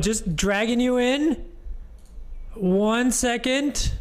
just 0.00 0.36
dragging 0.36 0.80
you 0.80 0.98
in. 0.98 1.44
One 2.54 3.12
second. 3.12 3.92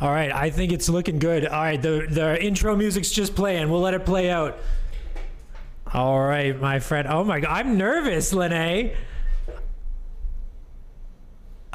All 0.00 0.10
right, 0.10 0.32
I 0.32 0.48
think 0.48 0.72
it's 0.72 0.88
looking 0.88 1.18
good. 1.18 1.46
All 1.46 1.60
right, 1.60 1.80
the 1.80 2.06
the 2.08 2.42
intro 2.42 2.74
music's 2.74 3.10
just 3.10 3.34
playing. 3.34 3.70
We'll 3.70 3.82
let 3.82 3.92
it 3.92 4.06
play 4.06 4.30
out. 4.30 4.58
All 5.92 6.20
right, 6.20 6.58
my 6.58 6.78
friend. 6.78 7.06
Oh 7.08 7.22
my 7.24 7.40
god, 7.40 7.50
I'm 7.50 7.76
nervous, 7.76 8.32
Lene. 8.32 8.92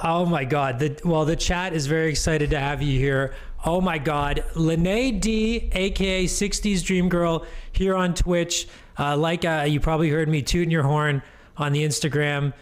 Oh 0.03 0.25
my 0.25 0.43
god. 0.43 0.79
The 0.79 0.99
well, 1.05 1.25
the 1.25 1.35
chat 1.35 1.73
is 1.73 1.85
very 1.85 2.09
excited 2.09 2.49
to 2.49 2.59
have 2.59 2.81
you 2.81 2.97
here. 2.97 3.33
Oh 3.63 3.81
my 3.81 3.97
god, 3.97 4.43
Lene 4.55 5.19
D, 5.19 5.69
aka 5.73 6.25
60s 6.25 6.83
Dream 6.83 7.09
Girl, 7.09 7.45
here 7.71 7.95
on 7.95 8.13
Twitch. 8.13 8.67
Uh, 8.97 9.17
like 9.17 9.45
uh, 9.45 9.65
you 9.67 9.79
probably 9.79 10.09
heard 10.09 10.29
me 10.29 10.41
tooting 10.41 10.71
your 10.71 10.83
horn 10.83 11.21
on 11.57 11.73
the 11.73 11.85
Instagram. 11.85 12.53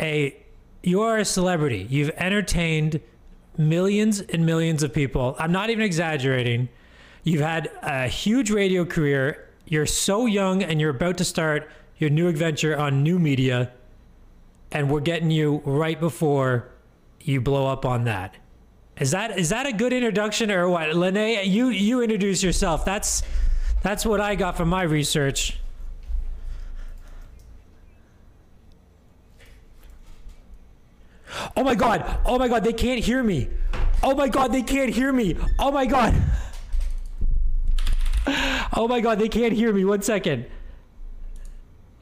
A, 0.00 0.36
you 0.82 1.02
are 1.02 1.18
a 1.18 1.24
celebrity. 1.24 1.86
You've 1.88 2.10
entertained 2.16 3.00
millions 3.58 4.20
and 4.20 4.46
millions 4.46 4.82
of 4.82 4.92
people. 4.94 5.36
I'm 5.38 5.52
not 5.52 5.70
even 5.70 5.84
exaggerating. 5.84 6.68
You've 7.22 7.42
had 7.42 7.70
a 7.82 8.08
huge 8.08 8.50
radio 8.50 8.84
career. 8.84 9.48
You're 9.66 9.86
so 9.86 10.26
young, 10.26 10.62
and 10.62 10.80
you're 10.80 10.90
about 10.90 11.18
to 11.18 11.24
start 11.24 11.70
your 11.98 12.10
new 12.10 12.28
adventure 12.28 12.76
on 12.76 13.02
new 13.02 13.18
media. 13.18 13.72
And 14.72 14.90
we're 14.90 15.00
getting 15.00 15.30
you 15.30 15.62
right 15.64 16.00
before 16.00 16.70
you 17.20 17.40
blow 17.40 17.66
up 17.66 17.84
on 17.84 18.04
that. 18.04 18.36
Is 18.98 19.10
that 19.10 19.38
is 19.38 19.48
that 19.50 19.66
a 19.66 19.72
good 19.72 19.92
introduction 19.92 20.50
or 20.50 20.68
what? 20.68 20.94
Lene, 20.94 21.50
you 21.50 21.68
you 21.68 22.02
introduce 22.02 22.42
yourself. 22.42 22.84
That's 22.84 23.22
that's 23.82 24.04
what 24.04 24.20
I 24.20 24.34
got 24.34 24.56
from 24.56 24.68
my 24.68 24.82
research. 24.82 25.59
Oh 31.56 31.62
my 31.62 31.74
god. 31.74 32.18
Oh 32.24 32.38
my 32.38 32.48
god, 32.48 32.64
they 32.64 32.72
can't 32.72 33.02
hear 33.02 33.22
me. 33.22 33.48
Oh 34.02 34.14
my 34.14 34.28
god, 34.28 34.52
they 34.52 34.62
can't 34.62 34.90
hear 34.90 35.12
me. 35.12 35.36
Oh 35.58 35.70
my 35.70 35.86
god. 35.86 36.14
Oh 38.72 38.86
my 38.86 39.00
god, 39.00 39.18
they 39.18 39.28
can't 39.28 39.52
hear 39.52 39.72
me. 39.72 39.84
One 39.84 40.00
second. 40.00 40.46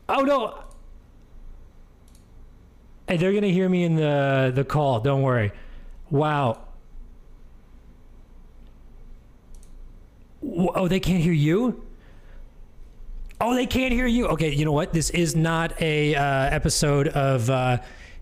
Oh 0.09 0.21
no. 0.21 0.63
Hey, 3.09 3.17
they're 3.17 3.33
gonna 3.33 3.49
hear 3.49 3.69
me 3.69 3.85
in 3.85 3.97
the 3.97 4.53
the 4.55 4.65
call. 4.65 5.01
Don't 5.01 5.23
worry. 5.23 5.51
Wow. 6.11 6.61
Oh, 10.43 10.89
they 10.89 11.01
can't 11.01 11.23
hear 11.23 11.33
you. 11.33 11.85
Oh, 13.41 13.55
they 13.55 13.67
can't 13.67 13.93
hear 13.93 14.07
you. 14.07 14.27
Okay, 14.29 14.53
you 14.53 14.65
know 14.65 14.73
what? 14.73 14.93
This 14.93 15.11
is 15.11 15.37
not 15.37 15.81
a 15.81 16.15
uh, 16.15 16.23
episode 16.23 17.09
of 17.09 17.49
uh, 17.49 17.79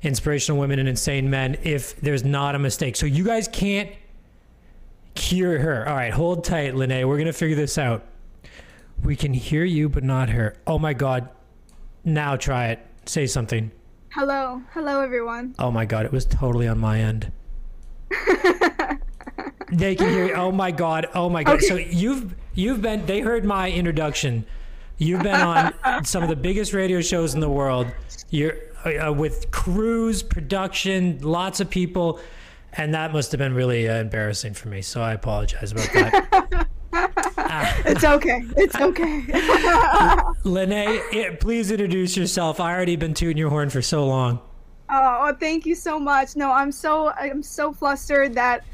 inspirational 0.07 0.61
women 0.61 0.79
and 0.79 0.89
insane 0.89 1.29
men. 1.29 1.59
If 1.62 2.01
there's 2.01 2.25
not 2.25 2.55
a 2.55 2.59
mistake, 2.59 2.97
so 2.97 3.07
you 3.07 3.25
guys 3.25 3.49
can't 3.49 3.91
hear 5.17 5.59
her. 5.59 5.89
All 5.89 5.97
right, 5.97 6.12
hold 6.12 6.45
tight, 6.45 6.75
Lene. 6.75 7.07
We're 7.07 7.19
gonna 7.19 7.33
figure 7.33 7.57
this 7.57 7.77
out. 7.77 8.05
We 9.03 9.17
can 9.17 9.34
hear 9.34 9.65
you, 9.65 9.89
but 9.89 10.05
not 10.05 10.31
her. 10.31 10.57
Oh 10.67 10.79
my 10.79 10.95
god. 10.95 11.29
Now 12.05 12.37
try 12.37 12.69
it. 12.69 12.81
Say 13.05 13.27
something. 13.27 13.71
Hello, 14.11 14.62
hello 14.73 15.01
everyone. 15.01 15.55
Oh 15.59 15.71
my 15.71 15.84
god, 15.84 16.07
it 16.07 16.12
was 16.12 16.25
totally 16.25 16.69
on 16.69 16.79
my 16.79 17.01
end. 17.01 17.33
they 19.73 19.95
can 19.95 20.09
hear. 20.11 20.27
You. 20.27 20.34
Oh 20.34 20.53
my 20.53 20.71
god. 20.71 21.09
Oh 21.15 21.29
my 21.29 21.43
god. 21.43 21.57
Okay. 21.57 21.67
So 21.67 21.77
you've 21.77 22.34
you've 22.55 22.81
been. 22.81 23.05
They 23.07 23.21
heard 23.21 23.45
my 23.45 23.71
introduction. 23.71 24.47
You've 24.99 25.23
been 25.23 25.34
on 25.34 25.75
some 26.05 26.23
of 26.23 26.29
the 26.29 26.37
biggest 26.37 26.73
radio 26.73 27.01
shows 27.01 27.34
in 27.34 27.41
the 27.41 27.51
world. 27.51 27.87
You're 28.31 28.57
uh, 28.95 29.12
with 29.12 29.51
crews, 29.51 30.23
production, 30.23 31.19
lots 31.20 31.61
of 31.61 31.69
people, 31.69 32.20
and 32.73 32.95
that 32.95 33.12
must 33.12 33.33
have 33.33 33.39
been 33.39 33.55
really 33.55 33.89
uh, 33.89 33.97
embarrassing 33.97 34.55
for 34.55 34.69
me. 34.69 34.83
So 34.83 35.03
I 35.03 35.12
apologize 35.12 35.73
about 35.73 35.93
that. 35.93 36.67
It's 37.87 38.05
okay. 38.05 38.43
It's 38.56 38.75
okay. 38.75 39.25
Lene, 40.44 41.37
please 41.38 41.71
introduce 41.71 42.16
yourself. 42.16 42.59
I 42.59 42.75
already 42.75 42.97
been 42.97 43.15
tooting 43.15 43.37
your 43.37 43.50
horn 43.50 43.71
for 43.71 43.81
so 43.83 44.06
long. 44.06 44.41
oh, 44.91 45.34
thank 45.38 45.66
you 45.66 45.75
so 45.75 45.99
much. 45.99 46.37
No, 46.37 46.50
I'm 46.50 46.72
so 46.72 47.11
I'm 47.11 47.43
so 47.43 47.72
flustered 47.72 48.34
that 48.34 48.65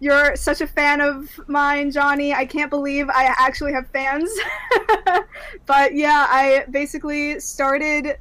you're 0.00 0.34
such 0.36 0.60
a 0.60 0.66
fan 0.66 1.00
of 1.00 1.28
mine, 1.48 1.90
Johnny. 1.90 2.34
I 2.34 2.44
can't 2.46 2.70
believe 2.70 3.08
I 3.10 3.34
actually 3.38 3.72
have 3.72 3.86
fans. 3.88 4.30
but 5.66 5.94
yeah, 5.94 6.26
I 6.28 6.64
basically 6.70 7.38
started 7.40 8.16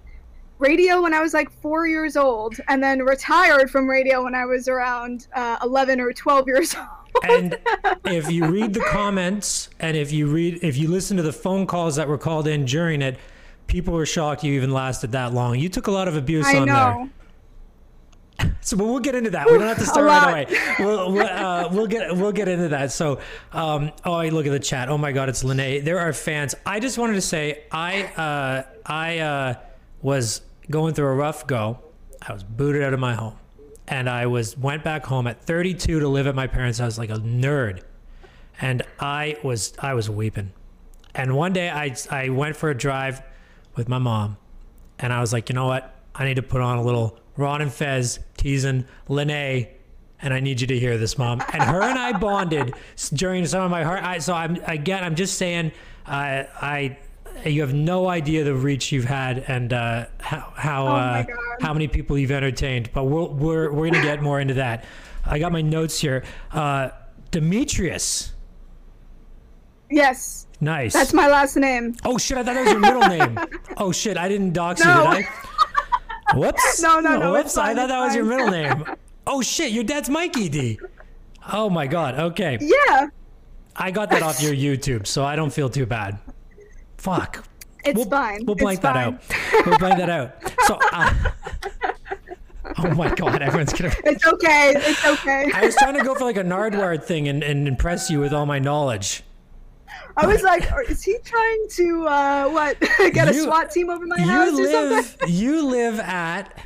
radio 0.62 1.02
when 1.02 1.14
I 1.14 1.22
was 1.22 1.34
like 1.34 1.52
four 1.52 1.88
years 1.88 2.16
old, 2.16 2.56
and 2.68 2.82
then 2.82 3.00
retired 3.00 3.70
from 3.70 3.90
radio 3.90 4.24
when 4.24 4.36
I 4.36 4.46
was 4.46 4.68
around 4.68 5.28
uh, 5.34 5.58
11 5.64 6.00
or 6.00 6.14
12 6.14 6.48
years 6.48 6.76
old. 6.76 6.88
And 7.24 7.58
if 8.06 8.32
you 8.32 8.46
read 8.46 8.74
the 8.74 8.80
comments 8.82 9.70
and 9.80 9.98
if 9.98 10.12
you 10.12 10.28
read 10.28 10.60
if 10.62 10.78
you 10.78 10.88
listen 10.88 11.18
to 11.18 11.24
the 11.24 11.34
phone 11.34 11.68
calls 11.68 11.96
that 11.98 12.08
were 12.08 12.18
called 12.18 12.48
in 12.48 12.66
during 12.66 13.02
it, 13.02 13.18
people 13.68 13.94
were 13.94 14.06
shocked 14.06 14.44
you 14.44 14.54
even 14.54 14.72
lasted 14.72 15.12
that 15.12 15.34
long. 15.34 15.60
You 15.60 15.70
took 15.70 15.88
a 15.88 15.92
lot 15.92 16.08
of 16.08 16.16
abuse 16.16 16.46
I 16.48 16.60
on 16.60 16.68
know. 16.68 16.74
there. 16.74 17.10
So 18.62 18.76
but 18.76 18.86
we'll 18.86 19.00
get 19.00 19.14
into 19.14 19.30
that. 19.32 19.46
We 19.46 19.58
don't 19.58 19.68
have 19.68 19.78
to 19.78 19.86
start 19.86 20.08
right 20.08 20.48
away. 20.50 20.60
We'll 20.80 21.12
we'll, 21.12 21.28
uh, 21.28 21.70
we'll 21.72 21.88
get 21.88 22.16
we'll 22.16 22.32
get 22.32 22.48
into 22.48 22.70
that. 22.70 22.92
So, 22.92 23.20
um, 23.52 23.92
oh, 24.04 24.14
I 24.14 24.30
look 24.30 24.48
at 24.48 24.52
the 24.52 24.60
chat. 24.60 24.90
Oh 24.90 24.98
my 24.98 25.12
God, 25.12 25.30
it's 25.30 25.44
Lene. 25.44 25.84
There 25.84 26.00
are 26.00 26.12
fans. 26.12 26.56
I 26.66 26.80
just 26.80 26.98
wanted 26.98 27.14
to 27.14 27.22
say 27.22 27.66
I 27.72 28.04
uh, 28.04 28.64
I 28.86 29.20
uh, 29.20 29.54
was 30.02 30.42
going 30.72 30.94
through 30.94 31.08
a 31.08 31.16
rough 31.16 31.46
go. 31.46 31.80
I 32.22 32.34
was 32.34 32.44
booted 32.44 32.84
out 32.84 32.94
of 32.94 33.00
my 33.00 33.16
home, 33.16 33.38
and 33.88 34.10
I 34.10 34.26
was 34.26 34.58
went 34.58 34.84
back 34.84 35.06
home 35.06 35.28
at 35.28 35.44
32 35.44 36.00
to 36.00 36.08
live 36.08 36.28
at 36.28 36.36
my 36.36 36.48
parents' 36.48 36.80
house 36.80 36.98
like 36.98 37.10
a 37.10 37.18
nerd, 37.18 37.82
and 38.60 38.82
I 39.00 39.38
was 39.44 39.74
I 39.80 39.94
was 39.94 40.10
weeping. 40.10 40.52
And 41.14 41.36
one 41.36 41.54
day 41.54 41.70
I 41.70 41.96
I 42.10 42.30
went 42.30 42.56
for 42.56 42.70
a 42.70 42.78
drive 42.78 43.22
with 43.76 43.90
my 43.90 43.98
mom, 43.98 44.38
and 45.00 45.12
I 45.12 45.20
was 45.22 45.34
like, 45.34 45.50
you 45.50 45.56
know 45.56 45.68
what? 45.68 45.96
I 46.16 46.26
need 46.26 46.36
to 46.36 46.44
put 46.44 46.62
on 46.62 46.78
a 46.78 46.84
little 46.84 47.20
Ron 47.38 47.62
and 47.62 47.72
Fez 47.72 48.20
teasing 48.38 48.86
Lene, 49.08 49.68
and 50.22 50.34
I 50.34 50.40
need 50.40 50.62
you 50.62 50.68
to 50.68 50.80
hear 50.80 50.98
this, 50.98 51.18
mom. 51.18 51.42
And 51.54 51.64
her 51.64 51.82
and 51.82 51.98
I 51.98 52.18
bonded 52.18 52.74
during 53.14 53.46
some 53.46 53.64
of 53.64 53.72
my 53.72 53.84
heart. 53.84 54.04
I, 54.04 54.20
so 54.20 54.34
I'm 54.34 54.58
again, 54.66 55.04
I'm 55.04 55.16
just 55.16 55.38
saying, 55.38 55.72
uh, 56.06 56.44
I. 56.62 56.98
You 57.46 57.62
have 57.62 57.74
no 57.74 58.08
idea 58.08 58.44
the 58.44 58.54
reach 58.54 58.92
you've 58.92 59.06
had 59.06 59.40
and 59.48 59.74
uh, 59.74 60.06
how 60.20 60.54
how 60.56 60.88
Oh 60.88 60.96
uh, 60.96 61.24
how 61.62 61.74
many 61.74 61.88
people 61.88 62.18
you've 62.18 62.32
entertained. 62.32 62.90
But 62.94 63.06
we're 63.06 63.26
we're, 63.28 63.72
we're 63.72 63.90
gonna 63.90 64.04
get 64.04 64.22
more 64.22 64.40
into 64.40 64.56
that. 64.56 64.86
I 65.26 65.40
got 65.40 65.52
my 65.52 65.62
notes 65.62 66.00
here. 66.00 66.24
Uh, 66.52 66.90
Demetrius, 67.32 68.34
Yes, 69.90 70.48
nice. 70.62 70.94
that's 70.94 71.14
my 71.14 71.28
last 71.28 71.56
name. 71.58 71.96
Oh 72.06 72.18
shit! 72.18 72.38
I 72.38 72.44
thought 72.44 72.54
that 72.56 72.64
was 72.64 72.72
your 72.72 72.80
middle 72.80 73.02
name. 73.08 73.38
Oh 73.78 73.92
shit! 73.92 74.18
I 74.18 74.28
didn't 74.30 74.54
dox 74.54 74.84
No. 74.84 74.90
you, 75.12 75.16
did 75.18 75.26
I? 75.26 76.36
Whoops. 76.38 76.82
No, 76.84 77.00
no, 77.00 77.18
no, 77.18 77.32
Whoops! 77.34 77.46
it's 77.52 77.58
I 77.58 77.74
thought 77.74 77.88
that 77.88 78.00
was 78.00 78.16
your 78.16 78.26
middle 78.26 78.50
name. 78.52 78.86
Oh 79.28 79.42
shit! 79.42 79.72
Your 79.72 79.84
dad's 79.84 80.10
Mikey 80.10 80.50
D. 80.50 80.80
Oh 81.52 81.70
my 81.70 81.88
god. 81.88 82.16
Okay, 82.20 82.58
Yeah, 82.62 83.08
I 83.76 83.92
got 83.92 84.10
that 84.12 84.22
off 84.22 84.42
your 84.42 84.54
YouTube, 84.54 85.08
so 85.08 85.24
I 85.26 85.36
don't 85.36 85.52
feel 85.52 85.70
too 85.70 85.86
bad. 85.86 86.20
Fuck. 87.02 87.44
it's 87.84 87.96
We'll, 87.98 88.06
fine. 88.06 88.46
we'll 88.46 88.56
blank 88.56 88.78
it's 88.78 88.84
that 88.84 88.94
fine. 88.94 89.14
out. 89.16 89.66
We'll 89.66 89.80
blank 89.80 89.98
that 89.98 90.10
out. 90.10 90.36
So. 90.68 90.78
Uh, 90.94 91.14
oh 92.78 92.94
my 92.94 93.14
god! 93.16 93.42
Everyone's 93.42 93.74
gonna. 93.74 93.94
It's 94.06 94.26
okay. 94.26 94.74
It's 94.76 95.06
okay. 95.06 95.52
I 95.54 95.66
was 95.66 95.76
trying 95.76 95.96
to 95.96 96.04
go 96.04 96.16
for 96.16 96.24
like 96.26 96.38
a 96.38 96.44
Nardward 96.44 97.04
thing 97.04 97.28
and, 97.28 97.44
and 97.44 97.68
impress 97.68 98.10
you 98.10 98.20
with 98.20 98.34
all 98.34 98.46
my 98.46 98.60
knowledge. 98.60 99.24
I 100.18 100.28
was 100.28 100.44
like, 100.44 100.70
is 100.90 101.02
he 101.04 101.18
trying 101.24 101.68
to 101.72 102.08
uh, 102.08 102.50
what? 102.50 102.80
Get 103.14 103.30
a 103.30 103.34
You- 103.34 103.44
SWAT 103.44 103.72
team 103.72 103.90
over 103.90 104.06
my 104.06 104.20
house 104.20 104.52
you 104.52 104.66
or 104.68 104.72
something? 104.72 104.98
live 104.98 105.18
you 105.30 105.66
live 105.66 106.00
at 106.00 106.66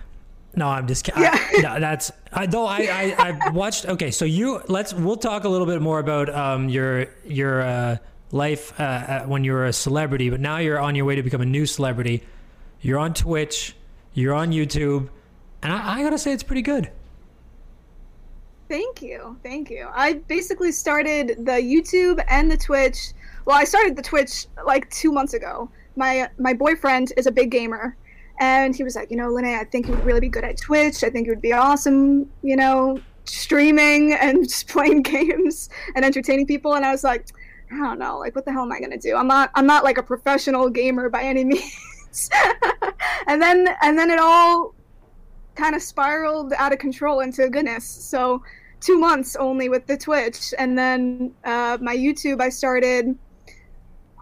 no 0.58 0.68
i'm 0.70 0.88
just 0.88 1.04
kidding 1.04 1.22
Yeah. 1.22 1.38
no 1.62 1.80
that's 1.82 2.14
i 2.32 2.46
though 2.46 2.66
I, 2.66 2.78
I 3.20 3.38
i 3.46 3.50
watched 3.50 3.88
okay 3.88 4.10
so 4.10 4.24
you 4.24 4.62
let's 4.70 4.94
we'll 4.94 5.18
talk 5.18 5.44
a 5.44 5.50
little 5.50 5.68
bit 5.68 5.82
more 5.82 6.00
about 6.00 6.30
um 6.34 6.70
your 6.70 7.08
your 7.26 7.62
uh 7.62 7.98
life 8.36 8.78
uh, 8.80 8.84
uh 8.84 9.24
when 9.24 9.44
you 9.44 9.54
were 9.54 9.66
a 9.66 9.74
celebrity 9.74 10.30
but 10.30 10.40
now 10.40 10.58
you're 10.58 10.80
on 10.80 10.94
your 10.94 11.06
way 11.06 11.16
to 11.16 11.24
become 11.24 11.42
a 11.42 11.46
new 11.46 11.66
celebrity 11.66 12.22
you're 12.82 13.00
on 13.00 13.14
twitch 13.14 13.76
you're 14.14 14.34
on 14.34 14.52
youtube 14.52 15.10
and 15.64 15.72
i, 15.72 16.00
I 16.00 16.04
gotta 16.04 16.18
say 16.18 16.34
it's 16.34 16.44
pretty 16.44 16.62
good 16.62 16.92
Thank 18.68 19.02
you, 19.04 19.38
thank 19.44 19.70
you. 19.70 19.88
I 19.94 20.14
basically 20.14 20.72
started 20.72 21.46
the 21.46 21.62
YouTube 21.62 22.24
and 22.28 22.50
the 22.50 22.58
Twitch. 22.58 23.14
Well, 23.46 23.56
I 23.56 23.64
started 23.64 23.96
the 23.96 24.02
Twitch 24.02 24.48
like 24.66 24.90
two 24.90 25.12
months 25.12 25.36
ago. 25.36 25.70
My 25.96 26.30
my 26.40 26.54
boyfriend 26.54 27.14
is 27.16 27.28
a 27.28 27.32
big 27.32 27.52
gamer, 27.52 27.96
and 28.40 28.76
he 28.76 28.84
was 28.84 28.96
like, 28.96 29.12
you 29.12 29.18
know, 29.18 29.30
Lene, 29.30 29.54
I 29.54 29.66
think 29.66 29.88
you 29.88 29.94
would 29.94 30.04
really 30.04 30.20
be 30.20 30.30
good 30.30 30.44
at 30.44 30.58
Twitch. 30.58 31.04
I 31.04 31.12
think 31.12 31.28
you 31.28 31.32
would 31.32 31.44
be 31.44 31.54
awesome, 31.54 32.28
you 32.42 32.56
know, 32.56 33.00
streaming 33.26 34.14
and 34.14 34.44
just 34.50 34.68
playing 34.68 35.02
games 35.14 35.70
and 35.96 36.04
entertaining 36.04 36.48
people. 36.48 36.74
And 36.74 36.84
I 36.84 36.92
was 36.92 37.04
like, 37.04 37.28
I 37.72 37.78
don't 37.78 38.00
know, 38.00 38.20
like 38.20 38.36
what 38.36 38.46
the 38.46 38.52
hell 38.52 38.64
am 38.64 38.72
I 38.72 38.80
gonna 38.80 38.98
do? 38.98 39.16
I'm 39.16 39.28
not 39.28 39.52
I'm 39.56 39.66
not 39.66 39.84
like 39.84 39.98
a 39.98 40.04
professional 40.04 40.70
gamer 40.70 41.10
by 41.10 41.24
any 41.24 41.44
means. 41.46 42.30
and 43.28 43.42
then 43.42 43.68
and 43.82 43.98
then 43.98 44.10
it 44.10 44.20
all 44.20 44.74
kind 45.56 45.76
of 45.76 45.82
spiraled 45.82 46.54
out 46.58 46.74
of 46.74 46.80
control 46.80 47.22
into 47.22 47.50
goodness. 47.50 47.86
So 47.86 48.44
two 48.82 48.98
months 49.00 49.36
only 49.36 49.70
with 49.70 49.88
the 49.88 49.98
Twitch, 49.98 50.54
and 50.58 50.78
then 50.78 51.34
uh, 51.44 51.78
my 51.82 51.96
YouTube 51.96 52.42
I 52.42 52.50
started 52.50 53.18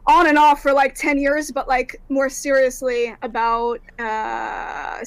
on 0.05 0.27
and 0.27 0.37
off 0.37 0.61
for 0.61 0.73
like 0.73 0.95
10 0.95 1.17
years 1.17 1.51
but 1.51 1.67
like 1.67 1.95
more 2.09 2.29
seriously 2.29 3.15
about 3.21 3.79
uh 3.99 4.99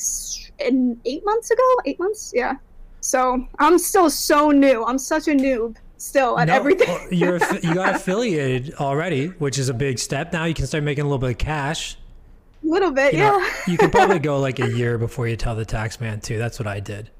in 0.58 0.98
eight 1.04 1.22
months 1.24 1.50
ago 1.50 1.76
eight 1.84 1.98
months 2.00 2.32
yeah 2.34 2.54
so 3.00 3.46
i'm 3.58 3.78
still 3.78 4.08
so 4.08 4.50
new 4.50 4.84
i'm 4.86 4.98
such 4.98 5.28
a 5.28 5.32
noob 5.32 5.76
still 5.98 6.36
on 6.36 6.46
No, 6.48 6.54
everything 6.54 7.08
you're 7.10 7.38
you 7.62 7.74
got 7.74 7.96
affiliated 7.96 8.74
already, 8.74 9.26
which 9.28 9.58
is 9.58 9.68
a 9.68 9.74
big 9.74 9.98
step. 9.98 10.32
Now 10.32 10.44
you 10.44 10.54
can 10.54 10.66
start 10.66 10.84
making 10.84 11.02
a 11.02 11.06
little 11.06 11.18
bit 11.18 11.30
of 11.30 11.38
cash. 11.38 11.96
a 12.62 12.66
little 12.66 12.90
bit 12.90 13.12
You 13.14 13.20
yeah 13.20 13.30
know, 13.30 13.48
you 13.66 13.78
could 13.78 13.92
probably 13.92 14.18
go 14.30 14.38
like 14.38 14.58
a 14.60 14.70
year 14.70 14.98
before 14.98 15.26
you 15.28 15.36
tell 15.36 15.54
the 15.54 15.64
tax 15.64 16.00
man 16.00 16.20
too. 16.20 16.38
That's 16.38 16.58
what 16.58 16.66
I 16.66 16.80
did. 16.80 17.10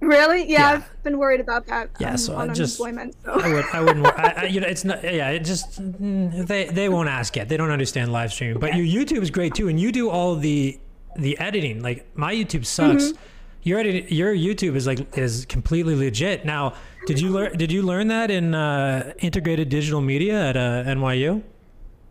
really 0.00 0.42
yeah, 0.50 0.58
Yeah. 0.58 0.70
i've 0.76 1.02
been 1.02 1.18
worried 1.18 1.40
about 1.40 1.66
that 1.66 1.90
Yeah, 1.98 2.10
I'm 2.10 2.16
so 2.18 2.36
I 2.36 2.48
just- 2.48 2.76
so 2.76 2.84
I 2.86 3.52
would 3.52 3.64
I 3.72 3.80
wouldn't. 3.80 4.06
I, 4.06 4.34
I, 4.36 4.44
you 4.44 4.60
know, 4.60 4.66
it's 4.66 4.84
not. 4.84 5.02
Yeah, 5.02 5.30
it 5.30 5.40
just 5.44 5.80
mm, 5.80 6.46
they 6.46 6.66
they 6.66 6.88
won't 6.88 7.08
ask 7.08 7.36
yet. 7.36 7.48
They 7.48 7.56
don't 7.56 7.70
understand 7.70 8.12
live 8.12 8.32
streaming. 8.32 8.58
But 8.58 8.74
your 8.74 8.86
YouTube 8.86 9.22
is 9.22 9.30
great 9.30 9.54
too, 9.54 9.68
and 9.68 9.78
you 9.80 9.92
do 9.92 10.10
all 10.10 10.36
the 10.36 10.78
the 11.16 11.38
editing. 11.38 11.80
Like 11.82 12.06
my 12.16 12.34
YouTube 12.34 12.66
sucks. 12.66 13.04
Mm-hmm. 13.04 13.20
Your 13.62 13.78
edit, 13.78 14.12
your 14.12 14.34
YouTube 14.34 14.74
is 14.76 14.86
like 14.86 15.16
is 15.16 15.46
completely 15.46 15.94
legit. 15.94 16.44
Now, 16.44 16.74
did 17.06 17.20
you 17.20 17.30
learn? 17.30 17.56
Did 17.56 17.72
you 17.72 17.82
learn 17.82 18.08
that 18.08 18.30
in 18.30 18.54
uh, 18.54 19.12
integrated 19.18 19.68
digital 19.68 20.00
media 20.00 20.50
at 20.50 20.56
uh, 20.56 20.84
NYU? 20.84 21.42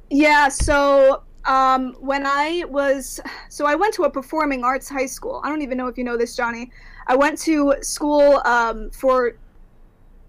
Yeah, 0.10 0.48
so 0.48 1.24
um, 1.46 1.96
when 2.00 2.26
I 2.26 2.64
was, 2.70 3.20
so 3.50 3.66
I 3.66 3.76
went 3.76 3.94
to 3.96 4.04
a 4.04 4.10
performing 4.10 4.64
arts 4.64 4.88
high 4.90 5.06
school. 5.06 5.42
I 5.44 5.50
don't 5.50 5.62
even 5.62 5.78
know 5.78 5.88
if 5.88 5.98
you 5.98 6.04
know 6.04 6.18
this, 6.18 6.36
Johnny. 6.36 6.72
I 7.08 7.16
went 7.16 7.38
to 7.40 7.76
school 7.82 8.42
um, 8.46 8.90
for 8.92 9.36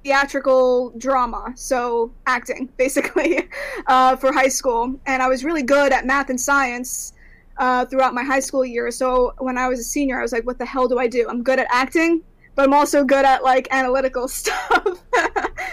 theatrical 0.02 0.90
drama, 0.98 1.52
so 1.56 2.12
acting, 2.26 2.68
basically, 2.76 3.48
uh, 3.86 4.16
for 4.16 4.32
high 4.32 4.48
school. 4.48 4.98
And 5.06 5.22
I 5.22 5.28
was 5.28 5.44
really 5.44 5.62
good 5.62 5.92
at 5.92 6.06
math 6.06 6.30
and 6.30 6.40
science 6.40 7.12
uh, 7.58 7.84
throughout 7.86 8.14
my 8.14 8.22
high 8.22 8.40
school 8.40 8.64
years. 8.64 8.96
So 8.96 9.34
when 9.38 9.56
I 9.56 9.68
was 9.68 9.78
a 9.80 9.84
senior, 9.84 10.18
I 10.18 10.22
was 10.22 10.32
like, 10.32 10.44
what 10.44 10.58
the 10.58 10.66
hell 10.66 10.88
do 10.88 10.98
I 10.98 11.06
do? 11.06 11.26
I'm 11.28 11.42
good 11.42 11.58
at 11.58 11.66
acting, 11.70 12.22
but 12.54 12.64
I'm 12.64 12.74
also 12.74 13.04
good 13.04 13.24
at 13.24 13.42
like 13.42 13.68
analytical 13.70 14.28
stuff. 14.40 15.02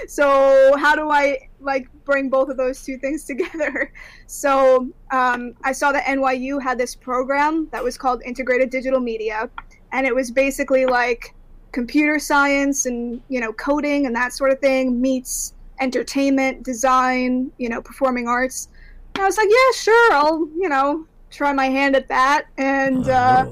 so 0.07 0.75
how 0.77 0.95
do 0.95 1.09
I 1.09 1.37
like 1.59 1.87
bring 2.05 2.29
both 2.29 2.49
of 2.49 2.57
those 2.57 2.83
two 2.83 2.97
things 2.97 3.25
together? 3.25 3.91
So 4.27 4.87
um, 5.11 5.55
I 5.65 5.73
saw 5.73 5.91
that 5.91 6.05
NYU 6.05 6.61
had 6.61 6.77
this 6.77 6.95
program 6.95 7.67
that 7.73 7.83
was 7.83 7.97
called 7.97 8.23
Integrated 8.23 8.69
Digital 8.69 9.01
Media, 9.01 9.49
and 9.91 10.07
it 10.07 10.15
was 10.15 10.31
basically 10.31 10.85
like 10.85 11.35
computer 11.73 12.17
science 12.17 12.85
and 12.85 13.21
you 13.27 13.41
know 13.41 13.51
coding 13.51 14.05
and 14.05 14.15
that 14.15 14.31
sort 14.31 14.51
of 14.51 14.59
thing 14.59 15.01
meets 15.01 15.53
entertainment, 15.81 16.63
design, 16.63 17.51
you 17.57 17.67
know, 17.67 17.81
performing 17.81 18.29
arts. 18.29 18.69
And 19.15 19.23
I 19.23 19.25
was 19.25 19.35
like, 19.35 19.49
yeah, 19.49 19.71
sure, 19.75 20.13
I'll 20.13 20.47
you 20.57 20.69
know 20.69 21.05
try 21.29 21.51
my 21.51 21.65
hand 21.65 21.97
at 21.97 22.07
that, 22.07 22.45
and 22.57 23.09
uh. 23.09 23.47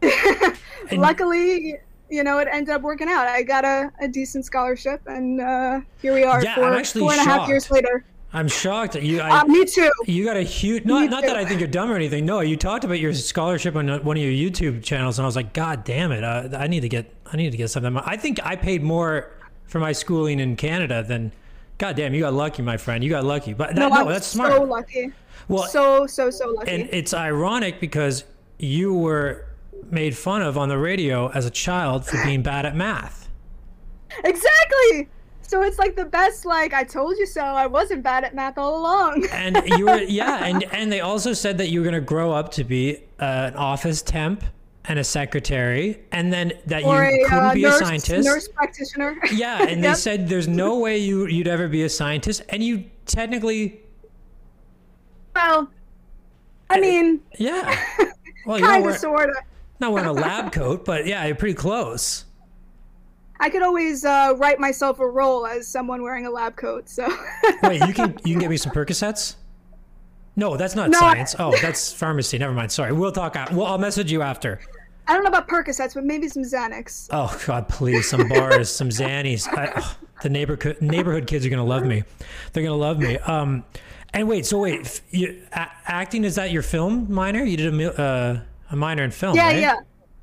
And- 0.90 1.00
luckily. 1.00 1.80
You 2.10 2.22
know, 2.22 2.38
it 2.38 2.48
ended 2.50 2.74
up 2.74 2.82
working 2.82 3.08
out. 3.08 3.26
I 3.26 3.42
got 3.42 3.64
a, 3.64 3.90
a 4.00 4.08
decent 4.08 4.44
scholarship, 4.44 5.00
and 5.06 5.40
uh, 5.40 5.80
here 6.02 6.14
we 6.14 6.22
are. 6.24 6.42
Yeah, 6.42 6.54
four, 6.54 6.84
four 6.84 7.12
and 7.12 7.20
a 7.20 7.24
half 7.24 7.48
years 7.48 7.70
later. 7.70 8.04
I'm 8.32 8.48
shocked 8.48 8.96
you. 8.96 9.20
I, 9.20 9.40
Uh, 9.40 9.44
me 9.44 9.64
too. 9.64 9.90
You 10.06 10.24
got 10.24 10.36
a 10.36 10.42
huge 10.42 10.84
not 10.84 11.08
not 11.08 11.22
that 11.22 11.36
I 11.36 11.44
think 11.44 11.60
you're 11.60 11.68
dumb 11.68 11.90
or 11.90 11.94
anything. 11.94 12.26
No, 12.26 12.40
you 12.40 12.56
talked 12.56 12.84
about 12.84 12.98
your 12.98 13.14
scholarship 13.14 13.76
on 13.76 13.88
one 14.04 14.16
of 14.16 14.22
your 14.22 14.32
YouTube 14.32 14.82
channels, 14.82 15.18
and 15.18 15.24
I 15.24 15.26
was 15.26 15.36
like, 15.36 15.52
God 15.54 15.84
damn 15.84 16.10
it! 16.10 16.24
Uh, 16.24 16.48
I 16.58 16.66
need 16.66 16.80
to 16.80 16.88
get 16.88 17.14
I 17.32 17.36
need 17.36 17.52
to 17.52 17.56
get 17.56 17.70
something. 17.70 17.96
I 17.96 18.16
think 18.16 18.44
I 18.44 18.56
paid 18.56 18.82
more 18.82 19.30
for 19.66 19.78
my 19.78 19.92
schooling 19.92 20.40
in 20.40 20.56
Canada 20.56 21.02
than. 21.02 21.32
God 21.76 21.96
damn, 21.96 22.14
you 22.14 22.20
got 22.20 22.34
lucky, 22.34 22.62
my 22.62 22.76
friend. 22.76 23.02
You 23.02 23.10
got 23.10 23.24
lucky, 23.24 23.52
but 23.52 23.74
that, 23.74 23.76
no, 23.76 23.90
I'm 23.90 24.06
that's 24.06 24.28
smart. 24.28 24.52
so 24.52 24.62
lucky. 24.62 25.10
well, 25.48 25.64
so 25.66 26.06
so 26.06 26.30
so 26.30 26.50
lucky. 26.50 26.70
and 26.70 26.88
it's 26.92 27.12
ironic 27.12 27.80
because 27.80 28.24
you 28.58 28.94
were 28.94 29.46
made 29.90 30.16
fun 30.16 30.42
of 30.42 30.56
on 30.58 30.68
the 30.68 30.78
radio 30.78 31.28
as 31.30 31.46
a 31.46 31.50
child 31.50 32.06
for 32.06 32.22
being 32.24 32.42
bad 32.42 32.66
at 32.66 32.76
math. 32.76 33.28
exactly. 34.24 35.08
So 35.42 35.62
it's 35.62 35.78
like 35.78 35.94
the 35.94 36.06
best. 36.06 36.44
Like 36.46 36.72
I 36.72 36.84
told 36.84 37.16
you 37.18 37.26
so. 37.26 37.42
I 37.42 37.66
wasn't 37.66 38.02
bad 38.02 38.24
at 38.24 38.34
math 38.34 38.58
all 38.58 38.80
along. 38.80 39.26
and 39.32 39.60
you 39.66 39.86
were 39.86 40.00
yeah 40.02 40.44
and 40.44 40.64
and 40.72 40.90
they 40.90 41.00
also 41.00 41.32
said 41.32 41.58
that 41.58 41.68
you 41.68 41.80
were 41.80 41.84
going 41.84 41.94
to 41.94 42.00
grow 42.00 42.32
up 42.32 42.50
to 42.52 42.64
be 42.64 42.96
uh, 43.20 43.50
an 43.52 43.54
office 43.54 44.02
temp 44.02 44.42
and 44.86 44.98
a 44.98 45.04
secretary 45.04 46.02
and 46.12 46.32
then 46.32 46.52
that 46.66 46.82
or 46.84 47.04
you 47.04 47.24
a 47.24 47.28
couldn't 47.28 47.44
uh, 47.44 47.54
be 47.54 47.62
nurse, 47.62 47.80
a 47.80 47.84
scientist 47.84 48.26
nurse 48.26 48.48
practitioner. 48.48 49.16
yeah 49.32 49.62
and 49.62 49.82
they 49.82 49.94
said 49.94 50.28
there's 50.28 50.48
no 50.48 50.78
way 50.78 50.98
you 50.98 51.26
you'd 51.26 51.48
ever 51.48 51.68
be 51.68 51.84
a 51.84 51.88
scientist 51.88 52.42
and 52.50 52.62
you 52.62 52.84
technically 53.06 53.80
well, 55.34 55.68
I 56.70 56.80
mean, 56.80 57.20
yeah 57.38 57.76
well 58.46 58.60
kind 58.60 58.86
of, 58.86 58.96
sort 58.96 59.30
of. 59.30 59.36
Not 59.80 59.92
wearing 59.92 60.08
a 60.08 60.12
lab 60.12 60.52
coat 60.52 60.84
but 60.84 61.06
yeah 61.06 61.24
you're 61.26 61.34
pretty 61.34 61.54
close 61.54 62.24
I 63.40 63.50
could 63.50 63.62
always 63.62 64.04
uh, 64.04 64.34
write 64.38 64.60
myself 64.60 65.00
a 65.00 65.06
role 65.06 65.44
as 65.44 65.66
someone 65.66 66.02
wearing 66.02 66.24
a 66.24 66.30
lab 66.30 66.56
coat. 66.56 66.88
So 66.88 67.06
wait 67.64 67.84
you 67.86 67.92
can 67.92 68.16
you 68.24 68.32
can 68.32 68.38
get 68.38 68.48
me 68.48 68.56
some 68.56 68.72
percocets 68.72 69.34
no 70.36 70.56
that's 70.56 70.74
not 70.74 70.94
science 70.94 71.34
oh 71.38 71.54
that's 71.60 71.92
pharmacy 71.92 72.38
never 72.38 72.52
mind 72.52 72.72
sorry 72.72 72.92
we'll 72.92 73.12
talk 73.12 73.36
out 73.36 73.52
well 73.52 73.66
i'll 73.66 73.78
message 73.78 74.10
you 74.10 74.22
after 74.22 74.60
I 75.06 75.12
don't 75.12 75.22
know 75.22 75.28
about 75.28 75.48
Percocets, 75.48 75.94
but 75.94 76.04
maybe 76.04 76.28
some 76.28 76.42
Xanax. 76.42 77.08
Oh 77.10 77.38
God, 77.46 77.68
please! 77.68 78.08
Some 78.08 78.26
bars, 78.26 78.70
some 78.70 78.88
Xannies. 78.88 79.46
I, 79.46 79.72
oh, 79.76 79.96
the 80.22 80.30
neighborhood 80.30 80.80
neighborhood 80.80 81.26
kids 81.26 81.44
are 81.44 81.50
gonna 81.50 81.62
love 81.64 81.84
me. 81.84 82.04
They're 82.52 82.62
gonna 82.62 82.74
love 82.74 82.98
me. 82.98 83.18
Um, 83.18 83.64
and 84.14 84.28
wait, 84.28 84.46
so 84.46 84.60
wait, 84.60 85.02
you, 85.10 85.42
a- 85.52 85.70
acting 85.84 86.24
is 86.24 86.36
that 86.36 86.52
your 86.52 86.62
film 86.62 87.12
minor? 87.12 87.44
You 87.44 87.56
did 87.56 87.74
a 87.74 88.00
uh, 88.00 88.40
a 88.70 88.76
minor 88.76 89.04
in 89.04 89.10
film, 89.10 89.36
Yeah, 89.36 89.46
right? 89.46 89.58
yeah, 89.58 89.76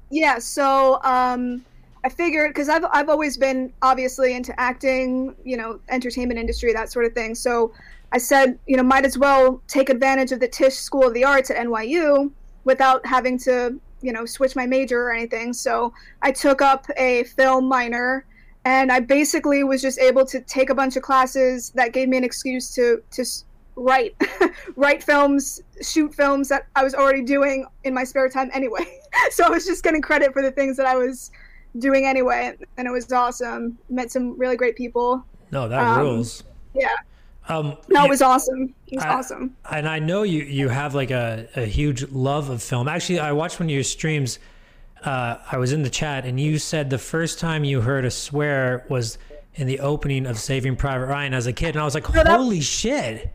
yeah. 0.10 0.40
So 0.40 1.02
um, 1.04 1.64
I 2.04 2.10
figured 2.10 2.50
because 2.52 2.70
I've 2.70 2.86
I've 2.92 3.10
always 3.10 3.38
been 3.38 3.72
obviously 3.82 4.34
into 4.34 4.58
acting, 4.60 5.36
you 5.44 5.58
know, 5.58 5.80
entertainment 5.90 6.40
industry, 6.40 6.74
that 6.74 6.92
sort 6.92 7.06
of 7.06 7.14
thing. 7.14 7.36
So 7.36 7.74
I 8.12 8.18
said, 8.18 8.60
you 8.68 8.78
know, 8.78 8.84
might 8.84 9.06
as 9.06 9.18
well 9.18 9.62
take 9.68 9.90
advantage 9.90 10.32
of 10.32 10.40
the 10.40 10.48
Tisch 10.48 10.76
School 10.76 11.08
of 11.08 11.14
the 11.14 11.24
Arts 11.24 11.50
at 11.50 11.58
NYU 11.58 12.32
without 12.66 13.06
having 13.06 13.38
to, 13.40 13.80
you 14.02 14.12
know, 14.12 14.26
switch 14.26 14.56
my 14.56 14.66
major 14.66 15.02
or 15.02 15.14
anything. 15.14 15.54
So 15.54 15.94
I 16.22 16.32
took 16.32 16.62
up 16.62 16.88
a 16.98 17.24
film 17.24 17.68
minor. 17.68 18.26
And 18.64 18.92
I 18.92 19.00
basically 19.00 19.64
was 19.64 19.82
just 19.82 19.98
able 19.98 20.24
to 20.28 20.40
take 20.42 20.70
a 20.70 20.76
bunch 20.76 20.96
of 20.96 21.02
classes 21.02 21.72
that 21.72 21.94
gave 21.94 22.08
me 22.08 22.18
an 22.18 22.24
excuse 22.24 22.70
to 22.76 23.02
to 23.10 23.26
write 23.76 24.16
write 24.76 25.04
films, 25.04 25.62
shoot 25.82 26.14
films 26.14 26.50
that 26.50 26.68
I 26.76 26.84
was 26.84 26.94
already 26.94 27.24
doing 27.24 27.66
in 27.84 27.94
my 27.94 28.04
spare 28.04 28.30
time 28.30 28.50
anyway. 28.54 29.00
so 29.32 29.44
I 29.46 29.50
was 29.50 29.66
just 29.66 29.84
getting 29.84 30.02
credit 30.02 30.34
for 30.34 30.42
the 30.42 30.52
things 30.52 30.78
that 30.78 30.86
I 30.86 30.96
was 30.96 31.32
doing 31.80 32.06
anyway, 32.06 32.56
and 32.78 32.88
it 32.88 32.92
was 32.92 33.12
awesome. 33.12 33.78
Met 33.90 34.12
some 34.12 34.38
really 34.38 34.58
great 34.58 34.76
people. 34.76 35.24
No, 35.52 35.68
that 35.70 35.82
Um, 35.82 36.00
rules. 36.00 36.44
Yeah, 36.74 36.96
Um, 37.50 37.78
no, 37.90 38.06
it 38.06 38.10
was 38.10 38.22
awesome. 38.22 38.74
It 38.88 38.96
was 38.96 39.04
I- 39.06 39.10
awesome. 39.14 39.56
and 39.72 39.88
I 39.88 40.00
know 40.00 40.24
you 40.24 40.44
you 40.44 40.70
have 40.70 40.94
like 40.96 41.12
a, 41.12 41.48
a 41.56 41.66
huge 41.66 42.10
love 42.12 42.50
of 42.50 42.62
film. 42.64 42.88
Actually, 42.88 43.20
I 43.20 43.32
watched 43.34 43.60
one 43.60 43.68
of 43.68 43.72
your 43.74 43.84
streams. 43.84 44.40
Uh, 45.04 45.38
I 45.52 45.58
was 45.58 45.74
in 45.74 45.82
the 45.82 45.90
chat, 45.90 46.26
and 46.26 46.40
you 46.40 46.60
said 46.60 46.90
the 46.92 46.98
first 47.00 47.40
time 47.40 47.64
you 47.64 47.82
heard 47.82 48.06
a 48.06 48.12
swear 48.12 48.86
was 48.88 49.18
in 49.56 49.66
the 49.66 49.80
opening 49.80 50.26
of 50.28 50.38
Saving 50.38 50.76
Private 50.76 51.08
Ryan 51.08 51.34
as 51.34 51.48
a 51.48 51.54
kid, 51.54 51.70
and 51.70 51.80
I 51.82 51.86
was 51.86 51.96
like, 51.96 52.08
that- 52.10 52.28
"Holy 52.28 52.62
shit!" 52.62 53.32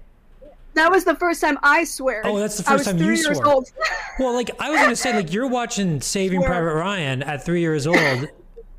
That 0.77 0.91
was 0.91 1.05
the 1.05 1.15
first 1.17 1.41
time 1.41 1.59
I 1.63 1.85
swear. 1.85 2.21
Oh, 2.25 2.39
that's 2.39 2.59
the 2.59 2.63
first 2.63 2.85
time 2.85 2.99
you 2.99 3.17
swore. 3.17 3.47
old. 3.47 3.73
Well, 4.19 4.33
like 4.35 4.51
I 4.61 4.71
was 4.71 4.81
gonna 4.81 4.95
say, 4.97 5.13
like 5.15 5.33
you're 5.33 5.47
watching 5.49 6.01
Saving 6.15 6.41
Swear. 6.41 6.51
Private 6.51 6.75
Ryan 6.75 7.23
at 7.23 7.45
three 7.45 7.61
years 7.61 7.87
old, 7.87 8.29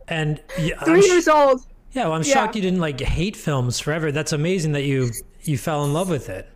and 0.08 0.42
yeah, 0.60 0.76
I'm 0.80 0.86
three 0.86 1.02
sh- 1.02 1.08
years 1.08 1.28
old. 1.28 1.62
yeah, 1.92 2.04
well, 2.06 2.14
I'm 2.14 2.24
yeah. 2.24 2.34
shocked 2.34 2.56
you 2.56 2.62
didn't 2.62 2.80
like 2.80 3.00
hate 3.02 3.36
films 3.36 3.80
forever. 3.80 4.12
That's 4.12 4.32
amazing 4.32 4.72
that 4.74 4.84
you 4.84 5.12
you 5.42 5.58
fell 5.58 5.84
in 5.86 5.94
love 5.94 6.10
with 6.10 6.30
it. 6.30 6.48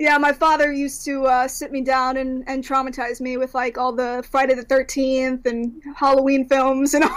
Yeah, 0.00 0.16
my 0.16 0.32
father 0.32 0.72
used 0.72 1.04
to 1.04 1.26
uh, 1.26 1.46
sit 1.46 1.70
me 1.72 1.82
down 1.82 2.16
and, 2.16 2.42
and 2.48 2.64
traumatize 2.64 3.20
me 3.20 3.36
with 3.36 3.54
like 3.54 3.76
all 3.76 3.92
the 3.92 4.24
Friday 4.30 4.54
the 4.54 4.62
Thirteenth 4.62 5.44
and 5.44 5.82
Halloween 5.94 6.48
films 6.48 6.94
and 6.94 7.04
all, 7.04 7.10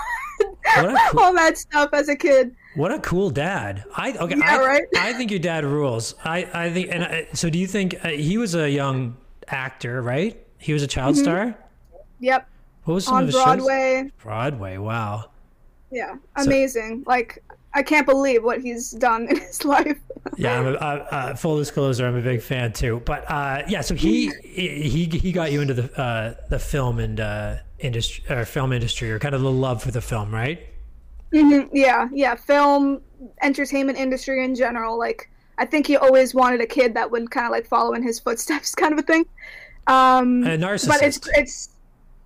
cool, 0.76 1.20
all 1.20 1.34
that 1.34 1.58
stuff 1.58 1.92
as 1.94 2.10
a 2.10 2.16
kid. 2.16 2.54
what 2.76 2.92
a 2.92 3.00
cool 3.00 3.30
dad. 3.30 3.86
I 3.96 4.12
okay, 4.18 4.36
Yeah, 4.38 4.58
I, 4.60 4.66
right? 4.66 4.84
I 4.98 5.14
think 5.14 5.32
your 5.32 5.40
dad 5.40 5.64
rules. 5.64 6.14
I 6.26 6.46
I 6.54 6.70
think, 6.74 6.90
and 6.92 7.06
I, 7.06 7.28
so 7.34 7.50
do 7.50 7.58
you 7.58 7.68
think 7.68 7.96
uh, 8.04 8.10
he 8.10 8.38
was 8.38 8.54
a 8.54 8.70
young 8.70 9.16
actor, 9.48 10.02
right? 10.02 10.38
He 10.58 10.74
was 10.74 10.84
a 10.84 10.88
child 10.88 11.16
star. 11.18 11.56
Yep, 12.20 12.48
What 12.84 12.94
was 12.96 13.06
some 13.06 13.14
Mm-hmm. 13.14 13.18
on 13.18 13.24
of 13.24 13.28
his 13.28 13.36
shows? 13.36 13.44
Broadway. 13.46 14.12
Broadway. 14.22 14.78
Wow. 14.78 15.30
Yeah, 15.90 16.16
amazing. 16.36 17.04
like 17.08 17.42
I 17.76 17.84
can't 17.84 18.06
believe 18.06 18.44
what 18.44 18.62
he's 18.62 18.92
done 18.92 19.28
in 19.30 19.38
his 19.38 19.66
life. 19.76 20.00
Yeah, 20.38 20.60
I'm 20.60 20.68
a, 20.68 20.72
uh, 20.72 21.08
uh, 21.12 21.36
full 21.36 21.58
disclosure, 21.58 22.06
I'm 22.08 22.16
a 22.16 22.22
big 22.22 22.42
fan 22.42 22.72
too. 22.74 23.02
But 23.06 23.30
uh, 23.30 23.64
yeah, 23.68 23.82
so 23.82 23.96
he 23.96 24.32
he 24.44 25.06
he 25.06 25.32
got 25.32 25.52
you 25.52 25.62
into 25.62 25.74
the 25.74 26.00
uh, 26.00 26.36
the 26.50 26.60
film 26.60 27.00
and 27.00 27.20
uh, 27.20 27.56
industry 27.80 28.24
or 28.30 28.46
film 28.46 28.72
industry 28.74 29.12
or 29.12 29.20
kind 29.20 29.36
of 29.36 29.42
the 29.42 29.52
love 29.52 29.82
for 29.84 29.92
the 29.92 30.02
film, 30.02 30.34
right? 30.34 30.60
Mhm, 31.34 31.70
yeah, 31.74 32.08
yeah, 32.14 32.36
film, 32.36 33.02
entertainment 33.42 33.98
industry 33.98 34.44
in 34.46 34.54
general. 34.56 34.98
Like, 35.00 35.30
I 35.58 35.66
think 35.66 35.88
he 35.88 35.98
always 35.98 36.36
wanted 36.36 36.62
a 36.62 36.68
kid 36.68 36.94
that 36.94 37.10
would 37.10 37.32
kind 37.32 37.48
of 37.48 37.52
like 37.52 37.66
follow 37.66 37.94
in 37.94 38.04
his 38.04 38.20
footsteps, 38.20 38.76
kind 38.82 38.94
of 38.94 39.00
a 39.00 39.02
thing. 39.02 39.26
Um, 39.88 40.44
A 40.44 40.58
narcissist. 40.58 40.88
but 40.88 41.02
it's 41.02 41.20
it's 41.36 41.70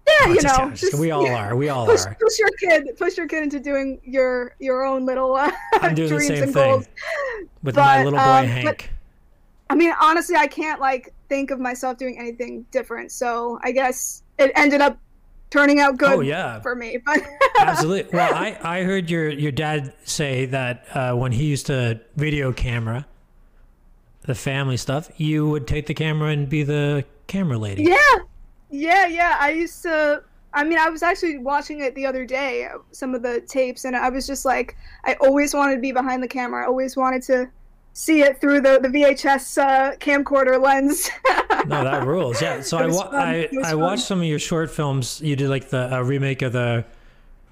yeah, 0.07 0.27
you 0.33 0.41
know, 0.41 0.71
just- 0.73 0.95
we 0.95 1.11
all 1.11 1.27
are. 1.27 1.55
We 1.55 1.69
all 1.69 1.85
push, 1.85 2.05
are. 2.05 2.15
push 2.15 2.39
your 2.39 2.49
kid, 2.59 2.87
push 2.97 3.17
your 3.17 3.27
kid 3.27 3.43
into 3.43 3.59
doing 3.59 3.99
your 4.03 4.55
your 4.59 4.83
own 4.85 5.05
little 5.05 5.35
uh, 5.35 5.51
I'm 5.81 5.95
doing 5.95 6.09
the 6.09 6.15
dreams 6.15 6.27
same 6.27 6.43
and 6.43 6.53
thing 6.53 6.71
goals. 6.71 6.87
with 7.63 7.75
my 7.75 8.03
little 8.03 8.19
boy 8.19 8.23
um, 8.25 8.45
but- 8.45 8.49
Hank. 8.49 8.91
I 9.69 9.75
mean, 9.75 9.93
honestly, 10.01 10.37
I 10.37 10.47
can't 10.47 10.79
like 10.79 11.13
think 11.27 11.51
of 11.51 11.59
myself 11.59 11.97
doing 11.97 12.17
anything 12.17 12.65
different. 12.71 13.11
So 13.11 13.59
I 13.63 13.71
guess 13.73 14.23
it 14.39 14.51
ended 14.55 14.79
up 14.79 14.97
turning 15.49 15.79
out 15.81 15.97
good 15.97 16.09
oh 16.13 16.19
yeah, 16.21 16.61
for 16.61 16.73
me. 16.73 16.97
But 17.05 17.19
absolutely. 17.59 18.11
Well, 18.17 18.33
I 18.33 18.57
I 18.61 18.83
heard 18.83 19.09
your 19.09 19.29
your 19.29 19.51
dad 19.51 19.93
say 20.05 20.45
that 20.45 20.85
uh, 20.93 21.13
when 21.15 21.33
he 21.33 21.45
used 21.45 21.65
to 21.65 21.99
video 22.15 22.53
camera 22.53 23.05
the 24.21 24.35
family 24.35 24.77
stuff, 24.77 25.09
you 25.17 25.49
would 25.49 25.67
take 25.67 25.85
the 25.87 25.93
camera 25.93 26.29
and 26.31 26.47
be 26.47 26.63
the 26.63 27.03
camera 27.27 27.57
lady. 27.57 27.83
yeah, 27.83 27.95
yeah, 28.69 29.07
yeah. 29.07 29.37
I 29.39 29.51
used 29.51 29.81
to. 29.83 30.23
I 30.53 30.63
mean, 30.63 30.79
I 30.79 30.89
was 30.89 31.03
actually 31.03 31.37
watching 31.37 31.81
it 31.81 31.93
the 31.93 32.05
other 32.05 32.25
day, 32.25 32.67
some 32.91 33.13
of 33.13 33.21
the 33.21 33.41
tapes, 33.41 33.85
and 33.85 33.95
I 33.95 34.09
was 34.09 34.25
just 34.25 34.43
like, 34.45 34.75
I 35.05 35.13
always 35.21 35.53
wanted 35.53 35.75
to 35.75 35.81
be 35.81 35.91
behind 35.91 36.23
the 36.23 36.27
camera. 36.27 36.63
I 36.63 36.67
always 36.67 36.95
wanted 36.97 37.21
to 37.23 37.49
see 37.93 38.21
it 38.21 38.39
through 38.39 38.61
the 38.61 38.79
the 38.81 38.87
VHS 38.87 39.57
uh, 39.61 39.95
camcorder 39.97 40.61
lens. 40.61 41.09
No, 41.67 41.83
that 41.83 42.05
rules. 42.07 42.41
Yeah. 42.41 42.61
So 42.61 42.77
I 42.83 42.87
wa- 42.87 43.09
I, 43.11 43.49
I 43.63 43.75
watched 43.75 44.03
some 44.03 44.19
of 44.19 44.25
your 44.25 44.39
short 44.39 44.71
films. 44.71 45.21
You 45.21 45.35
did 45.35 45.49
like 45.49 45.69
the 45.69 45.93
uh, 45.97 46.01
remake 46.01 46.41
of 46.41 46.53
the 46.53 46.85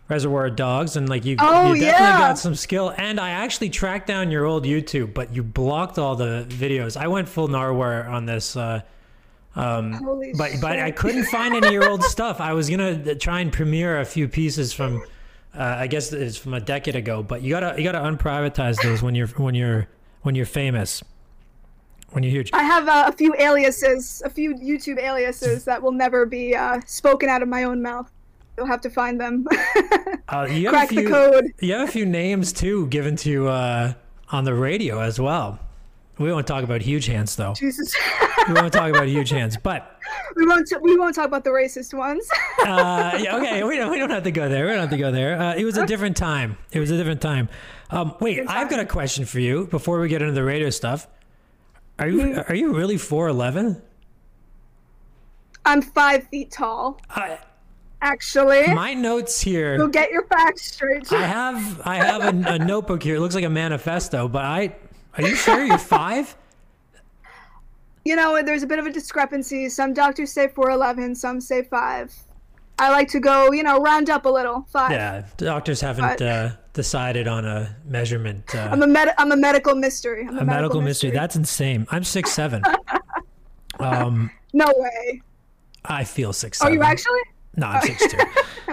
Reservoir 0.08 0.50
Dogs, 0.50 0.96
and 0.96 1.10
like 1.10 1.26
you, 1.26 1.36
Oh, 1.40 1.74
you 1.74 1.82
definitely 1.82 1.86
yeah. 1.88 2.20
got 2.20 2.38
some 2.38 2.56
skill. 2.56 2.94
And 2.98 3.20
I 3.20 3.32
actually 3.32 3.70
tracked 3.72 4.08
down 4.08 4.32
your 4.32 4.46
old 4.46 4.64
YouTube, 4.64 5.14
but 5.14 5.36
you 5.36 5.44
blocked 5.44 5.98
all 6.00 6.16
the 6.16 6.46
videos. 6.50 6.96
I 6.96 7.08
went 7.08 7.28
full 7.28 7.48
Narwhal 7.48 8.04
on 8.14 8.26
this. 8.26 8.56
Uh, 8.56 8.82
um, 9.56 10.34
but 10.38 10.52
but 10.62 10.80
I 10.80 10.92
couldn't 10.92 11.26
find 11.26 11.56
any 11.56 11.68
of 11.68 11.74
your 11.82 11.90
old 11.90 12.04
stuff. 12.04 12.42
I 12.42 12.54
was 12.54 12.70
gonna 12.70 13.16
try 13.16 13.40
and 13.40 13.52
premiere 13.52 14.00
a 14.00 14.06
few 14.06 14.28
pieces 14.28 14.74
from, 14.74 15.02
uh, 15.58 15.64
I 15.80 15.88
guess 15.88 16.12
it's 16.12 16.38
from 16.38 16.54
a 16.54 16.60
decade 16.60 16.96
ago. 16.96 17.24
But 17.24 17.42
you 17.42 17.52
gotta 17.52 17.76
you 17.78 17.84
gotta 17.84 18.00
unprivatize 18.00 18.82
those 18.84 19.02
when 19.02 19.16
you're 19.16 19.28
when 19.28 19.56
you're 19.56 19.88
when 20.24 20.36
you're 20.36 20.46
famous, 20.46 21.04
when 22.12 22.24
you're 22.24 22.32
huge. 22.32 22.50
I 22.54 22.64
have 22.64 22.88
uh, 22.88 23.06
a 23.08 23.12
few 23.12 23.34
aliases, 23.40 24.22
a 24.26 24.30
few 24.30 24.56
YouTube 24.56 25.00
aliases 25.00 25.64
that 25.66 25.82
will 25.82 25.94
never 25.94 26.26
be 26.26 26.56
uh, 26.56 26.82
spoken 26.86 27.30
out 27.30 27.42
of 27.42 27.48
my 27.48 27.64
own 27.64 27.82
mouth. 27.82 28.12
You'll 28.58 28.68
have 28.68 28.82
to 28.82 28.90
find 28.90 29.20
them. 29.20 29.48
Uh, 30.28 30.48
you 30.50 30.66
have 30.66 30.72
Crack 30.74 30.92
a 30.92 30.96
the 30.96 31.02
few, 31.02 31.10
code. 31.10 31.54
You 31.60 31.74
have 31.74 31.88
a 31.88 31.92
few 31.92 32.04
names 32.04 32.52
too 32.52 32.88
given 32.88 33.16
to 33.18 33.48
uh, 33.48 33.94
on 34.32 34.44
the 34.44 34.56
radio 34.56 35.00
as 35.00 35.20
well. 35.20 35.60
We 36.18 36.32
won't 36.32 36.48
talk 36.48 36.64
about 36.64 36.82
huge 36.82 37.08
hands 37.08 37.36
though. 37.36 37.54
Jesus, 37.54 37.94
We 38.48 38.54
won't 38.54 38.72
talk 38.72 38.90
about 38.90 39.08
huge 39.08 39.30
hands, 39.30 39.58
but 39.58 40.00
we 40.36 40.46
won't. 40.46 40.72
we 40.82 40.98
won't 40.98 41.14
talk 41.16 41.26
about 41.28 41.44
the 41.44 41.50
racist 41.50 41.94
ones. 41.94 42.26
uh, 42.66 43.18
yeah, 43.22 43.36
okay, 43.38 43.64
we 43.64 43.76
don't, 43.78 43.92
we 43.92 44.00
don't 44.00 44.10
have 44.12 44.24
to 44.24 44.32
go 44.32 44.48
there. 44.48 44.66
We 44.66 44.72
don't 44.72 44.82
have 44.82 44.90
to 44.92 44.98
go 44.98 45.12
there. 45.12 45.38
Uh, 45.40 45.56
it 45.56 45.66
was 45.66 45.78
a 45.78 45.86
different 45.86 46.16
time. 46.16 46.58
It 46.72 46.80
was 46.80 46.90
a 46.92 46.98
different 46.98 47.22
time. 47.22 47.50
Um, 47.90 48.16
wait, 48.22 48.36
Different 48.36 48.52
I've 48.58 48.70
got 48.70 48.80
a 48.80 48.86
question 48.86 49.26
for 49.26 49.40
you 49.40 49.68
before 49.68 50.00
we 50.00 50.08
get 50.08 50.22
into 50.22 50.34
the 50.34 50.44
radio 50.44 50.70
stuff. 50.70 51.08
Are 52.00 52.08
you 52.08 52.20
Mm-hmm. 52.22 52.52
are 52.52 52.56
you 52.56 52.74
really 52.76 52.98
four 52.98 53.28
eleven? 53.28 53.82
I'm 55.66 55.82
five 55.82 56.28
feet 56.30 56.52
tall, 56.52 57.00
I 57.10 57.40
actually. 58.02 58.74
My 58.74 58.94
notes 58.94 59.42
here. 59.42 59.78
so 59.80 59.88
get 59.88 60.12
your 60.12 60.26
facts 60.28 60.72
straight. 60.74 61.12
I 61.12 61.24
have 61.26 61.82
I 61.86 61.96
have 61.96 62.22
a, 62.24 62.54
a 62.54 62.60
notebook 62.60 63.02
here. 63.02 63.16
It 63.16 63.20
looks 63.20 63.34
like 63.36 63.44
a 63.46 63.50
manifesto, 63.50 64.28
but 64.28 64.46
I 64.46 64.76
are 65.18 65.24
you 65.24 65.36
sure 65.36 65.64
you're 65.64 65.78
five? 65.78 66.36
you 68.06 68.16
know, 68.16 68.42
there's 68.44 68.62
a 68.64 68.68
bit 68.68 68.78
of 68.78 68.86
a 68.86 68.92
discrepancy. 68.92 69.68
Some 69.68 69.94
doctors 69.94 70.32
say 70.32 70.48
4'11, 70.48 71.18
some 71.18 71.42
say 71.42 71.64
5. 71.64 72.14
I 72.78 72.92
like 72.92 73.08
to 73.10 73.20
go, 73.20 73.52
you 73.52 73.64
know, 73.64 73.80
round 73.80 74.10
up 74.12 74.26
a 74.26 74.30
little. 74.30 74.68
5. 74.72 74.92
Yeah, 74.92 75.26
doctors 75.38 75.82
haven't 75.82 76.22
uh, 76.22 76.52
decided 76.74 77.28
on 77.28 77.46
a 77.46 77.76
measurement. 77.86 78.54
Uh, 78.54 78.70
I'm 78.72 78.84
a 78.84 78.88
med- 78.88 79.16
I'm 79.18 79.32
a 79.32 79.38
medical 79.38 79.74
mystery. 79.76 80.28
I'm 80.28 80.38
a, 80.38 80.42
a 80.42 80.46
medical 80.46 80.82
mystery. 80.82 81.10
That's 81.12 81.36
insane. 81.36 81.88
I'm 81.90 82.04
six 82.04 82.32
seven. 82.32 82.62
um, 83.80 84.30
No 84.54 84.72
way. 84.76 85.22
I 85.86 86.04
feel 86.04 86.34
six 86.34 86.62
Are 86.62 86.66
seven. 86.66 86.78
you 86.78 86.84
actually? 86.84 87.22
No, 87.56 87.68
I'm 87.68 87.82
six 87.82 88.08
two. 88.12 88.18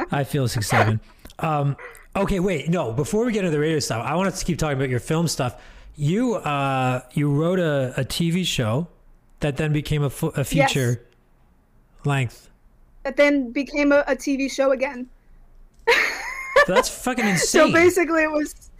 I 0.11 0.25
feel 0.25 0.49
six 0.49 0.66
seven. 0.66 1.00
Um, 1.38 1.76
okay, 2.16 2.40
wait, 2.40 2.68
no. 2.68 2.92
Before 2.92 3.25
we 3.25 3.32
get 3.32 3.44
into 3.44 3.52
the 3.52 3.61
radio 3.61 3.78
stuff, 3.78 4.04
I 4.04 4.16
want 4.16 4.34
to 4.34 4.44
keep 4.44 4.58
talking 4.58 4.76
about 4.76 4.90
your 4.90 5.00
film 5.00 5.28
stuff. 5.28 5.62
You 5.96 6.37
uh, 6.37 7.02
you 7.12 7.30
wrote 7.30 7.58
a, 7.58 7.92
a 7.96 8.04
TV 8.04 8.46
show 8.46 8.88
that 9.40 9.56
then 9.56 9.72
became 9.72 10.02
a, 10.02 10.11
fu- 10.11 10.28
a 10.28 10.44
feature 10.44 11.02
length. 12.04 12.49
That 13.02 13.16
then 13.16 13.52
became 13.52 13.92
a, 13.92 14.04
a 14.06 14.16
TV 14.16 14.50
show 14.50 14.70
again. 14.70 15.08
That's 16.66 16.88
fucking 16.88 17.25
insane. 17.28 17.68
So 17.68 17.72
basically, 17.72 18.22
it 18.22 18.30
was. 18.30 18.70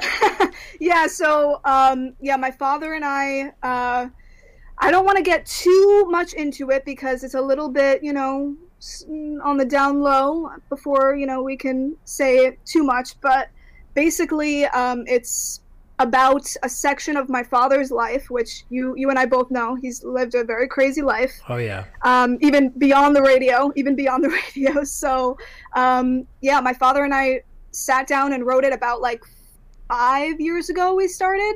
yeah. 0.80 1.06
So 1.06 1.60
um, 1.64 2.14
yeah, 2.20 2.36
my 2.36 2.50
father 2.50 2.94
and 2.94 3.04
I. 3.04 3.52
Uh, 3.62 4.08
I 4.78 4.90
don't 4.90 5.04
want 5.04 5.16
to 5.16 5.22
get 5.22 5.46
too 5.46 6.06
much 6.08 6.32
into 6.32 6.70
it 6.70 6.84
because 6.84 7.22
it's 7.22 7.34
a 7.34 7.40
little 7.40 7.68
bit, 7.68 8.02
you 8.02 8.12
know, 8.12 8.56
on 9.44 9.56
the 9.56 9.64
down 9.64 10.00
low 10.00 10.50
before 10.68 11.14
you 11.14 11.24
know 11.24 11.40
we 11.40 11.56
can 11.56 11.96
say 12.04 12.58
too 12.64 12.82
much. 12.82 13.20
But 13.20 13.48
basically, 13.94 14.64
um, 14.66 15.04
it's 15.06 15.60
about 15.98 16.46
a 16.62 16.68
section 16.68 17.16
of 17.16 17.28
my 17.28 17.42
father's 17.42 17.90
life, 17.90 18.30
which 18.30 18.64
you 18.70 18.94
you 18.96 19.10
and 19.10 19.18
I 19.18 19.26
both 19.26 19.50
know 19.50 19.74
he's 19.74 20.02
lived 20.02 20.34
a 20.34 20.44
very 20.44 20.66
crazy 20.66 21.02
life 21.02 21.32
oh 21.48 21.56
yeah. 21.56 21.84
um, 22.02 22.38
even 22.40 22.70
beyond 22.78 23.14
the 23.14 23.22
radio, 23.22 23.72
even 23.76 23.94
beyond 23.94 24.24
the 24.24 24.28
radio. 24.56 24.84
So, 24.84 25.38
um, 25.74 26.26
yeah, 26.40 26.60
my 26.60 26.72
father 26.72 27.04
and 27.04 27.14
I 27.14 27.42
sat 27.70 28.06
down 28.06 28.32
and 28.32 28.46
wrote 28.46 28.64
it 28.64 28.72
about 28.72 29.00
like 29.00 29.22
five 29.88 30.40
years 30.40 30.70
ago. 30.70 30.94
We 30.94 31.08
started, 31.08 31.54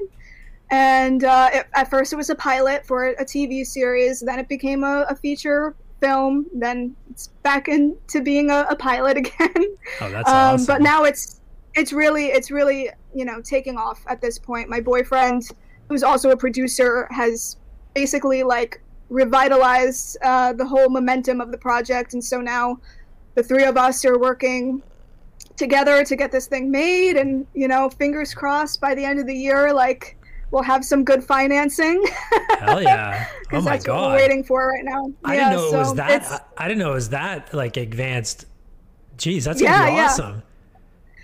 and 0.70 1.24
uh, 1.24 1.50
it, 1.52 1.66
at 1.74 1.90
first 1.90 2.12
it 2.12 2.16
was 2.16 2.30
a 2.30 2.34
pilot 2.34 2.86
for 2.86 3.08
a 3.08 3.24
TV 3.24 3.66
series. 3.66 4.20
Then 4.20 4.38
it 4.38 4.48
became 4.48 4.84
a, 4.84 5.06
a 5.08 5.16
feature 5.16 5.74
film. 6.00 6.46
Then 6.54 6.94
it's 7.10 7.28
back 7.42 7.68
into 7.68 8.20
being 8.22 8.50
a, 8.50 8.66
a 8.70 8.76
pilot 8.76 9.16
again. 9.22 9.76
Oh, 10.00 10.10
that's 10.10 10.28
um, 10.28 10.54
awesome. 10.54 10.66
But 10.66 10.82
now 10.82 11.04
it's 11.04 11.40
it's 11.76 11.92
really 11.92 12.26
it's 12.26 12.50
really 12.50 12.90
you 13.14 13.24
know 13.24 13.40
taking 13.42 13.76
off 13.76 14.04
at 14.08 14.20
this 14.20 14.38
point. 14.38 14.68
My 14.68 14.80
boyfriend, 14.80 15.42
who's 15.88 16.02
also 16.02 16.30
a 16.30 16.36
producer, 16.36 17.08
has 17.10 17.56
basically 17.94 18.42
like 18.42 18.82
revitalized 19.08 20.16
uh, 20.22 20.52
the 20.52 20.66
whole 20.66 20.88
momentum 20.90 21.40
of 21.40 21.50
the 21.52 21.58
project, 21.58 22.14
and 22.14 22.24
so 22.24 22.40
now 22.40 22.78
the 23.34 23.42
three 23.42 23.64
of 23.64 23.76
us 23.76 24.04
are 24.04 24.18
working 24.18 24.82
together 25.56 26.04
to 26.04 26.16
get 26.16 26.32
this 26.32 26.46
thing 26.46 26.70
made. 26.70 27.16
And 27.16 27.46
you 27.54 27.68
know, 27.68 27.88
fingers 27.90 28.34
crossed 28.34 28.80
by 28.80 28.94
the 28.94 29.04
end 29.04 29.18
of 29.20 29.26
the 29.26 29.34
year, 29.34 29.72
like 29.72 30.16
we'll 30.50 30.62
have 30.62 30.84
some 30.84 31.04
good 31.04 31.24
financing. 31.24 32.04
Hell 32.58 32.82
yeah. 32.82 33.26
Oh 33.52 33.60
my 33.60 33.78
that's 33.78 33.86
what 33.86 34.00
we're 34.00 34.12
waiting 34.12 34.44
for 34.44 34.68
right 34.68 34.84
now. 34.84 35.12
I 35.24 35.34
Yeah, 35.34 35.36
didn't 35.36 35.50
know 35.50 35.68
it 35.68 35.76
was 35.76 35.94
that. 35.94 36.24
I, 36.26 36.40
I 36.56 36.68
didn't 36.68 36.80
know 36.80 36.90
it 36.92 36.94
was 36.94 37.10
that 37.10 37.52
like 37.54 37.76
advanced. 37.76 38.46
Jeez, 39.16 39.44
that's 39.44 39.62
Yeah, 39.62 39.70
gonna 39.78 39.84
be 39.84 39.90
yeah. 39.96 40.08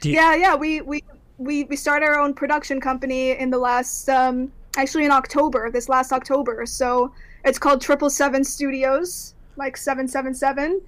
You, 0.04 0.14
yeah 0.14 0.34
yeah 0.34 0.54
we 0.54 0.80
we 0.82 1.02
we, 1.38 1.64
we 1.64 1.76
started 1.76 2.06
our 2.06 2.18
own 2.18 2.34
production 2.34 2.80
company 2.80 3.32
in 3.32 3.50
the 3.50 3.58
last 3.58 4.08
um 4.08 4.52
actually 4.76 5.04
in 5.04 5.10
october 5.10 5.70
this 5.70 5.88
last 5.88 6.12
october 6.12 6.64
so 6.66 7.12
it's 7.44 7.58
called 7.58 7.80
triple 7.80 8.08
seven 8.10 8.44
studios 8.44 9.34
like 9.56 9.76
777 9.76 10.80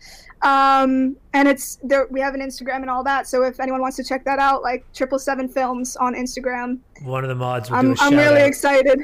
um 0.42 1.16
and 1.34 1.48
it's 1.48 1.76
there 1.82 2.06
we 2.10 2.20
have 2.20 2.34
an 2.34 2.40
instagram 2.40 2.76
and 2.76 2.88
all 2.90 3.04
that 3.04 3.26
so 3.26 3.42
if 3.42 3.60
anyone 3.60 3.80
wants 3.80 3.96
to 3.96 4.04
check 4.04 4.24
that 4.24 4.38
out 4.38 4.62
like 4.62 4.84
triple 4.94 5.18
seven 5.18 5.48
films 5.48 5.96
on 5.96 6.14
instagram 6.14 6.78
One 7.02 7.24
of 7.24 7.28
the 7.28 7.34
mods 7.34 7.70
will 7.70 7.80
do 7.80 7.88
a 7.88 7.90
i'm, 7.92 7.96
I'm 8.00 8.16
really 8.16 8.42
out. 8.42 8.48
excited 8.48 9.00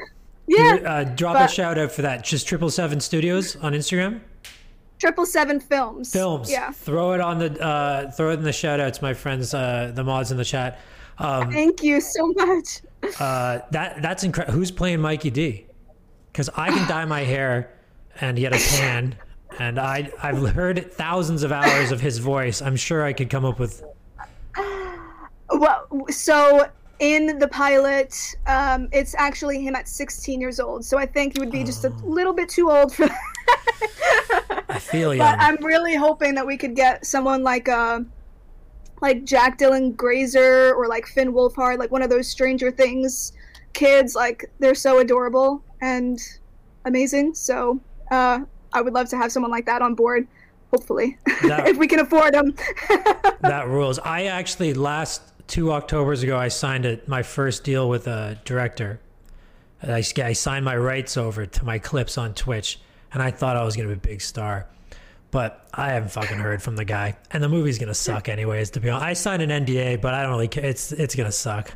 yeah 0.47 0.77
Uh, 0.85 1.03
drop 1.03 1.37
a 1.37 1.47
shout 1.47 1.77
out 1.77 1.91
for 1.91 2.01
that. 2.01 2.23
Just 2.25 2.47
triple 2.47 2.69
seven 2.69 2.99
studios 2.99 3.55
on 3.57 3.71
Instagram. 3.73 4.19
Triple 5.01 5.25
seven 5.25 5.59
films 5.59 6.13
Films. 6.13 6.49
yeah 6.49 6.71
Throw 6.71 7.13
it 7.13 7.19
on 7.19 7.39
the 7.39 7.59
uh, 7.61 8.11
throw 8.11 8.29
it 8.29 8.35
in 8.35 8.43
the 8.43 8.53
shout 8.53 8.79
outs, 8.79 9.01
my 9.01 9.13
friends, 9.13 9.53
uh, 9.53 9.91
the 9.93 10.03
mods 10.03 10.31
in 10.31 10.37
the 10.37 10.45
chat. 10.45 10.79
Um, 11.17 11.51
thank 11.51 11.83
you 11.83 11.99
so 11.99 12.27
much 12.27 12.81
uh, 13.19 13.59
that 13.71 14.01
that's 14.01 14.23
incredible. 14.23 14.53
Who's 14.57 14.71
playing 14.71 15.01
Mikey 15.01 15.31
D? 15.31 15.65
Because 16.31 16.49
I 16.55 16.69
can 16.69 16.87
dye 16.87 17.05
my 17.05 17.21
hair 17.21 17.73
and 18.21 18.37
get 18.37 18.53
a 18.53 18.59
tan, 18.59 19.15
and 19.59 19.79
I 19.79 20.11
I've 20.21 20.49
heard 20.51 20.91
thousands 20.93 21.43
of 21.43 21.51
hours 21.51 21.91
of 21.91 21.99
his 21.99 22.19
voice. 22.19 22.61
I'm 22.61 22.75
sure 22.75 23.03
I 23.03 23.13
could 23.13 23.29
come 23.29 23.43
up 23.43 23.59
with. 23.59 23.83
Well, 25.49 25.87
so 26.09 26.69
in 27.01 27.39
the 27.39 27.47
pilot, 27.47 28.15
um, 28.47 28.87
it's 28.93 29.15
actually 29.15 29.59
him 29.61 29.75
at 29.75 29.87
16 29.89 30.39
years 30.39 30.59
old. 30.59 30.85
So 30.85 30.97
I 30.99 31.05
think 31.05 31.33
he 31.33 31.39
would 31.39 31.51
be 31.51 31.63
just 31.63 31.83
a 31.83 31.89
Oh. 31.89 32.01
little 32.05 32.31
bit 32.31 32.47
too 32.47 32.69
old 32.71 32.93
for 32.95 33.07
that. 33.07 34.63
I 34.69 34.79
feel 34.79 35.13
you. 35.13 35.19
But 35.19 35.37
I'm 35.39 35.57
really 35.65 35.95
hoping 35.95 36.35
that 36.35 36.45
we 36.45 36.57
could 36.57 36.75
get 36.75 37.05
someone 37.05 37.43
like 37.43 37.67
uh 37.67 38.01
like 39.01 39.23
Jack 39.25 39.57
Dylan 39.57 39.95
Grazer 39.95 40.73
or 40.75 40.87
like 40.87 41.07
Finn 41.07 41.33
Wolfhard, 41.33 41.79
like 41.79 41.91
one 41.91 42.03
of 42.03 42.09
those 42.11 42.27
Stranger 42.27 42.69
Things 42.69 43.33
kids. 43.73 44.13
Like 44.15 44.45
they're 44.59 44.75
so 44.75 44.99
adorable 44.99 45.63
and 45.81 46.19
amazing. 46.85 47.33
So 47.33 47.81
uh, 48.11 48.41
I 48.73 48.81
would 48.81 48.93
love 48.93 49.09
to 49.09 49.17
have 49.17 49.31
someone 49.31 49.51
like 49.51 49.65
that 49.65 49.81
on 49.81 49.95
board. 49.95 50.27
Hopefully, 50.69 51.17
That- 51.43 51.67
if 51.67 51.77
we 51.77 51.87
can 51.87 51.99
afford 51.99 52.33
them. 52.35 52.53
that 53.41 53.67
rules. 53.67 53.97
I 53.99 54.25
actually 54.25 54.73
last 54.75 55.30
two 55.51 55.73
Octobers 55.73 56.23
ago, 56.23 56.37
I 56.37 56.47
signed 56.47 56.85
a, 56.85 56.99
my 57.07 57.23
first 57.23 57.65
deal 57.65 57.89
with 57.89 58.07
a 58.07 58.39
director. 58.45 59.01
I, 59.83 59.97
I 59.97 60.33
signed 60.33 60.63
my 60.63 60.77
rights 60.77 61.17
over 61.17 61.45
to 61.45 61.65
my 61.65 61.77
clips 61.77 62.17
on 62.17 62.33
Twitch, 62.33 62.79
and 63.13 63.21
I 63.21 63.31
thought 63.31 63.57
I 63.57 63.65
was 63.65 63.75
gonna 63.75 63.89
be 63.89 63.95
a 63.95 63.97
big 63.97 64.21
star, 64.21 64.67
but 65.29 65.67
I 65.73 65.89
haven't 65.89 66.11
fucking 66.11 66.37
heard 66.37 66.63
from 66.63 66.77
the 66.77 66.85
guy. 66.85 67.17
And 67.31 67.43
the 67.43 67.49
movie's 67.49 67.79
gonna 67.79 67.93
suck 67.93 68.29
anyways. 68.29 68.69
To 68.71 68.79
be 68.79 68.89
honest, 68.89 69.05
I 69.05 69.13
signed 69.13 69.41
an 69.41 69.65
NDA, 69.65 69.99
but 69.99 70.13
I 70.13 70.21
don't 70.21 70.31
really 70.31 70.47
care. 70.47 70.63
It's 70.63 70.93
it's 70.93 71.15
gonna 71.15 71.33
suck. 71.33 71.73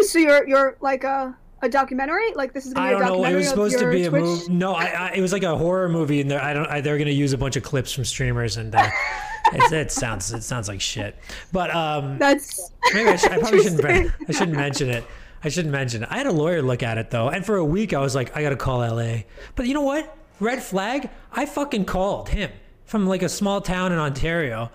so 0.00 0.18
you're 0.18 0.48
you're 0.48 0.78
like 0.80 1.04
a 1.04 1.36
a 1.62 1.68
documentary? 1.68 2.32
Like 2.34 2.52
this 2.52 2.66
is 2.66 2.74
gonna 2.74 2.90
be 2.90 2.94
a 2.94 2.98
don't 2.98 3.22
know. 3.22 3.24
It 3.28 3.34
was 3.34 3.48
supposed 3.48 3.78
to 3.78 3.90
be 3.90 4.04
a 4.04 4.10
Twitch? 4.10 4.22
movie. 4.22 4.52
No, 4.52 4.74
I, 4.74 4.84
I, 4.86 5.12
it 5.14 5.20
was 5.20 5.32
like 5.32 5.42
a 5.42 5.56
horror 5.56 5.88
movie, 5.88 6.20
and 6.20 6.30
they're, 6.30 6.42
I 6.42 6.52
don't. 6.52 6.66
I, 6.66 6.80
they're 6.80 6.98
gonna 6.98 7.10
use 7.10 7.32
a 7.32 7.38
bunch 7.38 7.56
of 7.56 7.62
clips 7.62 7.92
from 7.92 8.04
streamers, 8.04 8.56
and 8.56 8.74
uh, 8.74 8.88
it, 9.52 9.72
it 9.72 9.92
sounds 9.92 10.32
it 10.32 10.42
sounds 10.42 10.68
like 10.68 10.80
shit. 10.80 11.16
But 11.52 11.74
um, 11.74 12.18
That's 12.18 12.70
Maybe 12.94 13.08
I, 13.10 13.16
should, 13.16 13.32
I 13.32 13.38
probably 13.40 13.62
shouldn't. 13.62 13.84
I 14.28 14.32
shouldn't 14.32 14.56
mention 14.56 14.90
it. 14.90 15.04
I 15.42 15.48
shouldn't 15.48 15.72
mention 15.72 16.02
it. 16.02 16.08
I 16.10 16.18
had 16.18 16.26
a 16.26 16.32
lawyer 16.32 16.62
look 16.62 16.82
at 16.82 16.98
it 16.98 17.10
though, 17.10 17.28
and 17.28 17.44
for 17.44 17.56
a 17.56 17.64
week 17.64 17.92
I 17.92 18.00
was 18.00 18.14
like, 18.14 18.36
I 18.36 18.42
gotta 18.42 18.56
call 18.56 18.80
LA. 18.80 19.22
But 19.54 19.66
you 19.66 19.74
know 19.74 19.82
what? 19.82 20.16
Red 20.40 20.62
flag. 20.62 21.10
I 21.32 21.46
fucking 21.46 21.84
called 21.84 22.28
him 22.28 22.50
from 22.84 23.06
like 23.06 23.22
a 23.22 23.28
small 23.28 23.60
town 23.60 23.92
in 23.92 23.98
Ontario. 23.98 24.70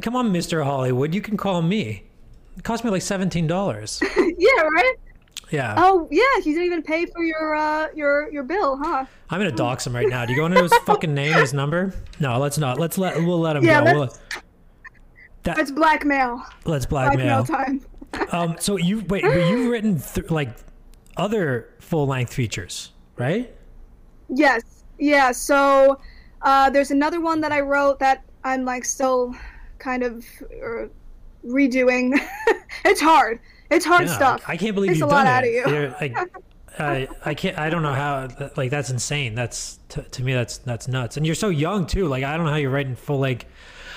Come 0.00 0.16
on, 0.16 0.32
Mister 0.32 0.62
Hollywood, 0.62 1.14
you 1.14 1.20
can 1.20 1.36
call 1.36 1.62
me. 1.62 2.04
It 2.56 2.64
cost 2.64 2.84
me 2.84 2.90
like 2.90 3.02
seventeen 3.02 3.46
dollars. 3.46 4.00
yeah, 4.16 4.60
right. 4.62 4.94
Yeah, 5.52 5.74
Oh 5.76 6.08
yeah, 6.10 6.22
he 6.42 6.50
didn't 6.52 6.64
even 6.64 6.82
pay 6.82 7.06
for 7.06 7.22
your 7.22 7.54
uh 7.54 7.88
your 7.94 8.32
your 8.32 8.42
bill, 8.42 8.78
huh? 8.78 9.04
I'm 9.30 9.38
gonna 9.38 9.52
dox 9.52 9.86
him 9.86 9.94
right 9.94 10.08
now. 10.08 10.24
Do 10.24 10.32
you 10.32 10.40
want 10.40 10.54
to 10.54 10.60
know 10.60 10.62
his 10.64 10.74
fucking 10.78 11.12
name, 11.14 11.34
his 11.34 11.52
number? 11.52 11.92
No, 12.20 12.38
let's 12.38 12.56
not. 12.58 12.78
Let's 12.80 12.96
let. 12.98 13.16
We'll 13.18 13.38
let 13.38 13.56
him 13.56 13.64
Yeah, 13.64 13.84
go. 13.84 13.92
We'll, 13.92 14.00
let's- 14.00 15.60
It's 15.60 15.70
blackmail. 15.70 16.42
let's 16.64 16.86
Blackmail 16.86 17.44
blackmail. 17.44 17.44
time. 17.44 17.80
Um, 18.30 18.56
so 18.60 18.76
you 18.76 18.98
wait, 19.08 19.22
but 19.22 19.48
you've 19.48 19.70
written 19.70 19.98
th- 19.98 20.30
like 20.30 20.50
other 21.16 21.70
full 21.80 22.06
length 22.06 22.32
features, 22.34 22.92
right? 23.16 23.54
Yes. 24.28 24.84
Yeah. 24.98 25.32
So 25.32 25.98
uh, 26.42 26.68
there's 26.70 26.90
another 26.90 27.20
one 27.22 27.40
that 27.40 27.52
I 27.52 27.60
wrote 27.60 27.98
that 28.00 28.22
I'm 28.44 28.64
like 28.66 28.84
still 28.84 29.34
kind 29.78 30.02
of 30.02 30.26
uh, 30.62 30.88
redoing. 31.46 32.18
it's 32.84 33.00
hard. 33.00 33.40
It's 33.72 33.84
hard 33.84 34.06
Yeah, 34.06 34.14
stuff. 34.14 34.44
I 34.46 34.56
can't 34.56 34.74
believe 34.74 34.90
Takes 34.90 35.00
you've 35.00 35.08
a 35.08 35.12
lot 35.12 35.24
done 35.24 35.26
out 35.26 35.44
of 35.44 35.50
you. 35.50 35.94
Like, 36.00 36.16
I, 36.78 37.08
I 37.24 37.34
can't. 37.34 37.58
I 37.58 37.68
don't 37.68 37.82
know 37.82 37.92
how. 37.92 38.28
Like 38.56 38.70
that's 38.70 38.90
insane. 38.90 39.34
That's 39.34 39.78
to, 39.90 40.02
to 40.02 40.22
me. 40.22 40.32
That's 40.32 40.58
that's 40.58 40.88
nuts. 40.88 41.16
And 41.16 41.26
you're 41.26 41.34
so 41.34 41.48
young 41.48 41.86
too. 41.86 42.08
Like 42.08 42.24
I 42.24 42.36
don't 42.36 42.46
know 42.46 42.52
how 42.52 42.58
you're 42.58 42.70
writing 42.70 42.96
full 42.96 43.18
like. 43.18 43.46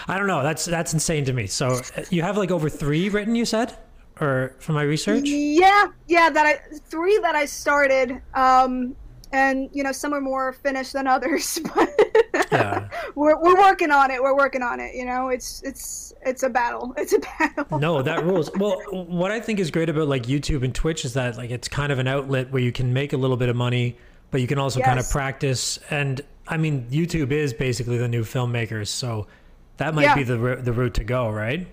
I 0.08 0.18
don't 0.18 0.28
know. 0.28 0.44
That's 0.44 0.66
that's 0.66 0.94
insane 0.94 1.26
to 1.26 1.34
me. 1.34 1.48
So 1.48 1.80
you 2.10 2.22
have 2.22 2.38
like 2.38 2.52
over 2.52 2.70
three 2.70 3.08
written. 3.10 3.34
You 3.34 3.46
said, 3.46 3.78
or 4.20 4.56
from 4.60 4.76
my 4.76 4.84
research. 4.84 5.24
Yeah, 5.26 5.88
yeah. 6.08 6.30
That 6.30 6.46
I 6.46 6.60
three 6.90 7.18
that 7.20 7.36
I 7.36 7.46
started, 7.46 8.22
um, 8.34 8.96
and 9.36 9.70
you 9.74 9.84
know 9.84 9.92
some 9.92 10.14
are 10.14 10.22
more 10.22 10.54
finished 10.54 10.94
than 10.94 11.08
others, 11.08 11.60
but 11.76 11.90
Yeah. 12.52 12.88
we're 13.16 13.38
we're 13.42 13.58
working 13.58 13.92
on 13.92 14.10
it. 14.12 14.22
We're 14.24 14.36
working 14.36 14.62
on 14.64 14.80
it. 14.80 14.96
You 14.96 15.06
know, 15.06 15.28
it's 15.30 15.62
it's 15.64 16.14
it's 16.26 16.44
a 16.44 16.50
battle. 16.50 16.94
It's 16.98 17.14
a 17.14 17.20
battle. 17.20 17.80
No, 17.80 18.02
that 18.02 18.24
rules. 18.24 18.50
Well, 18.56 18.82
what 18.92 19.32
I 19.32 19.40
think 19.42 19.60
is 19.60 19.70
great 19.72 19.90
about 19.90 20.08
like 20.08 20.24
YouTube 20.24 20.64
and 20.64 20.74
Twitch 20.74 21.04
is 21.06 21.14
that 21.14 21.36
like 21.38 21.52
it's 21.52 21.68
kind 21.68 21.92
of 21.92 22.00
an 22.00 22.08
outlet 22.08 22.50
where 22.52 22.62
you 22.62 22.72
can 22.72 22.94
make 22.94 23.12
a 23.14 23.18
little 23.18 23.38
bit 23.38 23.50
of 23.50 23.56
money, 23.56 23.98
but 24.32 24.40
you 24.42 24.48
can 24.48 24.58
also 24.58 24.80
kind 24.80 25.00
of 25.00 25.10
practice. 25.10 25.80
And 25.90 26.22
I 26.48 26.58
mean, 26.58 26.88
YouTube 26.90 27.32
is 27.32 27.54
basically 27.54 27.98
the 27.98 28.08
new 28.08 28.24
filmmakers, 28.24 28.88
so 28.88 29.28
that 29.78 29.94
might 29.94 30.04
Yeah. 30.04 30.16
be 30.16 30.24
the 30.24 30.38
the 30.62 30.72
route 30.72 30.94
to 30.96 31.04
go, 31.04 31.30
right? 31.30 31.68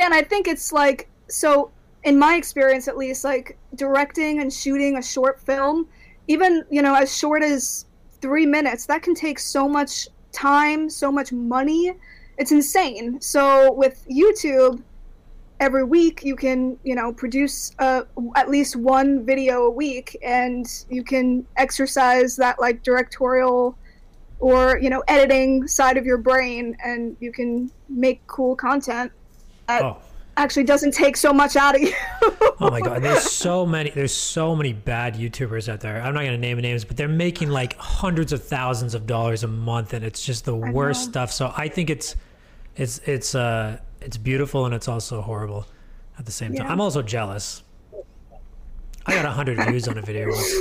And 0.00 0.12
I 0.12 0.22
think 0.22 0.48
it's 0.48 0.72
like 0.72 1.08
so 1.28 1.70
in 2.02 2.18
my 2.18 2.34
experience 2.34 2.88
at 2.88 2.96
least 2.96 3.22
like 3.22 3.56
directing 3.76 4.40
and 4.40 4.52
shooting 4.52 4.96
a 4.96 5.02
short 5.02 5.38
film, 5.40 5.86
even, 6.28 6.64
you 6.70 6.82
know, 6.82 6.94
as 6.94 7.16
short 7.16 7.42
as 7.42 7.86
3 8.20 8.46
minutes, 8.46 8.86
that 8.86 9.02
can 9.02 9.14
take 9.14 9.38
so 9.38 9.68
much 9.68 10.08
time, 10.32 10.88
so 10.88 11.10
much 11.10 11.32
money. 11.32 11.92
It's 12.38 12.52
insane. 12.52 13.20
So 13.20 13.72
with 13.72 14.04
YouTube 14.10 14.82
every 15.60 15.84
week 15.84 16.24
you 16.24 16.34
can, 16.34 16.76
you 16.82 16.94
know, 16.94 17.12
produce 17.12 17.72
uh, 17.78 18.02
at 18.34 18.48
least 18.48 18.74
one 18.74 19.24
video 19.24 19.64
a 19.64 19.70
week 19.70 20.16
and 20.22 20.66
you 20.90 21.04
can 21.04 21.46
exercise 21.56 22.36
that 22.36 22.60
like 22.60 22.82
directorial 22.82 23.76
or, 24.40 24.78
you 24.78 24.90
know, 24.90 25.04
editing 25.06 25.68
side 25.68 25.96
of 25.96 26.04
your 26.04 26.18
brain 26.18 26.76
and 26.84 27.16
you 27.20 27.30
can 27.30 27.70
make 27.88 28.26
cool 28.26 28.56
content 28.56 29.12
Oh, 29.68 29.98
actually 30.36 30.64
doesn't 30.64 30.92
take 30.92 31.16
so 31.16 31.32
much 31.32 31.56
out 31.56 31.74
of 31.74 31.82
you. 31.82 31.94
oh 32.22 32.68
my 32.70 32.80
god, 32.80 33.02
there's 33.02 33.22
so 33.30 33.66
many 33.66 33.90
there's 33.90 34.14
so 34.14 34.54
many 34.54 34.72
bad 34.72 35.14
YouTubers 35.14 35.68
out 35.68 35.80
there. 35.80 36.00
I'm 36.00 36.14
not 36.14 36.20
going 36.20 36.32
to 36.32 36.38
name 36.38 36.58
names, 36.58 36.84
but 36.84 36.96
they're 36.96 37.08
making 37.08 37.50
like 37.50 37.76
hundreds 37.76 38.32
of 38.32 38.42
thousands 38.42 38.94
of 38.94 39.06
dollars 39.06 39.44
a 39.44 39.48
month 39.48 39.92
and 39.92 40.04
it's 40.04 40.24
just 40.24 40.44
the 40.44 40.56
worst 40.56 41.06
know. 41.06 41.10
stuff. 41.10 41.32
So 41.32 41.52
I 41.56 41.68
think 41.68 41.90
it's 41.90 42.16
it's 42.76 42.98
it's 43.00 43.34
uh 43.34 43.78
it's 44.00 44.16
beautiful 44.16 44.64
and 44.64 44.74
it's 44.74 44.88
also 44.88 45.20
horrible 45.20 45.66
at 46.18 46.26
the 46.26 46.32
same 46.32 46.54
time. 46.54 46.70
I'm 46.70 46.80
also 46.80 47.02
jealous. 47.02 47.62
I 49.04 49.14
got 49.14 49.24
100 49.24 49.64
views 49.68 49.88
on 49.88 49.98
a 49.98 50.02
video 50.02 50.28
once. 50.28 50.54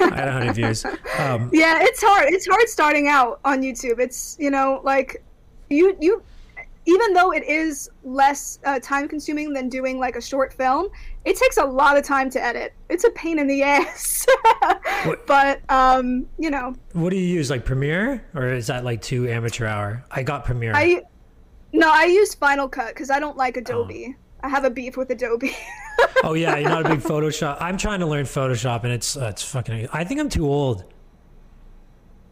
I 0.00 0.14
had 0.14 0.24
100 0.24 0.52
views. 0.54 0.84
Um, 0.84 1.48
yeah, 1.52 1.78
it's 1.80 2.02
hard. 2.02 2.32
It's 2.32 2.46
hard 2.46 2.68
starting 2.68 3.06
out 3.08 3.40
on 3.44 3.62
YouTube. 3.62 4.00
It's 4.00 4.36
you 4.40 4.50
know 4.50 4.80
like 4.84 5.22
you 5.70 5.96
you 6.00 6.22
even 6.88 7.12
though 7.12 7.32
it 7.32 7.44
is 7.44 7.90
less 8.02 8.58
uh, 8.64 8.80
time 8.80 9.06
consuming 9.08 9.52
than 9.52 9.68
doing 9.68 9.98
like 9.98 10.16
a 10.16 10.22
short 10.22 10.54
film, 10.54 10.88
it 11.26 11.36
takes 11.36 11.58
a 11.58 11.64
lot 11.64 11.98
of 11.98 12.02
time 12.02 12.30
to 12.30 12.42
edit. 12.42 12.72
It's 12.88 13.04
a 13.04 13.10
pain 13.10 13.38
in 13.38 13.46
the 13.46 13.62
ass. 13.74 14.24
But 15.26 15.60
um, 15.70 16.26
you 16.38 16.50
know, 16.50 16.74
what 16.94 17.10
do 17.10 17.16
you 17.16 17.26
use, 17.26 17.50
like 17.50 17.66
Premiere, 17.66 18.24
or 18.34 18.48
is 18.48 18.66
that 18.68 18.84
like 18.84 19.02
too 19.02 19.28
amateur 19.28 19.66
hour? 19.66 20.02
I 20.10 20.22
got 20.22 20.46
Premiere. 20.46 20.72
I 20.74 21.02
no, 21.74 21.90
I 21.92 22.04
use 22.06 22.34
Final 22.34 22.68
Cut 22.68 22.88
because 22.88 23.10
I 23.10 23.20
don't 23.20 23.36
like 23.36 23.58
Adobe. 23.58 24.16
I 24.42 24.48
have 24.48 24.64
a 24.64 24.70
beef 24.70 24.96
with 24.96 25.10
Adobe. 25.10 25.54
oh 26.24 26.32
yeah, 26.32 26.56
you're 26.56 26.70
not 26.70 26.86
a 26.86 26.88
big 26.88 27.00
Photoshop. 27.12 27.58
I'm 27.60 27.76
trying 27.76 28.00
to 28.00 28.06
learn 28.06 28.24
Photoshop, 28.24 28.84
and 28.84 28.92
it's 28.94 29.14
uh, 29.14 29.26
it's 29.26 29.42
fucking. 29.42 29.88
I 29.92 30.04
think 30.04 30.20
I'm 30.20 30.30
too 30.30 30.46
old. 30.46 30.84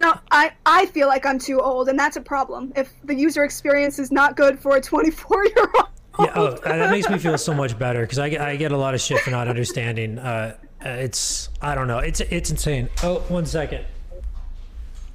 No, 0.07 0.15
I, 0.31 0.53
I 0.65 0.87
feel 0.87 1.09
like 1.09 1.27
I'm 1.27 1.41
too 1.41 1.61
old, 1.61 1.89
and 1.89 1.99
that's 1.99 2.17
a 2.17 2.21
problem. 2.21 2.73
If 2.77 2.93
the 3.03 3.15
user 3.15 3.43
experience 3.43 3.99
is 3.99 4.13
not 4.13 4.37
good 4.37 4.57
for 4.57 4.77
a 4.77 4.81
24 4.81 5.45
year 5.47 5.55
old. 5.75 5.87
Yeah, 6.21 6.33
oh, 6.37 6.51
that 6.65 6.91
makes 6.91 7.11
me 7.11 7.19
feel 7.19 7.37
so 7.37 7.53
much 7.53 7.77
better 7.77 8.03
because 8.03 8.21
I 8.21 8.29
get 8.29 8.41
I 8.41 8.55
get 8.55 8.71
a 8.71 8.77
lot 8.77 8.95
of 8.95 9.01
shit 9.01 9.21
for 9.21 9.31
not 9.33 9.49
understanding. 9.49 10.19
Uh, 10.19 10.57
uh, 10.85 10.89
it's 10.89 11.49
I 11.61 11.75
don't 11.75 11.89
know. 11.89 11.99
It's 11.99 12.21
it's 12.21 12.51
insane. 12.51 12.89
Oh, 13.03 13.19
one 13.29 13.47
second. 13.47 13.85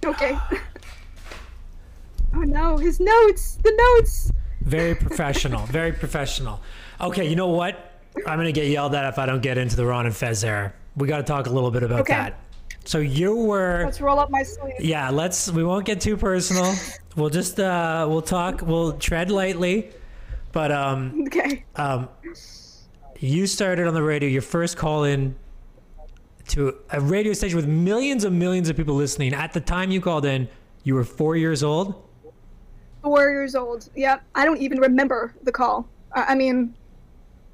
Okay. 0.06 0.38
oh 2.36 2.42
no, 2.42 2.76
his 2.78 3.00
notes! 3.00 3.60
The 3.64 3.96
notes! 3.98 4.30
Very 4.60 4.94
professional. 4.94 5.66
very 5.68 5.94
professional. 5.94 6.62
Okay, 7.00 7.28
you 7.30 7.38
know 7.38 7.48
what? 7.48 7.94
I'm 8.28 8.38
gonna 8.38 8.52
get 8.52 8.68
yelled 8.68 8.94
at 8.94 9.06
if 9.06 9.18
I 9.18 9.26
don't 9.26 9.42
get 9.42 9.58
into 9.58 9.78
the 9.78 9.86
Ron 9.86 10.06
and 10.06 10.16
Fez 10.16 10.44
era. 10.44 10.74
We 10.98 11.08
got 11.08 11.18
to 11.18 11.24
talk 11.24 11.48
a 11.48 11.50
little 11.50 11.72
bit 11.72 11.82
about 11.84 12.02
Okay. 12.02 12.14
that. 12.14 12.38
So 12.86 12.98
you 13.00 13.36
were. 13.36 13.84
Let's 13.86 14.02
roll 14.02 14.20
up 14.20 14.30
my 14.30 14.44
sleeve. 14.44 14.74
Yeah, 14.80 15.10
let's. 15.10 15.52
We 15.52 15.64
won't 15.64 15.86
get 15.86 16.02
too 16.02 16.18
personal. 16.18 16.74
We'll 17.18 17.30
just. 17.30 17.60
uh 17.60 18.06
We'll 18.10 18.22
talk. 18.22 18.62
We'll 18.62 18.94
tread 18.94 19.30
lightly. 19.30 19.92
But 20.54 20.72
um, 20.72 21.26
Okay. 21.28 21.66
um, 21.76 22.08
you 23.20 23.48
started 23.48 23.86
on 23.88 23.94
the 23.94 24.02
radio. 24.04 24.30
Your 24.30 24.42
first 24.42 24.78
call 24.78 25.04
in 25.04 25.36
to 26.50 26.76
a 26.90 27.00
radio 27.02 27.34
station 27.34 27.58
with 27.58 27.68
millions 27.68 28.24
and 28.24 28.38
millions 28.40 28.70
of 28.70 28.78
people 28.78 28.96
listening. 28.96 29.34
At 29.34 29.52
the 29.54 29.60
time 29.62 29.92
you 29.92 30.00
called 30.02 30.26
in, 30.26 30.48
you 30.84 30.96
were 30.96 31.04
four 31.04 31.36
years 31.36 31.64
old. 31.64 32.02
Four 33.04 33.30
years 33.30 33.56
old. 33.56 33.90
Yep. 33.96 34.24
I 34.36 34.46
don't 34.46 34.62
even 34.62 34.80
remember 34.80 35.34
the 35.44 35.52
call. 35.52 35.88
I 36.14 36.34
mean, 36.36 36.74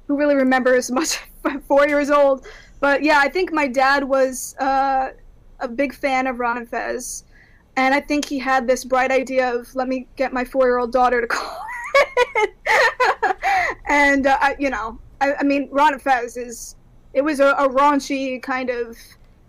who 0.06 0.16
really 0.16 0.34
remembers 0.36 0.90
much? 0.90 1.18
Four 1.68 1.86
years 1.88 2.10
old. 2.10 2.46
But 2.80 3.02
yeah, 3.02 3.20
I 3.22 3.28
think 3.28 3.52
my 3.52 3.66
dad 3.66 4.04
was 4.04 4.54
uh, 4.58 5.10
a 5.60 5.68
big 5.68 5.94
fan 5.94 6.26
of 6.26 6.38
Ron 6.38 6.58
and 6.58 6.68
Fez. 6.68 7.24
And 7.76 7.94
I 7.94 8.00
think 8.00 8.24
he 8.24 8.38
had 8.38 8.66
this 8.66 8.84
bright 8.84 9.10
idea 9.10 9.54
of 9.54 9.74
let 9.74 9.88
me 9.88 10.06
get 10.16 10.32
my 10.32 10.44
four 10.44 10.66
year 10.66 10.78
old 10.78 10.92
daughter 10.92 11.20
to 11.20 11.26
call. 11.26 11.64
and, 13.88 14.26
uh, 14.26 14.36
I, 14.40 14.56
you 14.58 14.70
know, 14.70 14.98
I, 15.20 15.34
I 15.34 15.42
mean, 15.44 15.68
Ron 15.70 15.94
and 15.94 16.02
Fez 16.02 16.36
is, 16.36 16.76
it 17.14 17.22
was 17.22 17.40
a, 17.40 17.48
a 17.52 17.68
raunchy 17.68 18.42
kind 18.42 18.70
of 18.70 18.96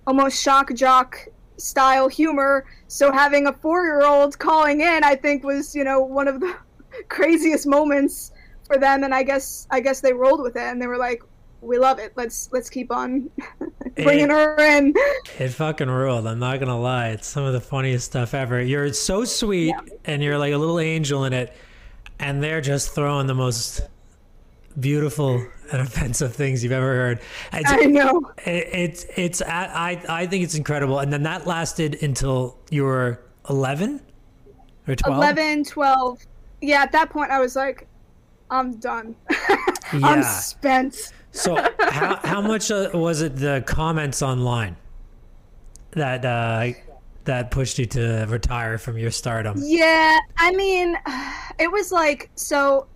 almost 0.07 0.41
shock 0.41 0.73
jock 0.73 1.27
style 1.57 2.07
humor. 2.07 2.65
So 2.87 3.11
having 3.11 3.47
a 3.47 3.53
four 3.53 3.83
year 3.83 4.05
old 4.05 4.37
calling 4.39 4.81
in, 4.81 5.03
I 5.03 5.15
think, 5.15 5.43
was 5.43 5.75
you 5.75 5.83
know 5.83 5.99
one 5.99 6.27
of 6.27 6.39
the 6.39 6.55
craziest 7.09 7.67
moments 7.67 8.31
for 8.65 8.77
them. 8.77 9.03
And 9.03 9.13
I 9.13 9.23
guess 9.23 9.67
I 9.69 9.79
guess 9.79 10.01
they 10.01 10.13
rolled 10.13 10.41
with 10.41 10.55
it, 10.55 10.63
and 10.63 10.81
they 10.81 10.87
were 10.87 10.97
like, 10.97 11.21
"We 11.61 11.77
love 11.77 11.99
it. 11.99 12.13
Let's 12.15 12.49
let's 12.51 12.69
keep 12.69 12.91
on 12.91 13.29
bringing 13.95 14.25
It- 14.25 14.31
her 14.31 14.59
in." 14.59 14.93
It 15.37 15.49
fucking 15.49 15.89
ruled. 15.89 16.27
I'm 16.27 16.39
not 16.39 16.59
gonna 16.59 16.79
lie. 16.79 17.09
It's 17.09 17.27
some 17.27 17.43
of 17.43 17.53
the 17.53 17.61
funniest 17.61 18.05
stuff 18.05 18.33
ever. 18.33 18.61
You're 18.61 18.93
so 18.93 19.25
sweet, 19.25 19.75
and 20.05 20.21
you're 20.23 20.37
like 20.37 20.53
a 20.53 20.57
little 20.57 20.79
angel 20.79 21.25
in 21.25 21.33
it, 21.33 21.55
and 22.19 22.41
they're 22.43 22.61
just 22.61 22.93
throwing 22.95 23.27
the 23.27 23.35
most 23.35 23.81
beautiful 24.79 25.45
and 25.71 25.81
offensive 25.87 26.33
things 26.35 26.63
you've 26.63 26.71
ever 26.73 26.93
heard. 26.95 27.19
It's, 27.53 27.71
I 27.71 27.85
know. 27.85 28.31
it, 28.45 28.67
it's 28.71 29.05
it's 29.15 29.41
I 29.41 30.01
I 30.07 30.25
think 30.27 30.43
it's 30.43 30.55
incredible. 30.55 30.99
And 30.99 31.11
then 31.11 31.23
that 31.23 31.45
lasted 31.47 32.01
until 32.03 32.57
you 32.69 32.83
were 32.83 33.19
11 33.49 34.01
or 34.87 34.95
12. 34.95 35.15
11, 35.17 35.63
12. 35.65 36.19
Yeah, 36.61 36.81
at 36.83 36.91
that 36.91 37.09
point, 37.09 37.31
I 37.31 37.39
was 37.39 37.55
like, 37.55 37.87
I'm 38.51 38.75
done. 38.77 39.15
Yeah. 39.91 39.99
I'm 40.05 40.21
spent. 40.21 41.13
So 41.31 41.55
how 41.79 42.17
how 42.23 42.41
much 42.41 42.71
uh, 42.71 42.89
was 42.93 43.21
it 43.21 43.35
the 43.35 43.63
comments 43.65 44.21
online 44.21 44.75
that 45.91 46.25
uh, 46.25 46.71
that 47.25 47.51
pushed 47.51 47.77
you 47.79 47.85
to 47.87 48.25
retire 48.27 48.77
from 48.77 48.97
your 48.97 49.11
stardom? 49.11 49.55
Yeah, 49.57 50.17
I 50.37 50.51
mean, 50.51 50.97
it 51.59 51.71
was 51.71 51.91
like 51.91 52.29
so. 52.35 52.87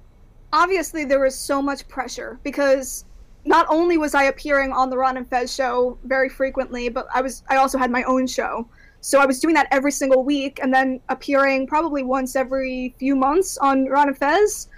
Obviously, 0.51 1.03
there 1.03 1.19
was 1.19 1.35
so 1.35 1.61
much 1.61 1.87
pressure 1.87 2.39
because 2.43 3.05
not 3.45 3.65
only 3.69 3.97
was 3.97 4.13
I 4.13 4.23
appearing 4.23 4.71
on 4.71 4.89
the 4.89 4.97
Ron 4.97 5.17
and 5.17 5.27
Fez 5.27 5.53
show 5.53 5.97
very 6.03 6.29
frequently, 6.29 6.89
but 6.89 7.07
I 7.13 7.21
was 7.21 7.43
I 7.49 7.57
also 7.57 7.77
had 7.77 7.91
my 7.91 8.03
own 8.03 8.27
show. 8.27 8.67
So 9.01 9.19
I 9.19 9.25
was 9.25 9.39
doing 9.39 9.53
that 9.55 9.67
every 9.71 9.91
single 9.91 10.23
week, 10.23 10.59
and 10.61 10.73
then 10.73 11.01
appearing 11.09 11.67
probably 11.67 12.03
once 12.03 12.35
every 12.35 12.95
few 12.97 13.15
months 13.15 13.57
on 13.57 13.85
Ron 13.85 14.07
and 14.07 14.17
Fez, 14.17 14.69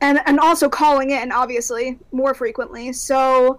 and 0.00 0.20
and 0.26 0.38
also 0.40 0.68
calling 0.68 1.10
in 1.10 1.32
obviously 1.32 1.98
more 2.12 2.34
frequently. 2.34 2.92
So 2.92 3.58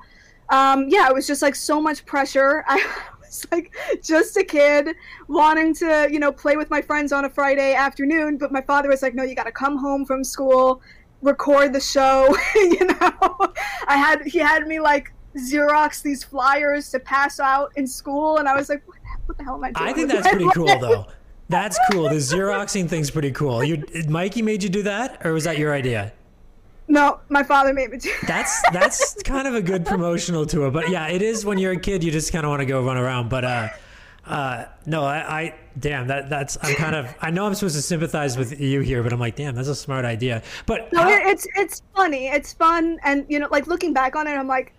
um, 0.49 0.87
yeah, 0.89 1.07
it 1.07 1.13
was 1.13 1.25
just 1.25 1.41
like 1.41 1.55
so 1.55 1.81
much 1.81 2.05
pressure. 2.05 2.63
I 2.67 2.83
was 3.19 3.47
like 3.51 3.73
just 4.03 4.35
a 4.37 4.43
kid 4.43 4.95
wanting 5.27 5.73
to, 5.75 6.09
you 6.11 6.19
know, 6.19 6.31
play 6.31 6.57
with 6.57 6.69
my 6.69 6.81
friends 6.81 7.11
on 7.11 7.25
a 7.25 7.29
Friday 7.29 7.73
afternoon, 7.73 8.37
but 8.37 8.51
my 8.51 8.61
father 8.61 8.89
was 8.89 9.01
like, 9.01 9.15
"No, 9.15 9.23
you 9.23 9.35
got 9.35 9.45
to 9.45 9.51
come 9.51 9.77
home 9.77 10.05
from 10.05 10.23
school, 10.23 10.81
record 11.21 11.73
the 11.73 11.79
show." 11.79 12.35
you 12.55 12.85
know, 12.85 13.53
I 13.87 13.95
had 13.97 14.25
he 14.25 14.39
had 14.39 14.67
me 14.67 14.79
like 14.79 15.13
Xerox 15.37 16.01
these 16.01 16.23
flyers 16.23 16.89
to 16.91 16.99
pass 16.99 17.39
out 17.39 17.71
in 17.77 17.87
school, 17.87 18.37
and 18.37 18.49
I 18.49 18.55
was 18.55 18.67
like, 18.67 18.85
"What 18.87 18.97
the, 18.97 19.19
what 19.27 19.37
the 19.37 19.43
hell 19.45 19.55
am 19.55 19.63
I 19.63 19.71
doing?" 19.71 19.89
I 19.89 19.93
think 19.93 20.11
that's 20.11 20.27
pretty 20.27 20.49
cool 20.53 20.79
though. 20.79 21.07
That's 21.49 21.77
cool. 21.91 22.03
The 22.03 22.15
Xeroxing 22.15 22.87
thing's 22.87 23.11
pretty 23.11 23.33
cool. 23.33 23.61
You, 23.61 23.83
Mikey 24.07 24.41
made 24.41 24.63
you 24.63 24.69
do 24.69 24.83
that, 24.83 25.25
or 25.25 25.33
was 25.33 25.43
that 25.43 25.57
your 25.57 25.73
idea? 25.73 26.13
No, 26.91 27.21
my 27.29 27.41
father 27.41 27.73
made 27.73 27.89
me 27.89 27.97
do. 27.97 28.11
That's 28.27 28.61
that's 28.71 29.23
kind 29.23 29.47
of 29.47 29.55
a 29.55 29.61
good 29.61 29.85
promotional 29.85 30.45
tour. 30.45 30.69
But 30.71 30.89
yeah, 30.89 31.07
it 31.07 31.21
is 31.21 31.45
when 31.45 31.57
you're 31.57 31.71
a 31.71 31.79
kid, 31.79 32.03
you 32.03 32.11
just 32.11 32.33
kind 32.33 32.45
of 32.45 32.49
want 32.49 32.59
to 32.59 32.65
go 32.65 32.83
run 32.83 32.97
around. 32.97 33.29
But 33.29 33.45
uh, 33.45 33.69
uh, 34.25 34.65
no, 34.85 35.03
I, 35.05 35.17
I 35.41 35.55
damn 35.79 36.07
that 36.07 36.29
that's 36.29 36.57
I'm 36.61 36.75
kind 36.75 36.93
of 36.95 37.15
I 37.21 37.31
know 37.31 37.45
I'm 37.45 37.53
supposed 37.55 37.77
to 37.77 37.81
sympathize 37.81 38.37
with 38.37 38.59
you 38.59 38.81
here, 38.81 39.03
but 39.03 39.13
I'm 39.13 39.21
like, 39.21 39.37
damn, 39.37 39.55
that's 39.55 39.69
a 39.69 39.75
smart 39.75 40.03
idea. 40.03 40.43
But 40.65 40.91
No, 40.91 41.03
how- 41.03 41.09
it's 41.29 41.47
it's 41.55 41.81
funny. 41.95 42.27
It's 42.27 42.51
fun, 42.53 42.99
and 43.05 43.25
you 43.29 43.39
know, 43.39 43.47
like 43.49 43.67
looking 43.67 43.93
back 43.93 44.17
on 44.17 44.27
it, 44.27 44.31
I'm 44.31 44.47
like, 44.49 44.73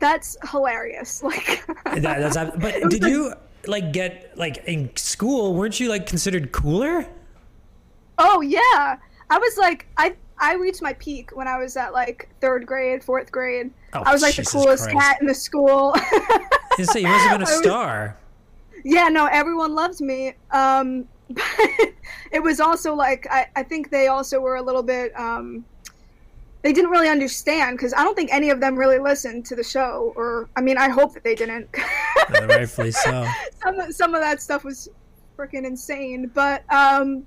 that's 0.00 0.36
hilarious. 0.50 1.22
Like, 1.24 1.64
that, 2.02 2.02
that's 2.32 2.36
but 2.58 2.74
did 2.90 3.02
like- 3.04 3.10
you 3.12 3.34
like 3.68 3.92
get 3.92 4.36
like 4.36 4.64
in 4.66 4.90
school? 4.96 5.54
Weren't 5.54 5.78
you 5.78 5.88
like 5.88 6.06
considered 6.06 6.50
cooler? 6.50 7.06
oh 8.18 8.40
yeah, 8.40 8.96
I 9.30 9.38
was 9.38 9.56
like, 9.58 9.86
I 9.96 10.14
I 10.42 10.54
reached 10.54 10.82
my 10.82 10.92
peak 10.94 11.30
when 11.36 11.46
I 11.48 11.56
was 11.56 11.76
at 11.76 11.92
like 11.92 12.28
third 12.40 12.66
grade, 12.66 13.02
fourth 13.04 13.30
grade. 13.30 13.70
Oh, 13.94 14.02
I 14.04 14.12
was 14.12 14.20
like 14.22 14.34
Jesus 14.34 14.52
the 14.52 14.58
coolest 14.58 14.84
Christ. 14.90 14.98
cat 14.98 15.18
in 15.20 15.26
the 15.26 15.34
school. 15.34 15.94
You 16.78 16.86
must 16.86 16.96
have 16.98 17.04
been 17.04 17.42
a 17.42 17.50
I 17.50 17.50
was- 17.50 17.58
star. 17.58 18.16
yeah, 18.82 19.08
no, 19.08 19.26
everyone 19.26 19.74
loved 19.74 20.00
me. 20.00 20.32
Um, 20.50 21.06
but 21.30 21.44
it 22.32 22.42
was 22.42 22.60
also 22.60 22.94
like 22.94 23.26
I, 23.30 23.46
I 23.56 23.62
think 23.62 23.90
they 23.90 24.06
also 24.08 24.40
were 24.40 24.56
a 24.56 24.62
little 24.62 24.82
bit 24.82 25.12
um, 25.18 25.64
they 26.62 26.72
didn't 26.72 26.90
really 26.90 27.08
understand 27.10 27.76
because 27.76 27.92
I 27.92 28.02
don't 28.02 28.14
think 28.16 28.32
any 28.32 28.48
of 28.50 28.58
them 28.60 28.76
really 28.76 28.98
listened 28.98 29.44
to 29.46 29.54
the 29.56 29.62
show 29.62 30.12
or 30.16 30.48
I 30.56 30.60
mean 30.62 30.78
I 30.78 30.88
hope 30.88 31.12
that 31.14 31.22
they 31.24 31.34
didn't. 31.34 31.68
Rightfully 32.30 32.90
so. 32.92 33.26
some 33.62 33.78
of- 33.78 33.94
some 33.94 34.14
of 34.14 34.20
that 34.22 34.40
stuff 34.42 34.64
was 34.64 34.88
freaking 35.38 35.64
insane, 35.66 36.30
but 36.34 36.64
um, 36.72 37.26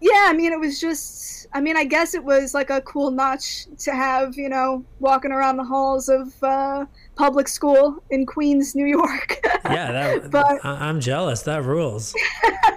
yeah, 0.00 0.26
I 0.28 0.32
mean 0.32 0.52
it 0.52 0.60
was 0.60 0.80
just 0.80 1.46
I 1.52 1.60
mean 1.60 1.76
I 1.76 1.84
guess 1.84 2.14
it 2.14 2.22
was 2.22 2.54
like 2.54 2.70
a 2.70 2.80
cool 2.82 3.10
notch 3.10 3.66
to 3.78 3.92
have 3.92 4.36
you 4.36 4.48
know 4.48 4.84
walking 5.00 5.32
around 5.32 5.56
the 5.56 5.64
halls 5.64 6.08
of 6.08 6.32
uh, 6.42 6.84
public 7.16 7.48
school 7.48 8.02
in 8.10 8.26
Queens, 8.26 8.74
New 8.74 8.86
York. 8.86 9.40
Yeah, 9.66 9.90
that, 9.90 10.30
But- 10.30 10.64
I, 10.64 10.88
I'm 10.88 11.00
jealous. 11.00 11.42
That 11.42 11.64
rules. 11.64 12.14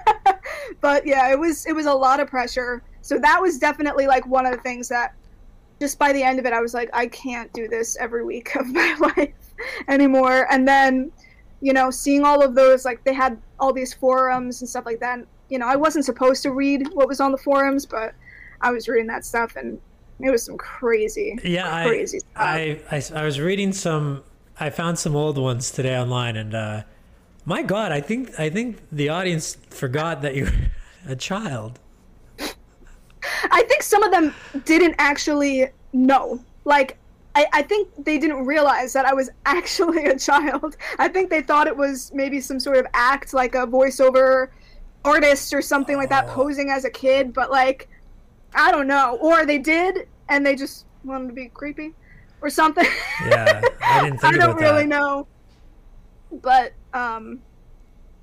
but 0.82 1.06
yeah, 1.06 1.32
it 1.32 1.38
was 1.38 1.66
it 1.68 1.74
was 1.74 1.86
a 1.86 1.94
lot 1.94 2.20
of 2.20 2.28
pressure. 2.28 2.82
So 3.02 3.20
that 3.20 3.40
was 3.40 3.60
definitely 3.60 4.08
like 4.08 4.26
one 4.26 4.46
of 4.48 4.54
the 4.56 4.62
things 4.62 4.88
that 4.90 5.14
just 5.80 6.00
by 6.00 6.12
the 6.14 6.24
end 6.24 6.40
of 6.40 6.46
it 6.48 6.54
I 6.54 6.62
was 6.62 6.74
like 6.74 6.90
I 6.94 7.06
can't 7.08 7.52
do 7.54 7.68
this 7.68 7.96
every 7.98 8.24
week 8.26 8.56
of 8.56 8.68
my 8.74 8.96
life 9.00 9.34
anymore. 9.88 10.48
And 10.52 10.68
then, 10.68 11.12
you 11.62 11.74
know, 11.74 11.92
seeing 11.92 12.24
all 12.24 12.42
of 12.44 12.56
those 12.56 12.86
like 12.86 13.04
they 13.04 13.14
had 13.14 13.40
all 13.60 13.72
these 13.72 13.94
forums 13.94 14.62
and 14.62 14.70
stuff 14.70 14.86
like 14.86 15.00
that. 15.02 15.20
And, 15.20 15.28
you 15.50 15.60
know, 15.60 15.68
I 15.68 15.76
wasn't 15.76 16.06
supposed 16.06 16.44
to 16.44 16.52
read 16.52 16.88
what 16.94 17.08
was 17.08 17.20
on 17.20 17.32
the 17.32 17.38
forums, 17.38 17.86
but 17.86 18.14
I 18.62 18.72
was 18.72 18.88
reading 18.88 19.08
that 19.08 19.26
stuff 19.26 19.56
and 19.56 19.80
it 20.22 20.32
was 20.32 20.44
some 20.44 20.58
crazy 20.58 21.38
Yeah, 21.44 21.74
I, 21.74 21.88
crazy 21.88 22.20
stuff. 22.20 22.32
I, 22.36 22.80
I 22.92 23.04
I 23.16 23.24
was 23.24 23.40
reading 23.40 23.72
some. 23.74 24.24
I 24.60 24.70
found 24.70 25.00
some 25.00 25.16
old 25.16 25.38
ones 25.38 25.72
today 25.72 25.98
online, 25.98 26.36
and 26.36 26.54
uh, 26.54 26.84
my 27.46 27.62
God, 27.62 27.92
I 27.92 28.02
think 28.02 28.38
I 28.38 28.50
think 28.50 28.80
the 28.92 29.10
audience 29.10 29.56
forgot 29.70 30.22
that 30.22 30.36
you're 30.36 30.52
a 31.08 31.16
child. 31.16 31.80
I 33.52 33.64
think 33.64 33.84
some 33.84 34.04
of 34.04 34.12
them 34.12 34.34
didn't 34.66 34.96
actually 34.98 35.68
know. 35.94 36.40
Like, 36.66 36.98
I, 37.36 37.48
I 37.54 37.62
think 37.62 37.88
they 38.06 38.18
didn't 38.18 38.46
realize 38.46 38.94
that 38.94 39.06
I 39.06 39.14
was 39.14 39.30
actually 39.46 40.06
a 40.06 40.18
child. 40.18 40.76
I 40.98 41.08
think 41.08 41.30
they 41.30 41.42
thought 41.42 41.68
it 41.68 41.76
was 41.76 42.12
maybe 42.14 42.42
some 42.42 42.60
sort 42.60 42.78
of 42.78 42.86
act, 42.94 43.34
like 43.34 43.56
a 43.56 43.66
voiceover 43.66 44.50
artist 45.06 45.54
or 45.54 45.62
something 45.62 45.98
like 45.98 46.10
that, 46.10 46.26
Oh. 46.30 46.34
posing 46.34 46.70
as 46.70 46.86
a 46.86 46.90
kid. 46.90 47.34
But, 47.34 47.52
like, 47.52 47.88
I 48.54 48.72
don't 48.72 48.88
know. 48.88 49.18
Or 49.22 49.46
they 49.46 49.58
did, 49.58 50.08
and 50.28 50.46
they 50.46 50.56
just 50.56 50.86
wanted 51.04 51.28
to 51.28 51.34
be 51.34 51.48
creepy 51.50 51.94
or 52.42 52.50
something. 52.50 52.86
Yeah, 53.26 53.62
I 53.82 54.04
didn't 54.04 54.24
I 54.24 54.32
don't 54.32 54.56
really 54.56 54.84
that. 54.84 54.88
know. 54.88 55.28
But 56.32 56.74
um 56.94 57.42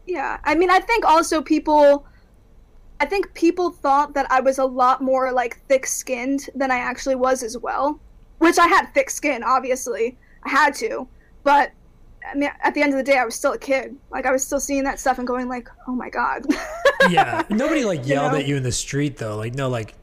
yeah, 0.07 0.39
I 0.45 0.55
mean 0.55 0.71
I 0.71 0.79
think 0.81 1.05
also 1.05 1.43
people 1.43 2.07
I 3.01 3.05
think 3.07 3.35
people 3.35 3.71
thought 3.71 4.15
that 4.15 4.31
I 4.31 4.41
was 4.41 4.59
a 4.59 4.65
lot 4.65 5.03
more 5.03 5.33
like 5.33 5.59
thick-skinned 5.69 6.49
than 6.55 6.71
I 6.71 6.79
actually 6.79 7.17
was 7.17 7.43
as 7.43 7.59
well, 7.59 8.01
which 8.39 8.59
I 8.59 8.67
had 8.69 8.87
thick 8.95 9.11
skin 9.11 9.43
obviously. 9.43 10.17
I 10.45 10.51
had 10.51 10.75
to. 10.77 11.09
But 11.43 11.73
I 12.31 12.35
mean, 12.37 12.51
at 12.63 12.75
the 12.75 12.83
end 12.83 12.93
of 12.93 12.97
the 12.99 13.05
day, 13.05 13.19
I 13.19 13.25
was 13.25 13.35
still 13.35 13.53
a 13.53 13.59
kid. 13.59 13.97
Like 14.11 14.27
I 14.27 14.33
was 14.33 14.45
still 14.45 14.61
seeing 14.61 14.85
that 14.85 14.99
stuff 15.01 15.19
and 15.19 15.27
going 15.27 15.49
like, 15.49 15.69
"Oh 15.87 15.93
my 15.93 16.11
god!" 16.11 16.45
yeah, 17.11 17.43
nobody 17.51 17.85
like 17.85 18.01
You 18.07 18.15
yelled 18.15 18.33
know? 18.33 18.39
at 18.39 18.47
you 18.47 18.57
in 18.57 18.63
the 18.63 18.73
street 18.73 19.17
though. 19.17 19.37
Like 19.37 19.55
no, 19.55 19.69
like 19.69 19.95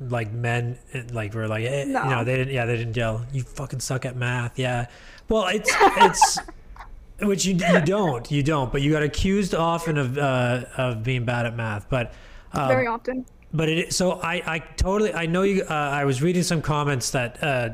like 0.00 0.32
men 0.32 0.78
eh, 0.92 1.02
like 1.12 1.34
were 1.34 1.48
like 1.48 1.64
eh, 1.64 1.84
No. 1.86 2.04
you 2.04 2.10
know 2.10 2.24
they 2.24 2.36
didn't 2.36 2.52
yeah 2.52 2.66
they 2.66 2.76
didn't 2.76 2.94
yell 2.96 3.24
you 3.32 3.42
fucking 3.42 3.80
suck 3.80 4.04
at 4.04 4.14
math 4.14 4.58
yeah 4.58 4.86
well 5.30 5.46
it's 5.46 5.72
it's 5.80 6.38
which 7.22 7.46
you 7.46 7.54
you 7.54 7.80
don't 7.80 8.30
you 8.30 8.42
don't 8.42 8.70
but 8.70 8.82
you 8.82 8.92
got 8.92 9.02
accused 9.02 9.54
often 9.54 9.96
of 9.96 10.18
uh, 10.18 10.64
of 10.76 11.02
being 11.02 11.24
bad 11.24 11.46
at 11.46 11.56
math 11.56 11.88
but 11.88 12.12
um, 12.52 12.68
Very 12.68 12.86
often. 12.86 13.24
but 13.54 13.68
it 13.70 13.92
so 13.94 14.20
I 14.20 14.34
I 14.46 14.58
totally 14.76 15.14
I 15.14 15.24
know 15.24 15.42
you 15.42 15.62
uh, 15.62 15.72
I 15.72 16.04
was 16.04 16.20
reading 16.22 16.42
some 16.42 16.60
comments 16.60 17.10
that 17.12 17.42
uh, 17.42 17.70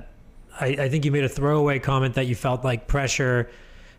I 0.60 0.66
I 0.84 0.88
think 0.88 1.04
you 1.04 1.10
made 1.10 1.24
a 1.24 1.28
throwaway 1.28 1.80
comment 1.80 2.14
that 2.14 2.26
you 2.28 2.36
felt 2.36 2.64
like 2.64 2.86
pressure 2.86 3.50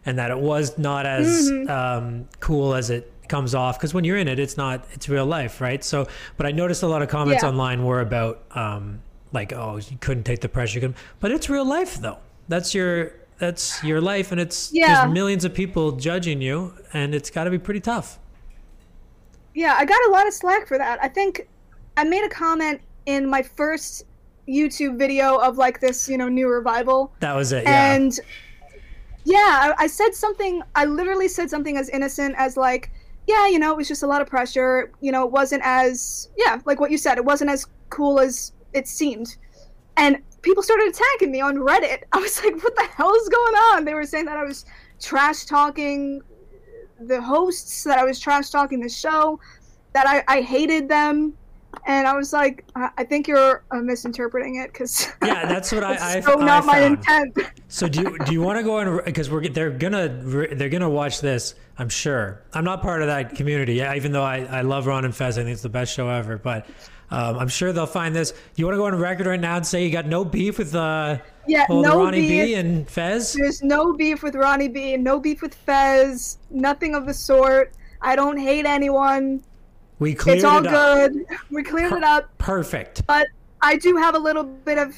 and 0.05 0.17
that 0.19 0.31
it 0.31 0.37
was 0.39 0.77
not 0.77 1.05
as 1.05 1.49
um, 1.69 2.27
cool 2.39 2.73
as 2.73 2.89
it 2.89 3.11
comes 3.29 3.55
off 3.55 3.77
because 3.79 3.93
when 3.93 4.03
you're 4.03 4.17
in 4.17 4.27
it 4.27 4.37
it's 4.37 4.57
not 4.57 4.85
it's 4.91 5.07
real 5.09 5.25
life 5.25 5.61
right 5.61 5.83
so 5.83 6.05
but 6.37 6.45
I 6.45 6.51
noticed 6.51 6.83
a 6.83 6.87
lot 6.87 7.01
of 7.01 7.07
comments 7.09 7.41
Yeah. 7.43 7.49
online 7.49 7.83
were 7.85 8.01
about 8.01 8.41
um, 8.51 9.01
like 9.31 9.53
oh 9.53 9.77
you 9.77 9.97
couldn't 10.01 10.23
take 10.25 10.41
the 10.41 10.49
pressure 10.49 10.79
couldn't- 10.79 10.97
but 11.19 11.31
it's 11.31 11.49
real 11.49 11.65
life 11.65 11.95
though 11.97 12.17
that's 12.49 12.75
your 12.75 13.13
that's 13.39 13.83
your 13.83 14.01
life 14.01 14.31
and 14.31 14.39
it's 14.41 14.71
Yeah. 14.73 15.01
there's 15.03 15.13
millions 15.13 15.45
of 15.45 15.53
people 15.53 15.93
judging 15.93 16.41
you 16.41 16.73
and 16.93 17.15
it's 17.15 17.29
got 17.29 17.45
to 17.45 17.49
be 17.49 17.57
pretty 17.59 17.79
tough 17.79 18.19
Yeah, 19.53 19.75
I 19.77 19.85
got 19.85 19.99
a 20.07 20.11
lot 20.11 20.27
of 20.27 20.33
slack 20.33 20.67
for 20.67 20.77
that. 20.77 20.99
I 21.01 21.07
think 21.07 21.47
I 21.95 22.03
made 22.03 22.23
a 22.23 22.29
comment 22.29 22.81
in 23.05 23.27
my 23.29 23.41
first 23.43 24.03
YouTube 24.47 24.97
video 24.97 25.37
of 25.37 25.57
like 25.57 25.79
this, 25.79 26.09
you 26.09 26.17
know, 26.17 26.27
new 26.27 26.47
revival. 26.49 27.11
that 27.21 27.33
was 27.35 27.51
it 27.51 27.63
yeah 27.63 27.93
and 27.93 28.19
Yeah, 29.25 29.73
I, 29.77 29.83
I 29.83 29.88
said 29.88 30.13
something. 30.13 30.62
I 30.75 30.86
literally 30.86 31.27
said 31.27 31.49
something 31.49 31.77
as 31.77 31.89
innocent 31.89 32.36
as 32.38 32.57
like, 32.57 32.91
yeah, 33.27 33.47
you 33.47 33.59
know, 33.59 33.71
it 33.71 33.77
was 33.77 33.88
just 33.88 34.03
a 34.03 34.07
lot 34.07 34.21
of 34.21 34.27
pressure. 34.27 34.91
You 35.01 35.12
know, 35.12 35.25
it 35.25 35.31
wasn't 35.31 35.62
as 35.63 36.29
yeah, 36.38 36.59
like 36.65 36.79
what 36.79 36.91
you 36.91 36.97
said. 36.97 37.17
It 37.17 37.25
wasn't 37.25 37.49
as 37.49 37.67
cool 37.89 38.19
as 38.19 38.51
it 38.73 38.88
seemed, 38.88 39.38
and 39.97 40.17
people 40.41 40.62
started 40.62 40.89
attacking 40.89 41.31
me 41.31 41.41
on 41.41 41.55
Reddit. 41.55 42.03
I 42.12 42.17
was 42.17 42.43
like, 42.43 42.62
what 42.63 42.75
the 42.75 42.88
hell 42.95 43.13
is 43.15 43.29
going 43.29 43.55
on? 43.55 43.86
They 43.86 43.93
were 43.93 44.05
saying 44.05 44.25
that 44.25 44.38
I 44.38 44.43
was 44.43 44.65
trash 44.99 45.45
talking 45.45 46.21
the 46.99 47.21
hosts, 47.21 47.83
that 47.83 47.97
I 47.97 48.03
was 48.03 48.19
trash 48.19 48.49
talking 48.49 48.79
the 48.79 48.89
show, 48.89 49.39
that 49.93 50.07
I, 50.07 50.23
I 50.27 50.41
hated 50.41 50.89
them. 50.89 51.33
And 51.86 52.07
I 52.07 52.15
was 52.15 52.31
like, 52.33 52.65
I, 52.75 52.89
I 52.99 53.03
think 53.03 53.27
you're 53.27 53.63
uh, 53.71 53.77
misinterpreting 53.81 54.55
it 54.55 54.71
because 54.71 55.07
Yeah, 55.23 55.45
that's 55.47 55.71
what 55.71 55.83
I. 55.91 56.17
I 56.17 56.21
so 56.21 56.39
I 56.39 56.45
not 56.45 56.65
my 56.65 56.79
found. 56.79 56.97
intent. 56.97 57.38
So 57.67 57.88
do 57.88 58.01
you, 58.01 58.17
do 58.25 58.31
you 58.33 58.41
want 58.41 58.57
to 58.59 58.63
go 58.63 58.77
and 58.79 59.03
because 59.05 59.29
we're 59.29 59.47
they're 59.49 59.71
gonna 59.71 60.07
they're 60.07 60.69
gonna 60.69 60.89
watch 60.89 61.21
this? 61.21 61.55
I'm 61.77 61.89
sure. 61.89 62.41
I'm 62.53 62.63
not 62.63 62.81
part 62.81 63.01
of 63.01 63.07
that 63.07 63.36
community, 63.36 63.73
yeah, 63.75 63.95
even 63.95 64.12
though 64.12 64.23
I, 64.23 64.39
I 64.45 64.62
love 64.62 64.86
Ron 64.88 65.05
and 65.05 65.15
Fez. 65.15 65.38
I 65.38 65.41
think 65.43 65.53
it's 65.53 65.63
the 65.63 65.69
best 65.69 65.93
show 65.93 66.07
ever. 66.07 66.38
But 66.38 66.67
um, 67.09 67.38
I'm 67.39 67.47
sure 67.47 67.73
they'll 67.73 67.86
find 67.88 68.15
this. 68.15 68.33
You 68.55 68.65
want 68.65 68.75
to 68.75 68.77
go 68.77 68.86
on 68.86 68.95
record 68.95 69.25
right 69.25 69.39
now 69.39 69.57
and 69.57 69.65
say 69.65 69.83
you 69.83 69.91
got 69.91 70.05
no 70.05 70.23
beef 70.23 70.59
with 70.59 70.75
uh, 70.75 71.17
Yeah, 71.47 71.65
no 71.69 72.03
Ronnie 72.03 72.21
B 72.21 72.45
beef. 72.45 72.57
and 72.57 72.88
Fez? 72.89 73.33
There's 73.33 73.63
no 73.63 73.93
beef 73.93 74.21
with 74.23 74.36
Ronnie 74.36 74.67
B, 74.67 74.93
and 74.93 75.03
no 75.03 75.19
beef 75.19 75.41
with 75.41 75.53
Fez, 75.55 76.38
nothing 76.51 76.93
of 76.95 77.05
the 77.07 77.13
sort. 77.13 77.73
I 78.01 78.15
don't 78.15 78.38
hate 78.38 78.65
anyone. 78.65 79.43
We 80.03 80.13
cleared 80.13 80.39
It's 80.39 80.43
all 80.45 80.59
it 80.65 80.69
good. 80.69 81.25
We 81.49 81.63
cleared 81.63 81.93
it 81.93 82.03
up, 82.03 82.29
Perfect. 82.37 83.07
but 83.07 83.27
I 83.61 83.77
do 83.77 83.95
have 83.95 84.15
a 84.15 84.19
little 84.19 84.43
bit 84.43 84.77
of 84.77 84.93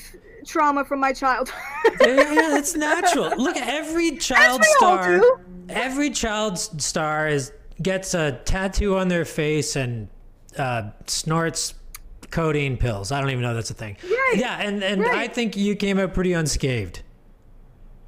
trauma 0.47 0.83
from 0.83 0.99
my 0.99 1.13
childhood. 1.13 1.53
yeah, 2.01 2.07
yeah, 2.33 2.49
that's 2.49 2.75
natural. 2.75 3.31
Look, 3.37 3.55
at 3.55 3.67
every 3.67 4.17
child 4.17 4.63
star, 4.63 5.19
do. 5.19 5.39
every 5.69 6.09
child 6.09 6.57
star 6.57 7.27
is 7.27 7.51
gets 7.83 8.15
a 8.15 8.31
tattoo 8.45 8.97
on 8.97 9.07
their 9.07 9.25
face 9.25 9.75
and 9.75 10.07
uh, 10.57 10.89
snorts 11.05 11.75
codeine 12.31 12.75
pills. 12.75 13.11
I 13.11 13.21
don't 13.21 13.29
even 13.29 13.43
know 13.43 13.53
that's 13.53 13.69
a 13.69 13.75
thing. 13.75 13.97
Right, 14.03 14.33
Yeah, 14.37 14.57
and 14.59 14.83
and 14.83 15.05
I 15.05 15.27
think 15.27 15.55
you 15.55 15.75
came 15.75 15.99
out 15.99 16.15
pretty 16.15 16.33
unscathed. 16.33 17.03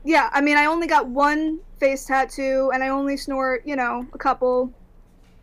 yeah, 0.03 0.29
I 0.33 0.41
mean, 0.41 0.57
I 0.57 0.65
only 0.65 0.87
got 0.87 1.07
one 1.07 1.59
face 1.79 2.05
tattoo, 2.05 2.71
and 2.73 2.83
I 2.83 2.87
only 2.89 3.17
snort, 3.17 3.61
you 3.67 3.75
know, 3.75 4.07
a 4.13 4.17
couple. 4.17 4.73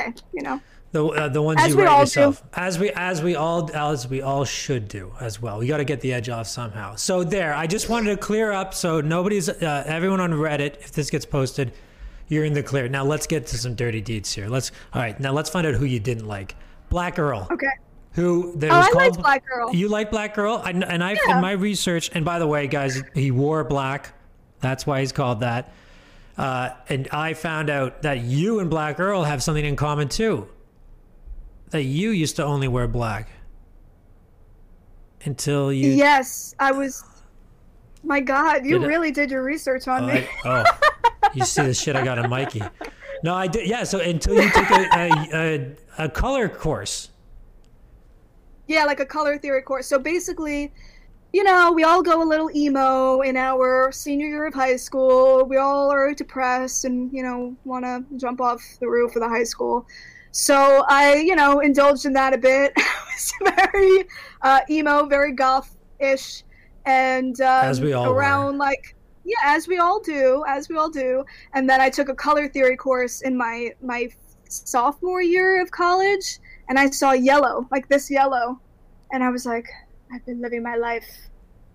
eh, 0.00 0.10
You 0.32 0.42
know, 0.42 0.60
The 0.94 1.04
uh, 1.08 1.28
the 1.28 1.42
ones 1.42 1.58
As 1.60 1.70
you 1.70 1.78
write 1.80 1.88
all 1.88 1.96
do. 1.96 2.02
yourself, 2.02 2.40
as 2.54 2.78
we 2.78 2.88
as 2.92 3.20
we 3.20 3.34
all 3.34 3.68
as 3.74 4.06
we 4.06 4.22
all 4.22 4.44
should 4.44 4.86
do 4.86 5.12
as 5.20 5.42
well. 5.42 5.58
We 5.58 5.66
got 5.66 5.78
to 5.78 5.84
get 5.84 6.00
the 6.00 6.12
edge 6.12 6.28
off 6.28 6.46
somehow. 6.46 6.94
So 6.94 7.24
there, 7.24 7.52
I 7.52 7.66
just 7.66 7.88
wanted 7.88 8.10
to 8.10 8.16
clear 8.16 8.52
up 8.52 8.74
so 8.74 9.00
nobody's 9.00 9.48
uh, 9.48 9.82
everyone 9.86 10.20
on 10.20 10.30
Reddit. 10.30 10.76
If 10.76 10.92
this 10.92 11.10
gets 11.10 11.26
posted, 11.26 11.72
you're 12.28 12.44
in 12.44 12.52
the 12.52 12.62
clear. 12.62 12.88
Now 12.88 13.02
let's 13.04 13.26
get 13.26 13.48
to 13.48 13.58
some 13.58 13.74
dirty 13.74 14.00
deeds 14.00 14.32
here. 14.32 14.46
Let's 14.48 14.70
all 14.92 15.02
right. 15.02 15.18
Now 15.18 15.32
let's 15.32 15.50
find 15.50 15.66
out 15.66 15.74
who 15.74 15.84
you 15.84 15.98
didn't 15.98 16.28
like. 16.28 16.54
Black 16.90 17.18
Earl, 17.18 17.48
okay. 17.50 17.66
who 18.12 18.52
there 18.54 18.70
Oh, 18.72 18.76
was 18.78 18.86
I 18.86 18.90
called 18.92 19.18
Black 19.18 19.44
Girl. 19.48 19.74
You 19.74 19.88
like 19.88 20.12
Black 20.12 20.32
Girl, 20.36 20.62
I, 20.64 20.70
and 20.70 21.02
I 21.02 21.18
Yeah. 21.26 21.34
in 21.34 21.42
my 21.42 21.52
research. 21.52 22.08
And 22.14 22.24
by 22.24 22.38
the 22.38 22.46
way, 22.46 22.68
guys, 22.68 23.02
he 23.14 23.32
wore 23.32 23.64
black. 23.64 24.14
That's 24.60 24.86
why 24.86 25.00
he's 25.00 25.10
called 25.10 25.40
that. 25.40 25.72
Uh, 26.38 26.70
and 26.88 27.08
I 27.10 27.34
found 27.34 27.68
out 27.68 28.02
that 28.02 28.20
you 28.20 28.60
and 28.60 28.70
Black 28.70 29.00
Earl 29.00 29.24
have 29.24 29.42
something 29.42 29.64
in 29.64 29.74
common 29.74 30.08
too. 30.08 30.46
That 31.74 31.82
you 31.82 32.10
used 32.10 32.36
to 32.36 32.44
only 32.44 32.68
wear 32.68 32.86
black 32.86 33.30
until 35.24 35.72
you. 35.72 35.90
Yes, 35.90 36.54
I 36.60 36.70
was. 36.70 37.02
My 38.04 38.20
God, 38.20 38.64
you 38.64 38.78
Did 38.78 38.86
really 38.86 39.10
did 39.10 39.28
your 39.28 39.42
research 39.42 39.88
on 39.88 40.06
me. 40.06 40.24
I- 40.44 40.62
oh, 41.24 41.30
you 41.34 41.44
see 41.44 41.62
the 41.62 41.74
shit 41.74 41.96
I 41.96 42.04
got 42.04 42.16
on 42.16 42.30
Mikey. 42.30 42.62
No, 43.24 43.34
I 43.34 43.48
did. 43.48 43.66
Yeah, 43.66 43.82
so 43.82 43.98
until 43.98 44.40
you 44.40 44.48
took 44.52 44.70
a, 44.70 44.86
a, 44.94 45.10
a, 45.34 46.04
a 46.04 46.08
color 46.08 46.48
course. 46.48 47.10
Yeah, 48.68 48.84
like 48.84 49.00
a 49.00 49.06
color 49.06 49.36
theory 49.36 49.62
course. 49.62 49.88
So 49.88 49.98
basically, 49.98 50.72
you 51.32 51.42
know, 51.42 51.72
we 51.72 51.82
all 51.82 52.04
go 52.04 52.22
a 52.22 52.28
little 52.28 52.54
emo 52.54 53.22
in 53.22 53.36
our 53.36 53.90
senior 53.90 54.28
year 54.28 54.46
of 54.46 54.54
high 54.54 54.76
school. 54.76 55.44
We 55.44 55.56
all 55.56 55.90
are 55.90 56.14
depressed 56.14 56.84
and, 56.84 57.12
you 57.12 57.24
know, 57.24 57.56
want 57.64 57.84
to 57.84 58.04
jump 58.16 58.40
off 58.40 58.62
the 58.78 58.86
roof 58.86 59.16
of 59.16 59.22
the 59.22 59.28
high 59.28 59.42
school. 59.42 59.88
So 60.34 60.84
I, 60.88 61.14
you 61.14 61.36
know, 61.36 61.60
indulged 61.60 62.06
in 62.06 62.12
that 62.14 62.34
a 62.34 62.38
bit. 62.38 62.72
I 62.76 63.04
was 63.14 63.32
very 63.56 64.04
uh, 64.42 64.60
emo, 64.68 65.06
very 65.06 65.32
goth 65.32 65.76
ish. 66.00 66.42
And 66.86 67.40
um, 67.40 67.64
As 67.64 67.80
we 67.80 67.92
all 67.92 68.08
were. 68.08 68.14
around 68.14 68.58
like, 68.58 68.96
yeah, 69.24 69.36
as 69.44 69.68
we 69.68 69.78
all 69.78 70.00
do, 70.00 70.44
as 70.48 70.68
we 70.68 70.76
all 70.76 70.90
do. 70.90 71.24
And 71.54 71.70
then 71.70 71.80
I 71.80 71.88
took 71.88 72.08
a 72.08 72.14
color 72.14 72.48
theory 72.48 72.76
course 72.76 73.22
in 73.22 73.36
my, 73.36 73.70
my 73.80 74.08
sophomore 74.48 75.22
year 75.22 75.62
of 75.62 75.70
college 75.70 76.40
and 76.68 76.78
I 76.78 76.90
saw 76.90 77.12
yellow, 77.12 77.68
like 77.70 77.88
this 77.88 78.10
yellow, 78.10 78.58
and 79.12 79.22
I 79.22 79.30
was 79.30 79.46
like, 79.46 79.66
I've 80.12 80.24
been 80.26 80.40
living 80.40 80.62
my 80.62 80.76
life 80.76 81.06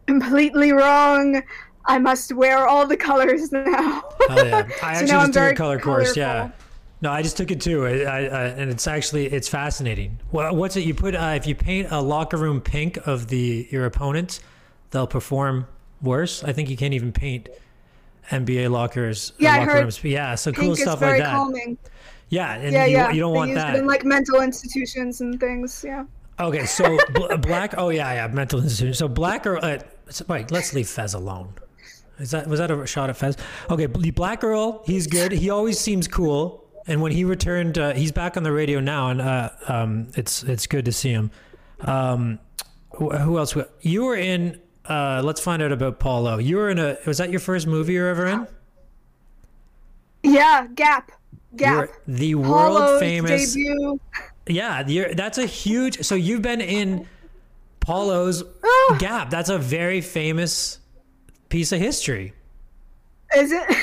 completely 0.07 0.71
wrong. 0.71 1.41
I 1.85 1.97
must 1.97 2.33
wear 2.33 2.67
all 2.67 2.85
the 2.85 2.97
colors 2.97 3.51
now. 3.53 4.03
Oh 4.29 4.43
yeah, 4.43 4.67
I 4.83 4.95
So 4.95 5.01
actually 5.05 5.11
I'm 5.11 5.31
just 5.31 5.33
took 5.33 5.51
a 5.51 5.55
color 5.55 5.79
course. 5.79 6.17
Yeah, 6.17 6.33
colorful. 6.39 6.68
No, 7.01 7.11
I 7.11 7.21
just 7.21 7.37
took 7.37 7.49
it 7.51 7.61
too, 7.61 7.85
I, 7.85 7.89
I, 8.01 8.17
I, 8.19 8.43
and 8.47 8.69
it's 8.69 8.87
actually 8.87 9.27
it's 9.27 9.47
fascinating. 9.47 10.19
What's 10.31 10.75
it? 10.75 10.81
You 10.85 10.93
put 10.93 11.15
uh, 11.15 11.33
if 11.35 11.47
you 11.47 11.55
paint 11.55 11.87
a 11.91 12.01
locker 12.01 12.37
room 12.37 12.59
pink 12.61 12.97
of 13.07 13.27
the 13.27 13.67
your 13.71 13.85
opponents, 13.85 14.41
they'll 14.91 15.07
perform 15.07 15.67
worse. 16.01 16.43
I 16.43 16.51
think 16.53 16.69
you 16.69 16.77
can't 16.77 16.93
even 16.93 17.11
paint 17.11 17.49
NBA 18.31 18.69
lockers. 18.69 19.33
Yeah, 19.37 19.53
I 19.53 19.59
heard 19.65 19.81
rooms. 19.81 20.03
Yeah, 20.03 20.35
so 20.35 20.51
cool 20.51 20.73
is 20.73 20.81
stuff 20.81 20.99
very 20.99 21.19
like 21.19 21.23
that. 21.27 21.33
calming. 21.33 21.77
Yeah, 22.29 22.53
and 22.55 22.73
Yeah, 22.73 22.85
you, 22.85 22.97
yeah. 22.97 23.11
you 23.11 23.19
don't 23.21 23.33
they 23.33 23.37
want 23.37 23.49
use 23.51 23.57
that. 23.59 23.75
it 23.75 23.79
in 23.79 23.87
like 23.87 24.05
mental 24.05 24.41
institutions 24.41 25.21
and 25.21 25.39
things. 25.39 25.83
Yeah. 25.85 26.05
Okay, 26.39 26.65
so 26.65 26.97
bl- 27.13 27.35
black. 27.37 27.73
Oh 27.77 27.89
yeah, 27.89 28.13
yeah, 28.13 28.27
mental 28.27 28.59
institutions. 28.61 28.97
So 28.97 29.07
black 29.07 29.47
or 29.47 29.57
uh, 29.57 29.79
wait, 30.27 30.51
let's 30.51 30.73
leave 30.73 30.87
Fez 30.87 31.13
alone. 31.15 31.53
Is 32.19 32.31
that 32.31 32.47
was 32.47 32.59
that 32.59 32.69
a 32.69 32.85
shot 32.85 33.09
at 33.09 33.17
Fez? 33.17 33.37
Okay, 33.69 33.85
bl- 33.87 34.11
Black 34.11 34.43
Earl, 34.43 34.83
he's 34.85 35.07
good. 35.07 35.31
He 35.31 35.49
always 35.49 35.79
seems 35.79 36.07
cool. 36.07 36.65
And 36.89 37.01
when 37.01 37.11
he 37.11 37.23
returned, 37.23 37.77
uh, 37.77 37.93
he's 37.93 38.11
back 38.11 38.35
on 38.35 38.43
the 38.43 38.51
radio 38.51 38.79
now, 38.79 39.09
and 39.09 39.21
uh, 39.21 39.49
um, 39.67 40.07
it's 40.15 40.43
it's 40.43 40.65
good 40.67 40.85
to 40.85 40.91
see 40.91 41.11
him. 41.11 41.29
Um, 41.81 42.39
wh- 42.93 43.15
who 43.15 43.37
else? 43.37 43.55
You 43.81 44.05
were 44.05 44.15
in. 44.15 44.59
Uh, 44.85 45.21
let's 45.23 45.39
find 45.39 45.61
out 45.61 45.71
about 45.71 45.99
Paulo. 45.99 46.39
You 46.39 46.57
were 46.57 46.69
in 46.69 46.79
a. 46.79 46.97
Was 47.05 47.19
that 47.19 47.29
your 47.29 47.39
first 47.39 47.67
movie 47.67 47.93
you 47.93 48.01
were 48.01 48.09
ever 48.09 48.25
in? 48.25 48.47
Yeah. 50.23 50.67
Gap. 50.75 51.11
Gap. 51.55 51.89
the 52.07 52.35
world 52.35 52.77
Paulo's 52.77 52.99
famous. 52.99 53.53
debut. 53.53 53.99
Yeah, 54.47 54.83
you're, 54.87 55.13
that's 55.13 55.37
a 55.37 55.45
huge. 55.45 56.03
So 56.03 56.15
you've 56.15 56.41
been 56.41 56.61
in 56.61 57.07
Paulo's 57.79 58.43
Oh, 58.63 58.95
Gap. 58.99 59.29
That's 59.29 59.49
a 59.49 59.57
very 59.59 60.01
famous 60.01 60.79
piece 61.49 61.71
of 61.71 61.79
history. 61.79 62.33
is 63.35 63.51
it? 63.51 63.63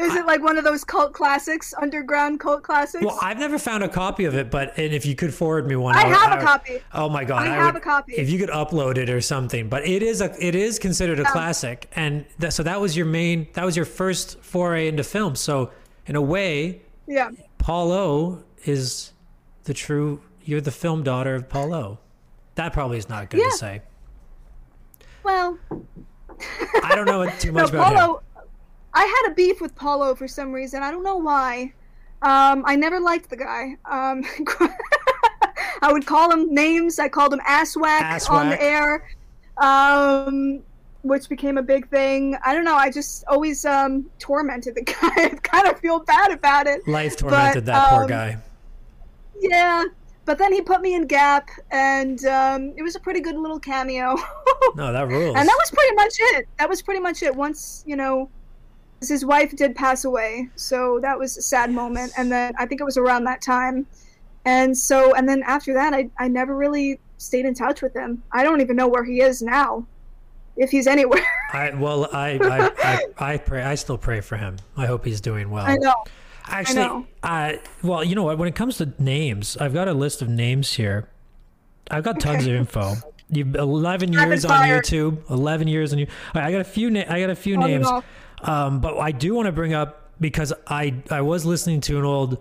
is 0.00 0.14
it 0.16 0.26
like 0.26 0.42
one 0.42 0.56
of 0.58 0.64
those 0.64 0.82
cult 0.84 1.12
classics, 1.12 1.72
underground 1.80 2.40
cult 2.40 2.62
classics? 2.62 3.04
Well, 3.04 3.18
I've 3.22 3.38
never 3.38 3.58
found 3.58 3.84
a 3.84 3.88
copy 3.88 4.24
of 4.24 4.34
it, 4.34 4.50
but 4.50 4.76
and 4.78 4.92
if 4.92 5.04
you 5.06 5.14
could 5.14 5.32
forward 5.34 5.66
me 5.66 5.76
one, 5.76 5.94
I 5.96 6.06
would- 6.06 6.16
have 6.16 6.32
a 6.32 6.36
would- 6.36 6.44
copy. 6.44 6.78
Oh 6.92 7.08
my 7.08 7.24
god, 7.24 7.42
I 7.46 7.54
have 7.54 7.74
would- 7.74 7.82
a 7.82 7.84
copy. 7.84 8.14
If 8.14 8.30
you 8.30 8.38
could 8.38 8.50
upload 8.50 8.96
it 8.98 9.10
or 9.10 9.20
something, 9.20 9.68
but 9.68 9.86
it 9.86 10.02
is 10.02 10.20
a 10.20 10.34
it 10.44 10.54
is 10.54 10.78
considered 10.78 11.20
a 11.20 11.24
classic, 11.24 11.88
and 11.96 12.24
that, 12.38 12.52
so 12.52 12.62
that 12.62 12.80
was 12.80 12.96
your 12.96 13.06
main 13.06 13.46
that 13.54 13.64
was 13.64 13.76
your 13.76 13.86
first 13.86 14.40
foray 14.40 14.88
into 14.88 15.04
film. 15.04 15.34
So 15.36 15.70
in 16.06 16.16
a 16.16 16.22
way, 16.22 16.82
yeah. 17.06 17.30
Paulo 17.58 18.42
is 18.64 19.12
the 19.64 19.74
true. 19.74 20.20
You're 20.44 20.60
the 20.62 20.70
film 20.70 21.02
daughter 21.02 21.34
of 21.34 21.48
Paulo. 21.48 21.98
That 22.56 22.72
probably 22.72 22.98
is 22.98 23.08
not 23.08 23.30
good 23.30 23.40
Yeah. 23.40 23.50
to 23.50 23.56
say. 23.56 23.82
Well, 25.22 25.58
I 26.82 26.94
don't 26.94 27.04
know 27.06 27.28
too 27.38 27.52
no, 27.52 27.62
much 27.62 27.70
about 27.70 27.94
him. 27.94 28.16
I 28.92 29.04
had 29.04 29.32
a 29.32 29.34
beef 29.34 29.60
with 29.60 29.74
Paulo 29.74 30.14
for 30.14 30.26
some 30.26 30.52
reason. 30.52 30.82
I 30.82 30.90
don't 30.90 31.04
know 31.04 31.16
why. 31.16 31.72
Um, 32.22 32.64
I 32.66 32.76
never 32.76 33.00
liked 33.00 33.30
the 33.30 33.36
guy. 33.36 33.76
Um, 33.84 34.24
I 35.82 35.92
would 35.92 36.06
call 36.06 36.30
him 36.30 36.52
names. 36.52 36.98
I 36.98 37.08
called 37.08 37.32
him 37.32 37.40
asswhack, 37.40 38.28
on 38.30 38.50
the 38.50 38.62
air, 38.62 39.08
um, 39.56 40.60
which 41.02 41.28
became 41.28 41.56
a 41.56 41.62
big 41.62 41.88
thing. 41.88 42.36
I 42.44 42.54
don't 42.54 42.64
know. 42.64 42.74
I 42.74 42.90
just 42.90 43.24
always 43.26 43.64
um, 43.64 44.10
tormented 44.18 44.74
the 44.74 44.82
guy. 44.84 45.10
I 45.16 45.28
kind 45.42 45.68
of 45.68 45.80
feel 45.80 46.00
bad 46.00 46.32
about 46.32 46.66
it. 46.66 46.86
Life 46.86 47.16
tormented 47.16 47.66
that 47.66 47.88
poor 47.90 48.02
um, 48.02 48.08
guy. 48.08 48.36
Yeah. 49.40 49.84
But 50.26 50.38
then 50.38 50.52
he 50.52 50.60
put 50.60 50.82
me 50.82 50.94
in 50.94 51.06
Gap, 51.06 51.48
and 51.70 52.24
um, 52.26 52.74
it 52.76 52.82
was 52.82 52.94
a 52.94 53.00
pretty 53.00 53.20
good 53.20 53.36
little 53.36 53.58
cameo. 53.58 54.16
No, 54.76 54.92
that 54.92 55.08
rules. 55.08 55.34
And 55.36 55.48
that 55.48 55.56
was 55.58 55.70
pretty 55.70 55.94
much 55.96 56.14
it. 56.18 56.46
That 56.58 56.68
was 56.68 56.82
pretty 56.82 57.00
much 57.00 57.22
it. 57.22 57.34
Once, 57.34 57.82
you 57.86 57.96
know, 57.96 58.28
his 59.08 59.24
wife 59.24 59.54
did 59.56 59.74
pass 59.74 60.04
away. 60.04 60.48
So 60.56 60.98
that 61.00 61.18
was 61.18 61.36
a 61.36 61.42
sad 61.42 61.70
moment. 61.72 62.12
And 62.18 62.30
then 62.30 62.52
I 62.58 62.66
think 62.66 62.80
it 62.80 62.84
was 62.84 62.96
around 62.96 63.24
that 63.24 63.40
time. 63.42 63.86
And 64.44 64.76
so, 64.76 65.14
and 65.14 65.28
then 65.28 65.42
after 65.46 65.72
that, 65.74 65.94
I, 65.94 66.10
I 66.18 66.28
never 66.28 66.56
really 66.56 66.98
stayed 67.18 67.44
in 67.46 67.54
touch 67.54 67.82
with 67.82 67.94
him. 67.94 68.22
I 68.32 68.42
don't 68.42 68.60
even 68.60 68.76
know 68.76 68.88
where 68.88 69.04
he 69.04 69.20
is 69.20 69.42
now. 69.42 69.86
if 70.56 70.70
he's 70.70 70.86
anywhere. 70.86 71.24
I 71.52 71.70
well, 71.74 72.08
I 72.12 72.38
I, 72.42 72.70
I 73.18 73.32
I 73.32 73.36
pray. 73.38 73.62
I 73.62 73.74
still 73.74 73.98
pray 73.98 74.20
for 74.20 74.36
him. 74.36 74.56
I 74.76 74.86
hope 74.86 75.04
he's 75.04 75.20
doing 75.20 75.50
well. 75.50 75.64
I 75.66 75.76
know. 75.76 75.94
Actually, 76.48 76.80
know. 76.80 77.06
uh, 77.22 77.52
well, 77.82 78.02
you 78.02 78.14
know 78.14 78.24
what? 78.24 78.36
When 78.38 78.48
it 78.48 78.54
comes 78.56 78.76
to 78.78 78.92
names, 78.98 79.56
I've 79.58 79.72
got 79.74 79.88
a 79.88 79.92
list 79.94 80.20
of 80.22 80.28
names 80.28 80.72
here. 80.74 81.08
I've 81.90 82.02
got 82.02 82.18
tons 82.20 82.42
Okay. 82.44 82.52
of 82.52 82.56
info. 82.60 82.94
You've 83.28 83.54
11 83.54 84.12
years 84.12 84.44
on. 84.44 84.66
YouTube. 84.66 85.28
11 85.30 85.68
years 85.68 85.92
on 85.92 85.98
you. 86.00 86.06
I 86.34 86.50
got 86.50 86.60
a 86.60 86.64
few. 86.64 86.90
Na- 86.90 87.04
I 87.08 87.20
got 87.20 87.30
a 87.30 87.36
few 87.36 87.54
and 87.54 87.62
names. 87.64 87.86
off. 87.86 88.04
Um, 88.42 88.80
but 88.80 88.96
I 88.98 89.12
do 89.12 89.34
want 89.34 89.46
to 89.46 89.52
bring 89.52 89.74
up 89.74 90.10
because 90.20 90.52
I 90.66 90.94
I 91.10 91.20
was 91.20 91.44
listening 91.44 91.80
to 91.82 91.98
an 91.98 92.04
old 92.04 92.38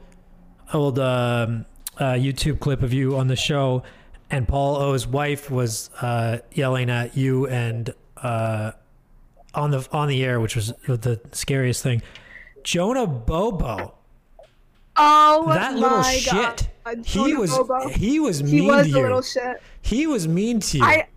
old 0.74 1.00
um, 1.00 1.66
uh, 1.98 2.14
YouTube 2.14 2.60
clip 2.60 2.82
of 2.84 2.94
you 2.94 3.18
on 3.18 3.28
the 3.28 3.36
show, 3.36 3.84
and 4.30 4.48
Paul 4.48 4.78
O's 4.78 5.06
wife 5.08 5.50
was 5.52 5.90
uh, 6.02 6.40
yelling 6.54 6.90
at 6.90 7.18
you 7.18 7.48
and 7.48 7.94
uh, 8.18 8.72
on 9.54 9.72
the 9.72 9.88
on 9.92 10.08
the 10.08 10.24
air, 10.24 10.40
which 10.40 10.56
was 10.56 10.74
the 10.88 11.20
scariest 11.32 11.84
thing. 11.84 12.02
Jonah 12.64 13.08
Bobo, 13.08 13.96
Oh 14.96 15.46
that 15.48 15.76
little 15.76 16.04
shit. 16.04 16.68
God. 16.86 17.06
He 17.06 17.36
was 17.36 17.52
Bobo. 17.56 17.88
he 17.90 18.20
was 18.20 18.40
He 18.40 18.62
was 18.62 18.88
to 18.88 18.94
a 18.94 18.98
you. 18.98 19.04
little 19.04 19.22
shit. 19.22 19.62
He 19.82 20.08
was 20.08 20.28
mean 20.28 20.60
to 20.60 20.78
you. 20.78 20.84
I. 20.84 21.08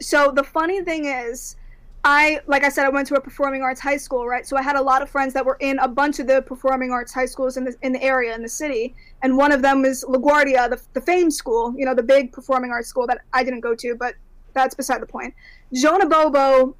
So 0.00 0.32
the 0.34 0.42
funny 0.42 0.82
thing 0.82 1.04
is, 1.04 1.56
I 2.04 2.40
like 2.46 2.64
I 2.64 2.68
said, 2.68 2.86
I 2.86 2.90
went 2.90 3.08
to 3.08 3.14
a 3.16 3.20
performing 3.20 3.62
arts 3.62 3.80
high 3.80 3.96
school, 3.96 4.26
right? 4.26 4.46
So 4.46 4.56
I 4.56 4.62
had 4.62 4.76
a 4.76 4.82
lot 4.82 5.02
of 5.02 5.10
friends 5.10 5.34
that 5.34 5.44
were 5.44 5.56
in 5.60 5.78
a 5.80 5.88
bunch 5.88 6.20
of 6.20 6.26
the 6.26 6.42
performing 6.42 6.90
arts 6.90 7.12
high 7.12 7.26
schools 7.26 7.56
in 7.56 7.64
the 7.64 7.74
in 7.82 7.92
the 7.92 8.02
area 8.02 8.34
in 8.34 8.42
the 8.42 8.48
city, 8.48 8.94
and 9.22 9.36
one 9.36 9.52
of 9.52 9.62
them 9.62 9.82
was 9.82 10.04
LaGuardia, 10.04 10.70
the 10.70 10.80
the 10.94 11.00
Fame 11.00 11.30
School, 11.30 11.74
you 11.76 11.84
know, 11.84 11.94
the 11.94 12.02
big 12.02 12.32
performing 12.32 12.70
arts 12.70 12.88
school 12.88 13.06
that 13.08 13.18
I 13.32 13.42
didn't 13.42 13.60
go 13.60 13.74
to, 13.74 13.94
but 13.94 14.14
that's 14.54 14.74
beside 14.74 15.02
the 15.02 15.06
point. 15.06 15.34
Jonah 15.72 16.06
Bobo 16.08 16.76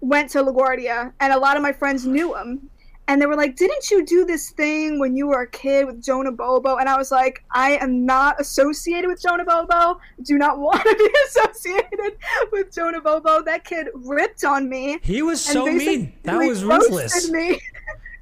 went 0.00 0.30
to 0.30 0.42
LaGuardia, 0.42 1.12
and 1.20 1.32
a 1.32 1.38
lot 1.38 1.56
of 1.56 1.62
my 1.62 1.72
friends 1.72 2.04
knew 2.04 2.36
him. 2.36 2.68
And 3.08 3.22
they 3.22 3.26
were 3.26 3.36
like, 3.36 3.56
"Didn't 3.56 3.90
you 3.90 4.04
do 4.04 4.24
this 4.24 4.50
thing 4.50 4.98
when 4.98 5.16
you 5.16 5.28
were 5.28 5.42
a 5.42 5.50
kid 5.50 5.86
with 5.86 6.02
Jonah 6.02 6.32
Bobo?" 6.32 6.76
And 6.76 6.88
I 6.88 6.96
was 6.96 7.10
like, 7.12 7.44
"I 7.52 7.76
am 7.76 8.04
not 8.04 8.40
associated 8.40 9.08
with 9.08 9.22
Jonah 9.22 9.44
Bobo. 9.44 10.00
Do 10.22 10.38
not 10.38 10.58
want 10.66 10.82
to 10.82 10.94
be 10.96 11.10
associated 11.28 12.16
with 12.52 12.72
Jonah 12.74 13.00
Bobo. 13.00 13.42
That 13.42 13.64
kid 13.64 13.88
ripped 13.94 14.44
on 14.44 14.68
me. 14.68 14.98
he 15.02 15.22
was 15.22 15.44
so 15.44 15.66
mean. 15.66 16.12
That 16.24 16.38
was 16.38 16.64
ruthless. 16.64 17.30
Me. 17.30 17.60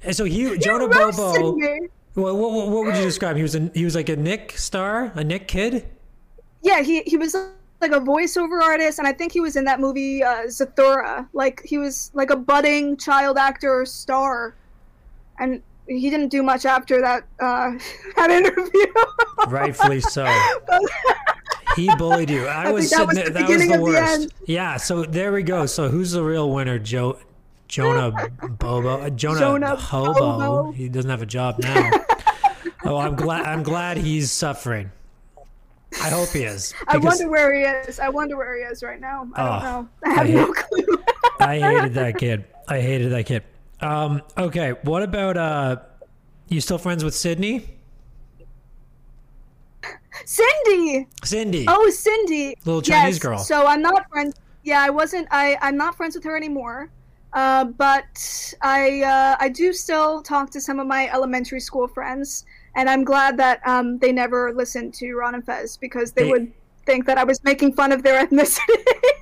And 0.03 0.15
so 0.15 0.23
he 0.23 0.49
He 0.49 0.57
Jonah 0.59 0.87
Bobo. 0.87 1.55
me. 1.55 1.87
What, 2.13 2.35
what, 2.35 2.51
what 2.69 2.85
would 2.85 2.95
you 2.95 3.01
describe? 3.03 3.35
He 3.35 3.41
was 3.41 3.55
a, 3.55 3.71
he 3.73 3.83
was 3.83 3.95
like 3.95 4.07
a 4.07 4.15
Nick 4.15 4.51
star, 4.57 5.11
a 5.15 5.23
Nick 5.23 5.47
kid. 5.47 5.85
Yeah, 6.61 6.81
he 6.81 7.01
he 7.01 7.17
was 7.17 7.35
like 7.81 7.91
a 7.91 7.99
voiceover 7.99 8.61
artist, 8.61 8.99
and 8.99 9.07
I 9.07 9.13
think 9.13 9.31
he 9.31 9.41
was 9.41 9.55
in 9.55 9.65
that 9.65 9.79
movie 9.79 10.23
uh, 10.23 10.43
Zathura. 10.45 11.27
Like 11.33 11.61
he 11.65 11.77
was 11.77 12.11
like 12.13 12.29
a 12.29 12.35
budding 12.35 12.97
child 12.97 13.37
actor 13.37 13.83
star, 13.85 14.55
and 15.39 15.61
he 15.87 16.09
didn't 16.09 16.29
do 16.29 16.41
much 16.41 16.65
after 16.65 16.99
that 17.01 17.23
uh, 17.39 17.71
that 18.15 18.31
interview. 18.31 18.85
Rightfully 19.47 20.01
so. 20.01 20.25
He 21.75 21.93
bullied 21.97 22.29
you. 22.29 22.45
I, 22.47 22.67
I 22.67 22.71
was 22.71 22.89
that 22.91 23.05
was 23.05 23.17
the 23.17 23.29
That 23.31 23.49
was 23.49 23.67
the 23.67 23.73
the 23.75 23.81
worst. 23.81 24.21
end. 24.21 24.33
Yeah. 24.45 24.77
So 24.77 25.03
there 25.03 25.33
we 25.33 25.43
go. 25.43 25.65
So 25.65 25.89
who's 25.89 26.11
the 26.13 26.23
real 26.23 26.49
winner? 26.51 26.79
Joe, 26.79 27.19
Jonah 27.67 28.11
Bobo, 28.47 29.01
uh, 29.01 29.09
Jonah, 29.09 29.39
Jonah 29.39 29.75
Hobo. 29.75 30.13
Bobo. 30.13 30.71
He 30.71 30.87
doesn't 30.87 31.09
have 31.11 31.21
a 31.21 31.25
job 31.25 31.59
now. 31.59 31.91
oh, 32.85 32.95
I'm 32.95 33.15
glad. 33.17 33.45
I'm 33.45 33.61
glad 33.61 33.97
he's 33.97 34.31
suffering. 34.31 34.89
I 36.01 36.09
hope 36.09 36.29
he 36.29 36.43
is. 36.43 36.73
I 36.87 36.95
wonder 36.97 37.29
where 37.29 37.53
he 37.53 37.63
is. 37.63 37.99
I 37.99 38.07
wonder 38.07 38.37
where 38.37 38.55
he 38.57 38.63
is 38.63 38.81
right 38.81 39.01
now. 39.01 39.27
I 39.35 39.41
Oh, 39.41 39.45
don't 39.59 39.63
know. 39.63 39.89
I 40.05 40.13
have 40.13 40.27
I 40.27 40.29
no 40.31 40.53
clue. 40.53 40.97
I 41.41 41.59
hated 41.59 41.93
that 41.95 42.17
kid. 42.17 42.45
I 42.69 42.79
hated 42.79 43.11
that 43.11 43.25
kid. 43.25 43.43
Um, 43.81 44.21
okay, 44.37 44.71
what 44.83 45.03
about 45.03 45.37
uh, 45.37 45.77
you 46.47 46.61
still 46.61 46.77
friends 46.77 47.03
with 47.03 47.15
Sydney? 47.15 47.65
Cindy. 50.25 51.07
Cindy. 51.23 51.65
Oh, 51.67 51.89
Cindy. 51.89 52.55
Little 52.65 52.81
Chinese 52.81 53.15
yes. 53.15 53.19
girl. 53.19 53.37
So 53.37 53.67
I'm 53.67 53.81
not 53.81 54.09
friends. 54.09 54.35
Yeah, 54.63 54.81
I 54.81 54.89
wasn't. 54.89 55.27
I 55.31 55.57
I'm 55.61 55.77
not 55.77 55.95
friends 55.95 56.15
with 56.15 56.23
her 56.23 56.35
anymore. 56.35 56.89
Uh, 57.33 57.65
but 57.65 58.53
I 58.61 59.01
uh, 59.01 59.35
I 59.39 59.49
do 59.49 59.73
still 59.73 60.21
talk 60.21 60.49
to 60.51 60.61
some 60.61 60.79
of 60.79 60.87
my 60.87 61.09
elementary 61.11 61.59
school 61.59 61.87
friends, 61.87 62.45
and 62.75 62.89
I'm 62.89 63.03
glad 63.03 63.37
that 63.37 63.65
um, 63.67 63.99
they 63.99 64.11
never 64.13 64.53
listened 64.53 64.93
to 64.95 65.13
Ron 65.15 65.35
and 65.35 65.45
Fez 65.45 65.77
because 65.77 66.13
they, 66.13 66.23
They- 66.23 66.31
would 66.31 66.53
think 66.85 67.05
that 67.05 67.17
I 67.17 67.23
was 67.23 67.43
making 67.43 67.73
fun 67.73 67.91
of 67.91 68.03
their 68.03 68.25
ethnicity. 68.27 68.59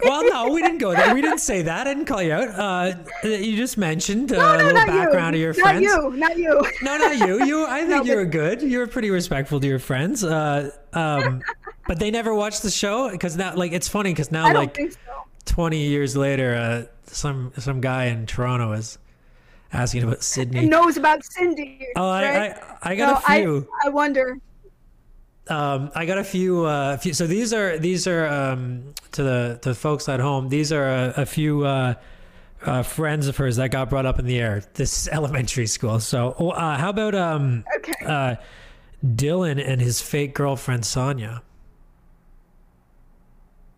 Well, 0.03 0.23
no, 0.29 0.51
we 0.53 0.61
didn't 0.61 0.79
go 0.79 0.93
there. 0.93 1.13
We 1.13 1.21
didn't 1.21 1.39
say 1.39 1.61
that. 1.63 1.87
I 1.87 1.93
didn't 1.93 2.05
call 2.05 2.21
you 2.21 2.33
out. 2.33 2.49
Uh, 2.49 3.27
you 3.27 3.55
just 3.55 3.77
mentioned 3.77 4.31
uh, 4.33 4.37
no, 4.37 4.55
a 4.55 4.57
little 4.67 4.85
background 4.85 5.35
you. 5.37 5.49
of 5.49 5.55
your 5.57 5.63
not 5.65 5.71
friends. 5.71 5.85
you. 5.85 6.17
Not 6.17 6.37
you. 6.37 6.61
No, 6.81 6.97
not 6.97 7.17
you. 7.17 7.45
You, 7.45 7.65
I 7.65 7.79
think 7.87 7.89
No, 7.89 8.03
you 8.03 8.15
were 8.17 8.25
good. 8.25 8.61
You 8.61 8.79
were 8.79 8.87
pretty 8.87 9.09
respectful 9.11 9.59
to 9.59 9.67
your 9.67 9.79
friends. 9.79 10.23
Uh, 10.23 10.71
um, 10.93 11.41
but 11.87 11.99
they 11.99 12.11
never 12.11 12.33
watched 12.33 12.61
the 12.63 12.71
show 12.71 13.09
because 13.09 13.37
now, 13.37 13.55
like, 13.55 13.71
it's 13.71 13.87
funny 13.87 14.11
because 14.11 14.31
now, 14.31 14.53
like, 14.53 14.75
so. 14.77 14.87
20 15.45 15.77
years 15.77 16.15
later, 16.17 16.55
uh, 16.55 16.83
some 17.05 17.51
some 17.57 17.79
guy 17.81 18.05
in 18.05 18.25
Toronto 18.25 18.71
is 18.73 18.97
asking 19.71 20.03
about 20.03 20.23
Sydney. 20.23 20.65
It 20.65 20.69
knows 20.69 20.97
about 20.97 21.23
Cindy. 21.23 21.87
oh, 21.95 22.07
I. 22.09 22.23
I, 22.47 22.77
I 22.83 22.95
got 22.95 23.07
No, 23.27 23.35
a 23.35 23.39
few. 23.41 23.67
I, 23.83 23.87
I 23.87 23.89
wonder. 23.89 24.37
Um, 25.49 25.91
I 25.93 26.05
got 26.05 26.17
a 26.17 26.23
few, 26.23 26.63
uh, 26.65 26.95
few. 26.97 27.13
So 27.13 27.27
these 27.27 27.53
are 27.53 27.77
these 27.77 28.07
are 28.07 28.25
um, 28.27 28.93
to 29.11 29.23
the 29.23 29.59
to 29.61 29.69
the 29.69 29.75
folks 29.75 30.07
at 30.07 30.19
home. 30.21 30.47
These 30.49 30.71
are 30.71 30.87
a, 30.87 31.13
a 31.17 31.25
few 31.25 31.65
uh, 31.65 31.95
uh, 32.61 32.83
friends 32.83 33.27
of 33.27 33.35
hers 33.35 33.57
that 33.57 33.69
got 33.69 33.89
brought 33.89 34.05
up 34.05 34.19
in 34.19 34.25
the 34.25 34.39
air. 34.39 34.63
This 34.75 35.07
elementary 35.11 35.67
school. 35.67 35.99
So 35.99 36.35
oh, 36.39 36.51
uh, 36.51 36.77
how 36.77 36.89
about 36.89 37.13
um, 37.13 37.65
Okay. 37.77 38.05
uh, 38.05 38.35
Dylan 39.05 39.61
and 39.61 39.81
his 39.81 40.01
fake 40.01 40.33
girlfriend 40.33 40.85
Sonia? 40.85 41.41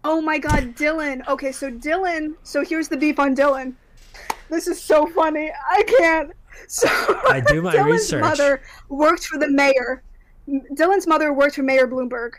Oh 0.04 0.21
my 0.21 0.38
god, 0.38 0.75
Dylan. 0.75 1.28
Okay, 1.28 1.51
so 1.51 1.71
Dylan. 1.71 2.36
So 2.43 2.63
here's 2.63 2.88
the 2.89 2.97
beef 2.97 3.19
on 3.19 3.36
Dylan. 3.36 3.73
This 4.49 4.67
is 4.67 4.80
so 4.80 5.08
funny. 5.08 5.51
I 5.71 5.82
can't. 5.97 6.32
So 6.67 6.88
I 7.28 7.41
do 7.47 7.62
my 7.63 7.73
Dylan's 7.75 7.91
research. 7.91 8.21
mother 8.21 8.62
worked 8.88 9.25
for 9.25 9.39
the 9.39 9.49
mayor. 9.49 10.04
Dylan's 10.47 11.08
mother 11.08 11.34
worked 11.34 11.55
for 11.55 11.63
Mayor 11.63 11.88
Bloomberg. 11.88 12.34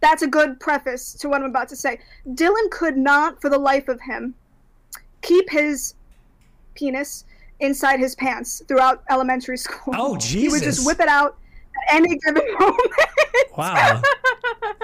That's 0.00 0.22
a 0.22 0.26
good 0.26 0.60
preface 0.60 1.14
to 1.14 1.28
what 1.28 1.40
I'm 1.40 1.48
about 1.48 1.68
to 1.70 1.76
say. 1.76 1.98
Dylan 2.28 2.70
could 2.70 2.96
not, 2.96 3.40
for 3.40 3.48
the 3.48 3.58
life 3.58 3.88
of 3.88 4.00
him, 4.00 4.34
keep 5.22 5.48
his 5.48 5.94
penis 6.74 7.24
inside 7.60 7.98
his 8.00 8.14
pants 8.14 8.62
throughout 8.68 9.02
elementary 9.10 9.56
school. 9.56 9.94
Oh, 9.96 10.16
Jesus. 10.16 10.34
He 10.40 10.48
would 10.48 10.62
just 10.62 10.86
whip 10.86 11.00
it 11.00 11.08
out 11.08 11.38
at 11.88 11.96
any 11.96 12.18
given 12.18 12.42
moment. 12.60 12.92
Wow, 13.56 14.02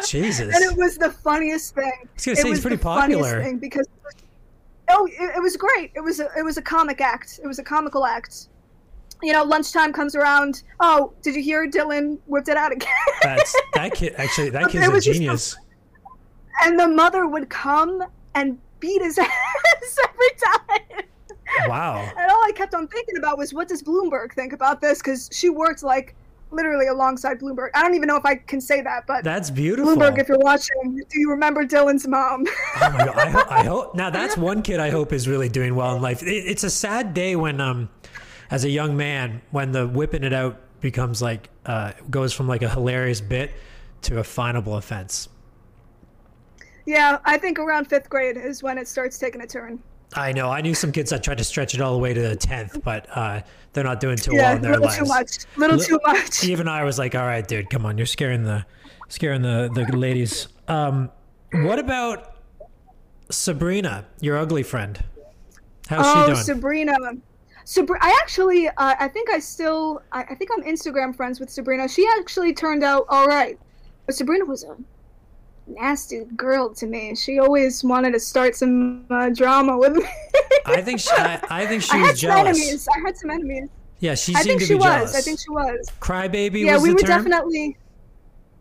Jesus. 0.07 0.55
and 0.55 0.65
it 0.65 0.77
was 0.77 0.97
the 0.97 1.11
funniest 1.11 1.75
thing. 1.75 1.85
I 1.85 2.09
was 2.15 2.25
gonna 2.25 2.39
it 2.39 2.43
say 2.43 2.49
he's 2.49 2.61
pretty 2.61 2.77
the 2.77 2.83
funniest 2.83 3.23
popular. 3.23 3.43
thing 3.45 3.59
because 3.59 3.87
oh, 4.89 5.07
it, 5.07 5.37
it 5.37 5.43
was 5.43 5.57
great. 5.57 5.93
It 5.95 6.01
was 6.01 6.21
a, 6.21 6.29
it 6.37 6.45
was 6.45 6.57
a 6.57 6.63
comic 6.63 7.01
act. 7.01 7.41
It 7.43 7.47
was 7.47 7.59
a 7.59 7.65
comical 7.65 8.07
act. 8.07 8.49
You 9.23 9.33
know, 9.33 9.45
lunchtime 9.45 9.93
comes 9.93 10.15
around. 10.15 10.63
Oh, 10.81 11.13
did 11.23 11.35
you 11.35 11.43
hear 11.43 11.69
Dylan 11.69 12.19
whipped 12.27 12.49
it 12.49 12.57
out 12.57 12.73
again? 12.73 12.89
That's 13.23 13.55
that 13.75 13.95
kid. 13.95 14.15
Actually, 14.17 14.51
that 14.51 14.71
kid's 14.71 14.87
a 14.87 14.91
was 14.91 15.05
just 15.05 15.17
a- 15.17 15.21
genius. 15.21 15.57
and 16.65 16.79
the 16.79 16.89
mother 16.89 17.27
would 17.27 17.49
come 17.51 18.03
and 18.35 18.59
beat 18.81 19.03
his 19.03 19.19
ass 19.19 19.29
every 20.09 20.29
time. 20.99 21.05
Wow. 21.69 21.97
And 22.17 22.31
all 22.31 22.45
I 22.45 22.53
kept 22.55 22.75
on 22.75 22.87
thinking 22.89 23.17
about 23.19 23.37
was, 23.37 23.53
what 23.53 23.69
does 23.69 23.83
Bloomberg 23.83 24.33
think 24.35 24.53
about 24.53 24.81
this? 24.81 24.99
Because 24.99 25.29
she 25.33 25.49
worked 25.51 25.83
like 25.83 26.15
literally 26.53 26.87
alongside 26.87 27.41
Bloomberg. 27.41 27.69
I 27.75 27.83
don't 27.83 27.95
even 27.95 28.07
know 28.07 28.17
if 28.17 28.25
I 28.25 28.37
can 28.37 28.61
say 28.61 28.81
that, 28.83 29.07
but 29.07 29.25
That's 29.25 29.51
beautiful. 29.51 29.95
Bloomberg, 29.97 30.19
if 30.19 30.29
you're 30.29 30.39
watching, 30.39 31.03
do 31.09 31.21
you 31.21 31.29
remember 31.31 31.65
Dylan's 31.65 32.07
mom? 32.09 32.45
Oh 32.81 32.91
my 32.93 33.05
god! 33.05 33.17
I, 33.19 33.29
ho- 33.31 33.47
I 33.51 33.65
hope 33.65 33.95
now 33.95 34.11
that's 34.11 34.37
one 34.37 34.63
kid 34.63 34.81
I 34.81 34.91
hope 34.91 35.13
is 35.13 35.29
really 35.29 35.49
doing 35.49 35.75
well 35.75 35.95
in 35.97 36.03
life. 36.03 36.23
It, 36.23 36.29
it's 36.31 36.65
a 36.65 36.71
sad 36.71 37.15
day 37.15 37.37
when, 37.37 37.61
um, 37.61 37.89
as 38.51 38.65
a 38.65 38.71
young 38.71 38.97
man, 38.97 39.43
when 39.51 39.73
the 39.73 39.87
whipping 39.87 40.25
it 40.25 40.33
out 40.33 40.61
becomes 40.81 41.21
like 41.23 41.51
uh, 41.67 41.93
goes 42.11 42.33
from 42.33 42.49
like 42.49 42.63
a 42.63 42.69
hilarious 42.69 43.21
bit 43.21 43.53
to 44.03 44.19
a 44.19 44.23
finable 44.23 44.77
offense. 44.77 45.29
yeah, 46.87 47.19
I 47.25 47.39
think 47.39 47.59
around 47.59 47.87
fifth 47.87 48.09
grade 48.09 48.37
is 48.37 48.63
when 48.63 48.79
it 48.79 48.89
starts 48.89 49.19
taking 49.19 49.41
a 49.43 49.47
turn. 49.47 49.81
I 50.15 50.33
know. 50.33 50.51
I 50.51 50.61
knew 50.61 50.75
some 50.75 50.91
kids 50.91 51.11
that 51.11 51.23
tried 51.23 51.39
to 51.39 51.45
stretch 51.45 51.75
it 51.75 51.81
all 51.81 51.93
the 51.93 51.99
way 52.01 52.13
to 52.13 52.21
the 52.21 52.35
tenth, 52.35 52.83
but 52.83 53.07
uh, 53.15 53.43
they're 53.73 53.85
not 53.85 54.01
doing 54.01 54.17
too 54.17 54.35
Yeah, 54.35 54.43
well 54.43 54.57
in 54.57 54.63
their 54.63 54.73
little 54.73 54.87
lives. 54.87 54.99
too 54.99 55.05
much. 55.05 55.57
Little 55.57 55.77
Li- 55.77 55.87
too 55.87 56.01
much. 56.05 56.45
Even 56.53 56.67
I 56.67 56.83
was 56.83 56.99
like, 56.99 57.15
"All 57.15 57.27
right, 57.27 57.47
dude, 57.47 57.71
come 57.71 57.87
on, 57.87 57.97
you're 57.97 58.07
scaring 58.07 58.43
the, 58.43 58.67
scaring 59.09 59.43
the 59.43 59.71
the 59.73 59.97
ladies." 59.97 60.49
Um, 60.67 61.11
what 61.53 61.79
about 61.79 62.35
Sabrina, 63.31 64.07
your 64.21 64.37
ugly 64.37 64.65
friend? 64.65 65.05
How's 65.89 66.07
oh, 66.07 66.27
she 66.27 66.33
doing? 66.33 66.45
Sabrina. 66.45 66.97
Sabri- 67.67 67.99
I 68.01 68.17
actually, 68.23 68.69
uh, 68.69 68.73
I 68.99 69.09
think 69.09 69.31
I 69.31 69.39
still, 69.39 70.03
I, 70.13 70.23
I 70.23 70.35
think 70.35 70.51
I'm 70.57 70.63
Instagram 70.65 71.15
friends 71.15 71.39
with 71.41 71.51
Sabrina. 71.51 71.89
She 71.89 72.07
actually 72.19 72.53
turned 72.55 72.83
out 72.85 73.07
all 73.09 73.27
right, 73.27 73.59
but 74.07 74.15
Sabrina 74.15 74.45
was 74.45 74.65
a 74.65 74.77
nasty 75.67 76.25
girl 76.37 76.75
to 76.75 76.87
me. 76.87 77.15
She 77.15 77.39
always 77.39 77.85
wanted 77.85 78.13
to 78.13 78.21
start 78.21 78.57
some 78.57 79.05
uh, 79.11 79.29
drama 79.31 79.77
with 79.79 79.95
me. 79.95 80.05
I 80.67 80.83
think 80.83 81.01
she, 81.01 81.11
I, 81.13 81.41
I 81.49 81.67
think 81.67 81.83
she 81.83 81.97
I 81.97 82.01
was 82.01 82.09
had 82.09 82.19
some 82.19 82.29
jealous. 82.31 82.59
enemies. 82.61 82.89
I 82.95 83.01
had 83.01 83.17
some 83.17 83.31
enemies. 83.31 83.69
Yeah, 84.01 84.15
she 84.15 84.35
I 84.35 84.43
think 84.43 84.61
to 84.61 84.67
she 84.67 84.73
be 84.75 84.79
was. 84.79 84.85
jealous. 84.87 85.15
I 85.17 85.21
think 85.21 85.39
she 85.41 85.51
was. 85.51 85.87
Crybaby 86.01 86.65
Yeah, 86.65 86.75
was 86.75 86.83
we 86.83 86.93
were 86.95 87.01
term. 87.01 87.09
definitely. 87.25 87.77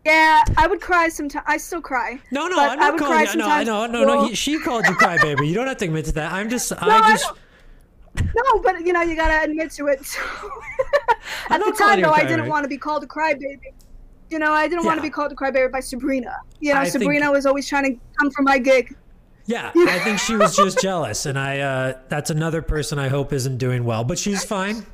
Yeah, 0.06 0.44
I 0.58 0.68
would 0.68 0.82
cry 0.82 1.10
sometimes. 1.10 1.46
I 1.48 1.58
still 1.58 1.82
cry. 1.82 2.20
No, 2.32 2.48
no, 2.48 2.58
I'm 2.60 2.72
I 2.72 2.76
not 2.76 2.94
would 2.94 3.00
calling 3.02 3.26
cry 3.26 3.62
you. 3.62 3.66
No, 3.66 3.86
no, 3.88 4.04
no, 4.04 4.04
no. 4.28 4.34
She 4.34 4.60
called 4.60 4.86
you 4.88 4.94
crybaby. 4.96 5.48
You 5.48 5.54
don't 5.56 5.68
have 5.68 5.78
to 5.78 5.86
admit 5.86 6.06
to 6.06 6.12
that. 6.14 6.32
I'm 6.32 6.50
just, 6.50 6.72
I 6.74 6.78
I 7.00 7.10
just. 7.12 7.26
don't- 7.26 7.38
No, 8.36 8.60
but 8.62 8.86
you 8.86 8.94
know, 8.94 9.02
you 9.02 9.16
gotta 9.16 9.44
admit 9.50 9.72
to 9.72 9.88
it. 9.88 10.00
At 11.50 11.60
the 11.60 11.76
time, 11.78 12.02
though, 12.02 12.12
I 12.12 12.24
didn't 12.26 12.48
want 12.48 12.64
to 12.64 12.70
be 12.70 12.78
called 12.78 13.04
a 13.04 13.08
crybaby. 13.08 13.60
You 14.30 14.40
know, 14.40 14.52
I 14.54 14.68
didn't 14.68 14.86
want 14.86 14.98
to 14.98 15.02
be 15.02 15.10
called 15.10 15.32
a 15.32 15.36
crybaby 15.36 15.72
by 15.72 15.80
Sabrina. 15.80 16.36
You 16.60 16.74
know, 16.74 16.80
I 16.80 16.84
think- 16.84 17.04
Sabrina 17.04 17.32
was 17.32 17.46
always 17.46 17.68
trying 17.68 17.86
to 17.96 18.00
come 18.20 18.30
for 18.32 18.42
my 18.44 18.58
gig. 18.60 18.96
Yeah, 19.46 19.72
I 19.76 19.98
think 20.00 20.20
she 20.20 20.36
was 20.36 20.56
just 20.56 20.80
jealous, 20.80 21.26
and 21.26 21.38
I. 21.40 21.60
Uh, 21.60 21.98
that's 22.08 22.30
another 22.30 22.62
person 22.62 23.00
I 23.00 23.08
hope 23.08 23.34
isn't 23.34 23.58
doing 23.58 23.84
well, 23.84 24.04
but 24.04 24.20
she's 24.20 24.44
fine. 24.46 24.86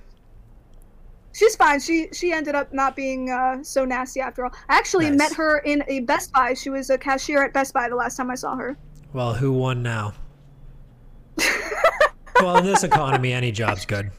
She's 1.34 1.58
fine. 1.58 1.82
She 1.82 2.08
she 2.14 2.32
ended 2.32 2.56
up 2.56 2.72
not 2.74 2.96
being 2.96 3.30
uh, 3.30 3.62
so 3.62 3.84
nasty 3.84 4.22
after 4.22 4.46
all. 4.46 4.52
I 4.70 4.78
actually 4.78 5.10
Nice. 5.10 5.18
met 5.18 5.34
her 5.34 5.58
in 5.60 5.84
a 5.90 6.00
Best 6.02 6.32
Buy. 6.32 6.54
She 6.54 6.70
was 6.70 6.90
a 6.90 6.98
cashier 6.98 7.44
at 7.44 7.52
Best 7.52 7.74
Buy 7.74 7.90
the 7.90 7.96
last 7.96 8.16
time 8.16 8.32
I 8.32 8.36
saw 8.36 8.56
her. 8.56 8.78
Well, 9.12 9.34
who 9.34 9.52
won 9.52 9.84
now? 9.84 10.14
Well, 12.42 12.58
in 12.58 12.66
this 12.66 12.84
economy, 12.84 13.34
any 13.34 13.52
job's 13.52 13.86
good. 13.86 14.12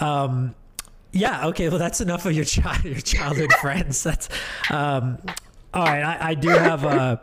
Um, 0.00 0.54
yeah. 1.12 1.46
Okay. 1.48 1.68
Well, 1.68 1.78
that's 1.78 2.00
enough 2.00 2.26
of 2.26 2.32
your 2.32 2.44
child, 2.44 2.84
your 2.84 3.00
childhood 3.00 3.52
friends. 3.54 4.02
That's 4.02 4.28
um, 4.70 5.18
all 5.74 5.84
right. 5.84 6.02
I, 6.02 6.30
I 6.30 6.34
do 6.34 6.48
have 6.48 6.84
a. 6.84 7.20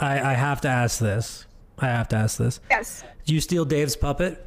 I, 0.00 0.20
I 0.20 0.34
have 0.34 0.60
to 0.62 0.68
ask 0.68 0.98
this. 0.98 1.46
I 1.78 1.86
have 1.86 2.08
to 2.08 2.16
ask 2.16 2.38
this. 2.38 2.60
Yes. 2.70 3.04
Do 3.26 3.34
you 3.34 3.40
steal 3.40 3.64
Dave's 3.64 3.96
puppet? 3.96 4.44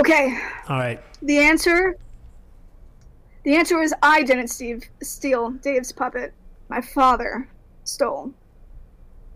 Okay. 0.00 0.38
All 0.68 0.78
right. 0.78 1.00
The 1.22 1.38
answer. 1.38 1.96
The 3.44 3.56
answer 3.56 3.80
is 3.80 3.94
I 4.02 4.22
didn't 4.22 4.48
Steve 4.48 4.84
steal 5.02 5.50
Dave's 5.50 5.92
puppet. 5.92 6.32
My 6.68 6.80
father 6.80 7.48
stole 7.84 8.32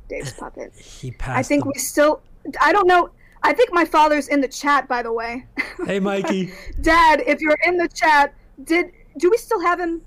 Dave's 0.08 0.32
puppet. 0.32 0.72
He 0.74 1.10
passed. 1.10 1.38
I 1.38 1.42
think 1.42 1.64
the- 1.64 1.72
we 1.74 1.78
still. 1.78 2.20
I 2.60 2.72
don't 2.72 2.86
know. 2.86 3.10
I 3.42 3.52
think 3.52 3.72
my 3.72 3.84
father's 3.84 4.28
in 4.28 4.40
the 4.40 4.48
chat, 4.48 4.88
by 4.88 5.02
the 5.02 5.12
way. 5.12 5.46
Hey, 5.84 6.00
Mikey. 6.00 6.52
Dad, 6.80 7.22
if 7.26 7.40
you're 7.40 7.58
in 7.64 7.76
the 7.76 7.88
chat, 7.88 8.34
did 8.64 8.92
do 9.18 9.30
we 9.30 9.36
still 9.36 9.60
have 9.60 9.78
him, 9.78 10.02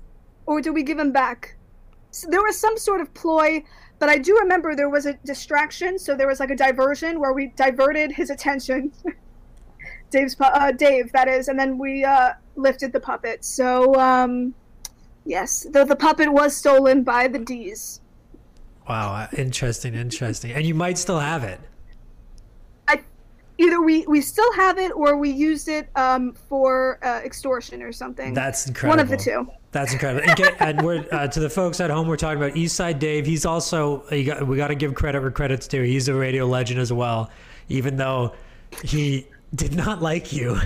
or 0.46 0.60
do 0.60 0.72
we 0.72 0.82
give 0.82 0.98
him 0.98 1.12
back? 1.12 1.56
So 2.10 2.28
there 2.30 2.42
was 2.42 2.58
some 2.58 2.76
sort 2.76 3.00
of 3.00 3.12
ploy, 3.14 3.64
but 3.98 4.08
I 4.08 4.18
do 4.18 4.36
remember 4.38 4.74
there 4.74 4.90
was 4.90 5.06
a 5.06 5.14
distraction. 5.24 5.98
So 5.98 6.14
there 6.14 6.26
was 6.26 6.40
like 6.40 6.50
a 6.50 6.56
diversion 6.56 7.20
where 7.20 7.32
we 7.32 7.48
diverted 7.56 8.12
his 8.12 8.30
attention. 8.30 8.92
Dave's 10.10 10.34
pu- 10.34 10.44
uh, 10.44 10.72
Dave, 10.72 11.12
that 11.12 11.28
is, 11.28 11.48
and 11.48 11.58
then 11.58 11.78
we 11.78 12.04
uh, 12.04 12.32
lifted 12.56 12.92
the 12.92 13.00
puppet. 13.00 13.44
So 13.44 13.94
um, 13.94 14.54
yes, 15.24 15.66
the 15.70 15.84
the 15.84 15.96
puppet 15.96 16.32
was 16.32 16.56
stolen 16.56 17.04
by 17.04 17.28
the 17.28 17.38
D's. 17.38 18.00
Wow. 18.88 19.28
Interesting. 19.36 19.94
Interesting. 19.94 20.50
And 20.50 20.66
you 20.66 20.74
might 20.74 20.98
still 20.98 21.20
have 21.20 21.44
it. 21.44 21.60
Either 23.60 23.82
we 23.82 24.06
we 24.06 24.22
still 24.22 24.50
have 24.54 24.78
it 24.78 24.90
or 24.92 25.18
we 25.18 25.30
used 25.30 25.68
it 25.68 25.90
um, 25.94 26.32
for 26.32 26.98
uh, 27.04 27.20
extortion 27.22 27.82
or 27.82 27.92
something. 27.92 28.32
That's 28.32 28.66
incredible. 28.66 28.96
One 28.96 29.00
of 29.00 29.10
the 29.10 29.16
two. 29.18 29.46
That's 29.70 29.92
incredible. 29.92 30.28
And, 30.58 30.82
we're 30.82 31.06
uh, 31.12 31.28
to 31.28 31.40
the 31.40 31.50
folks 31.50 31.78
at 31.78 31.90
home. 31.90 32.08
We're 32.08 32.16
talking 32.16 32.42
about 32.42 32.54
Eastside 32.54 32.98
Dave. 32.98 33.26
He's 33.26 33.44
also 33.44 34.08
you 34.10 34.24
got, 34.24 34.46
we 34.46 34.56
got 34.56 34.68
to 34.68 34.74
give 34.74 34.94
credit 34.94 35.20
where 35.20 35.30
credit's 35.30 35.68
due. 35.68 35.82
He's 35.82 36.08
a 36.08 36.14
radio 36.14 36.46
legend 36.46 36.80
as 36.80 36.90
well, 36.92 37.30
even 37.68 37.96
though 37.96 38.34
he 38.82 39.26
did 39.54 39.74
not 39.74 40.00
like 40.00 40.32
you. 40.32 40.58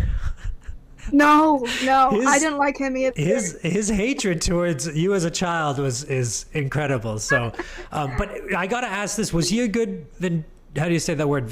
No, 1.13 1.67
no, 1.85 2.11
His- 2.11 2.27
I 2.27 2.39
didn't 2.39 2.59
like 2.59 2.79
him 2.79 2.97
either. 2.97 3.21
His 3.21 3.59
his 3.61 3.89
hatred 3.89 4.41
towards 4.41 4.87
you 4.97 5.15
as 5.15 5.25
a 5.25 5.31
child 5.31 5.79
was 5.79 6.05
is 6.05 6.47
incredible. 6.53 7.19
So, 7.19 7.53
um, 7.93 8.15
but 8.17 8.55
I 8.55 8.67
got 8.67 8.83
to 8.83 8.87
ask 8.87 9.17
this: 9.17 9.33
Was 9.33 9.49
he 9.49 9.61
a 9.61 9.69
good? 9.69 10.07
Vin, 10.19 10.45
how 10.77 10.87
do 10.87 10.93
you 10.93 11.01
say 11.01 11.15
that 11.15 11.29
word? 11.29 11.49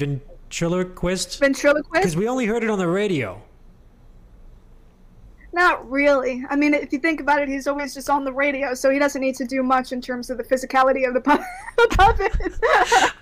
Ventriloquist? 0.53 1.39
Because 1.91 2.15
we 2.15 2.27
only 2.27 2.45
heard 2.45 2.63
it 2.63 2.69
on 2.69 2.77
the 2.77 2.87
radio. 2.87 3.41
Not 5.51 5.89
really. 5.89 6.43
I 6.49 6.55
mean, 6.55 6.73
if 6.73 6.91
you 6.91 6.99
think 6.99 7.19
about 7.19 7.41
it, 7.41 7.47
he's 7.47 7.67
always 7.67 7.93
just 7.93 8.09
on 8.09 8.23
the 8.23 8.33
radio, 8.33 8.73
so 8.73 8.89
he 8.89 8.97
doesn't 8.97 9.21
need 9.21 9.35
to 9.35 9.45
do 9.45 9.61
much 9.61 9.91
in 9.91 10.01
terms 10.01 10.29
of 10.31 10.37
the 10.37 10.43
physicality 10.43 11.07
of 11.07 11.13
the, 11.13 11.21
pu- 11.21 11.37
the 11.77 11.87
puppet. 11.95 12.33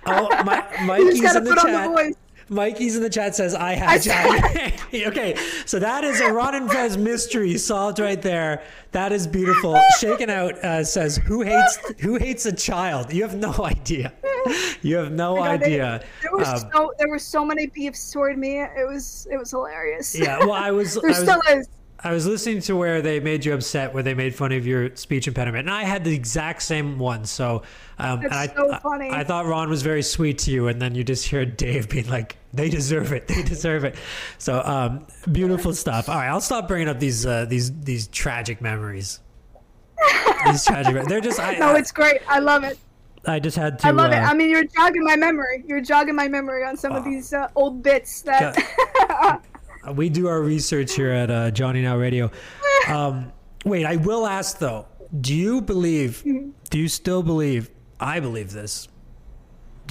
Oh, 0.06 0.28
my, 0.44 0.66
Mikey's 0.86 1.34
in 1.34 1.44
the 1.44 1.50
put 1.50 1.58
on 1.58 1.72
the 1.72 1.78
chat. 1.78 1.90
voice. 1.90 2.14
Mikey's 2.52 2.96
in 2.96 3.02
the 3.02 3.10
chat 3.10 3.34
says 3.34 3.54
I 3.54 3.98
said- 3.98 4.72
okay, 5.08 5.36
so 5.66 5.78
that 5.78 6.04
is 6.04 6.20
a 6.20 6.32
Ron 6.32 6.54
and 6.54 6.70
Fez 6.70 6.96
mystery 6.96 7.56
solved 7.58 7.98
right 7.98 8.20
there. 8.20 8.62
That 8.92 9.10
is 9.12 9.26
beautiful. 9.26 9.80
Shaken 9.98 10.28
out 10.30 10.52
uh, 10.64 10.84
says 10.84 11.16
who 11.16 11.42
hates 11.42 11.76
who 12.00 12.16
hates 12.16 12.46
a 12.46 12.52
child? 12.52 13.12
You 13.12 13.22
have 13.22 13.34
no 13.36 13.52
idea. 13.64 14.12
You 14.82 14.96
have 14.96 15.12
no 15.12 15.36
God, 15.36 15.60
they- 15.60 15.66
idea. 15.66 16.04
There 16.22 16.32
were 16.32 16.44
Um, 16.44 16.58
so 16.72 16.92
there 16.98 17.08
were 17.08 17.18
so 17.18 17.44
many 17.44 17.66
beefs 17.66 18.10
toward 18.10 18.36
me. 18.38 18.60
It 18.60 18.86
was 18.88 19.26
it 19.30 19.36
was 19.38 19.50
hilarious. 19.50 20.14
yeah, 20.14 20.38
well, 20.40 20.52
I 20.52 20.70
was 20.70 20.98
I 21.04 21.06
was, 21.06 21.18
still 21.18 21.40
is. 21.50 21.68
I 22.04 22.12
was 22.12 22.26
listening 22.26 22.60
to 22.62 22.74
where 22.74 23.00
they 23.00 23.20
made 23.20 23.44
you 23.44 23.54
upset, 23.54 23.94
where 23.94 24.02
they 24.02 24.12
made 24.12 24.34
fun 24.34 24.50
of 24.50 24.66
your 24.66 24.94
speech 24.96 25.28
impediment, 25.28 25.68
and 25.68 25.70
I 25.74 25.84
had 25.84 26.02
the 26.02 26.12
exact 26.12 26.62
same 26.62 26.98
one. 26.98 27.24
So, 27.24 27.62
um, 28.00 28.22
and 28.22 28.32
I, 28.34 28.48
so 28.48 28.72
I- 28.72 29.20
I 29.20 29.22
thought 29.24 29.46
Ron 29.46 29.70
was 29.70 29.82
very 29.82 30.02
sweet 30.02 30.38
to 30.38 30.50
you, 30.50 30.66
and 30.66 30.82
then 30.82 30.96
you 30.96 31.04
just 31.04 31.28
hear 31.28 31.46
Dave 31.46 31.88
being 31.88 32.08
like, 32.08 32.38
"They 32.52 32.68
deserve 32.68 33.12
it. 33.12 33.28
They 33.32 33.42
deserve 33.42 33.84
it." 33.84 33.96
So, 34.38 34.62
um, 34.64 35.06
beautiful 35.30 35.72
stuff. 35.74 36.08
All 36.08 36.16
right, 36.16 36.28
I'll 36.28 36.40
stop 36.40 36.68
bringing 36.68 36.88
up 36.88 37.00
these 37.00 37.26
uh, 37.26 37.46
these 37.46 37.72
these 37.80 38.08
tragic 38.08 38.60
memories. 38.60 39.20
these 40.46 40.64
tragic. 40.64 41.06
They're 41.06 41.20
just. 41.20 41.40
I, 41.40 41.56
No, 41.56 41.74
it's 41.74 41.92
great. 41.92 42.20
I 42.28 42.38
love 42.38 42.64
it. 42.64 42.78
I 43.26 43.38
just 43.38 43.56
had 43.56 43.78
to. 43.80 43.86
I 43.86 43.90
love 43.90 44.12
it. 44.12 44.16
uh, 44.16 44.22
I 44.30 44.34
mean, 44.34 44.50
you're 44.50 44.64
jogging 44.64 45.04
my 45.04 45.16
memory. 45.16 45.64
You're 45.66 45.80
jogging 45.80 46.16
my 46.16 46.28
memory 46.28 46.64
on 46.64 46.76
some 46.76 46.92
of 46.92 47.04
these 47.04 47.32
uh, 47.32 47.48
old 47.54 47.82
bits 47.82 48.22
that. 48.22 48.56
we 49.94 50.08
do 50.08 50.26
our 50.28 50.40
research 50.40 50.94
here 50.94 51.10
at 51.10 51.30
uh, 51.30 51.50
Johnny 51.50 51.82
Now 51.82 51.96
Radio. 51.96 52.30
Um, 52.88 53.32
wait, 53.64 53.86
I 53.86 53.96
will 53.96 54.26
ask 54.26 54.58
though. 54.58 54.86
Do 55.20 55.34
you 55.34 55.60
believe? 55.60 56.22
Do 56.70 56.78
you 56.78 56.88
still 56.88 57.22
believe? 57.22 57.70
I 58.00 58.18
believe 58.18 58.50
this. 58.52 58.88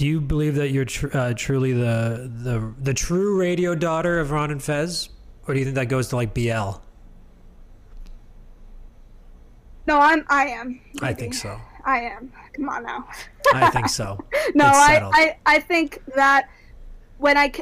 Do 0.02 0.08
you 0.08 0.20
believe 0.20 0.56
that 0.56 0.70
you're 0.70 0.84
tr- 0.84 1.16
uh, 1.16 1.32
truly 1.36 1.72
the 1.72 2.28
the 2.42 2.74
the 2.80 2.92
true 2.92 3.38
radio 3.38 3.76
daughter 3.76 4.18
of 4.18 4.32
Ron 4.32 4.50
and 4.50 4.60
Fez, 4.60 5.10
or 5.46 5.54
do 5.54 5.60
you 5.60 5.64
think 5.64 5.76
that 5.76 5.86
goes 5.86 6.08
to 6.08 6.16
like 6.16 6.34
BL? 6.34 6.72
no, 9.86 10.00
I'm. 10.00 10.26
I 10.28 10.46
am. 10.46 10.80
I 11.02 11.12
think 11.12 11.34
so. 11.34 11.56
I 11.84 12.00
am. 12.00 12.32
Come 12.52 12.68
on 12.68 12.82
now. 12.82 13.06
I 13.54 13.70
think 13.70 13.88
so. 13.88 14.18
no, 14.56 14.64
I. 14.64 15.08
I, 15.12 15.36
I 15.46 15.60
think 15.60 16.02
that 16.16 16.48
when 17.18 17.38
I, 17.38 17.52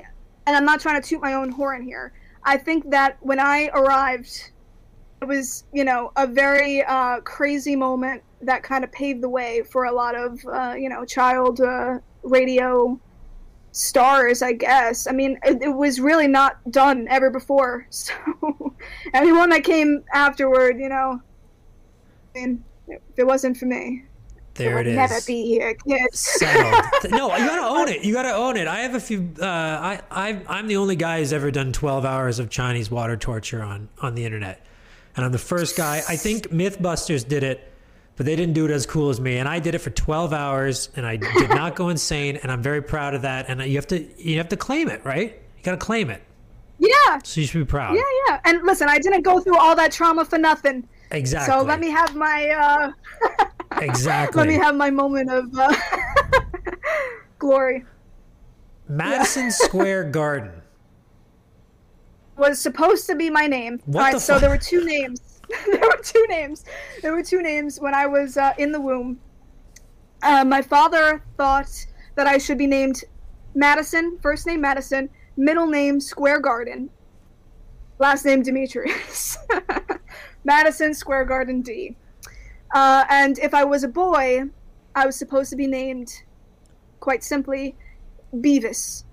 and 0.47 0.57
I'm 0.57 0.65
not 0.65 0.81
trying 0.81 0.99
to 0.99 1.07
toot 1.07 1.21
my 1.21 1.35
own 1.35 1.51
horn 1.51 1.83
here. 1.83 2.15
I 2.45 2.57
think 2.57 2.89
that 2.89 3.19
when 3.21 3.39
I 3.39 3.69
arrived, 3.75 4.51
it 5.21 5.27
was 5.27 5.65
you 5.75 5.85
know 5.85 6.11
a 6.17 6.27
very 6.27 6.85
uh, 6.85 7.21
crazy 7.21 7.77
moment 7.77 8.23
that 8.41 8.63
kind 8.63 8.83
of 8.83 8.91
paved 8.93 9.23
the 9.23 9.29
way 9.29 9.61
for 9.61 9.85
a 9.85 9.93
lot 9.93 10.15
of 10.15 10.43
uh, 10.51 10.73
you 10.75 10.89
know 10.89 11.05
child 11.05 11.61
uh, 11.61 11.99
radio 12.23 12.99
stars. 13.73 14.43
I 14.43 14.53
guess. 14.53 15.07
I 15.07 15.13
mean, 15.13 15.39
it, 15.45 15.63
it 15.63 15.75
was 15.75 16.01
really 16.01 16.27
not 16.29 16.59
done 16.71 17.07
ever 17.09 17.31
before. 17.31 17.87
So 18.01 18.75
anyone 19.13 19.51
that 19.51 19.63
came 19.65 20.03
afterward, 20.15 20.79
you 20.81 20.89
know, 20.89 21.21
I 22.35 22.39
mean, 22.39 22.65
if 22.89 23.01
it 23.19 23.27
wasn't 23.27 23.57
for 23.59 23.67
me, 23.67 24.05
There 24.55 24.75
would 24.75 24.87
it 24.87 24.91
is. 24.93 24.97
never 24.97 25.21
be 25.27 25.45
here, 25.45 25.75
kids. 25.75 26.39
no, 27.11 27.37
you 27.37 27.47
gotta 27.47 27.63
own 27.63 27.89
it. 27.89 28.03
You 28.05 28.15
gotta 28.15 28.33
own 28.35 28.57
it. 28.57 28.67
I 28.67 28.81
have 28.81 28.95
a 28.95 29.01
few. 29.01 29.33
Uh, 29.41 29.45
I, 29.45 30.01
I 30.11 30.41
I'm 30.49 30.67
the 30.67 30.77
only 30.77 30.97
guy 30.97 31.19
who's 31.19 31.33
ever 31.33 31.51
done 31.51 31.73
12 31.73 32.05
hours 32.07 32.39
of 32.39 32.49
Chinese 32.51 32.91
water 32.91 33.17
torture 33.17 33.63
on 33.63 33.89
on 34.01 34.15
the 34.15 34.25
internet, 34.25 34.65
and 35.15 35.25
I'm 35.27 35.33
the 35.33 35.39
first 35.39 35.77
guy. 35.77 36.03
I 36.09 36.17
think 36.17 36.49
MythBusters 36.51 37.27
did 37.29 37.43
it, 37.43 37.70
but 38.21 38.27
they 38.27 38.37
didn't 38.37 38.53
do 38.53 38.67
it 38.67 38.71
as 38.71 38.85
cool 38.85 39.09
as 39.09 39.19
me. 39.19 39.39
And 39.39 39.49
I 39.49 39.61
did 39.61 39.75
it 39.75 39.79
for 39.79 39.89
12 39.89 40.35
hours, 40.35 40.91
and 40.95 41.07
I 41.07 41.17
did 41.17 41.49
not 41.49 41.75
go 41.75 41.89
insane. 41.89 42.37
And 42.43 42.53
I'm 42.53 42.61
very 42.61 42.83
proud 42.83 43.15
of 43.15 43.23
that. 43.23 43.47
And 43.49 43.63
you 43.63 43.77
have 43.77 43.87
to 43.87 44.07
you 44.23 44.37
have 44.37 44.51
to 44.51 44.59
claim 44.59 44.91
it, 44.91 45.03
right? 45.07 45.41
You 45.57 45.63
gotta 45.63 45.79
claim 45.79 46.11
it. 46.11 46.23
Yeah, 46.79 47.19
So 47.25 47.41
you 47.41 47.47
should 47.47 47.61
be 47.61 47.65
proud. 47.65 47.97
yeah, 47.97 48.03
yeah. 48.29 48.41
And 48.45 48.63
listen, 48.63 48.91
I 48.91 48.99
didn't 48.99 49.23
go 49.23 49.41
through 49.41 49.57
all 49.57 49.75
that 49.75 49.91
trauma 49.91 50.27
for 50.27 50.37
nothing. 50.37 50.87
Exactly. 51.13 51.51
So 51.51 51.63
let 51.63 51.81
me 51.81 51.89
have 51.91 52.15
my 52.15 52.51
uh, 52.51 52.93
exactly. 53.81 54.39
let 54.39 54.49
me 54.49 54.55
have 54.63 54.77
my 54.77 54.91
moment 54.91 55.31
of 55.31 55.47
uh, 55.59 55.75
glory. 57.39 57.87
Madison 58.87 59.51
Square 59.51 60.11
Garden. 60.11 60.53
Was 62.37 62.61
supposed 62.61 63.07
to 63.07 63.15
be 63.15 63.31
my 63.31 63.47
name. 63.47 63.81
What 63.87 63.97
all 63.97 64.05
right, 64.05 64.13
the 64.13 64.21
so 64.21 64.39
there 64.39 64.51
were 64.51 64.59
two 64.59 64.85
names. 64.85 65.30
there 65.71 65.81
were 65.81 66.01
two 66.03 66.25
names. 66.29 66.65
There 67.03 67.13
were 67.13 67.23
two 67.23 67.43
names 67.43 67.81
when 67.81 67.95
I 67.95 68.07
was 68.07 68.37
uh, 68.37 68.53
in 68.59 68.73
the 68.73 68.81
womb. 68.81 69.21
Uh, 70.23 70.45
my 70.45 70.63
father 70.63 71.23
thought 71.37 71.71
that 72.15 72.27
I 72.27 72.39
should 72.39 72.59
be 72.59 72.67
named 72.67 73.05
Madison, 73.55 74.19
first 74.21 74.47
name 74.47 74.61
Madison, 74.61 75.09
middle 75.37 75.67
name 75.67 76.01
Square 76.01 76.41
Garden, 76.41 76.91
last 77.99 78.25
name 78.25 78.43
Demetrius. 78.43 79.39
Madison 80.45 80.95
Square 80.95 81.27
Garden 81.27 81.63
D. 81.63 81.97
Uh, 82.75 83.05
and 83.09 83.39
if 83.39 83.53
I 83.55 83.65
was 83.65 83.85
a 83.85 83.89
boy, 83.89 84.45
I 84.95 85.07
was 85.07 85.17
supposed 85.17 85.51
to 85.51 85.57
be 85.57 85.67
named, 85.67 86.13
quite 87.01 87.25
simply, 87.25 87.77
Beavis. 88.35 89.05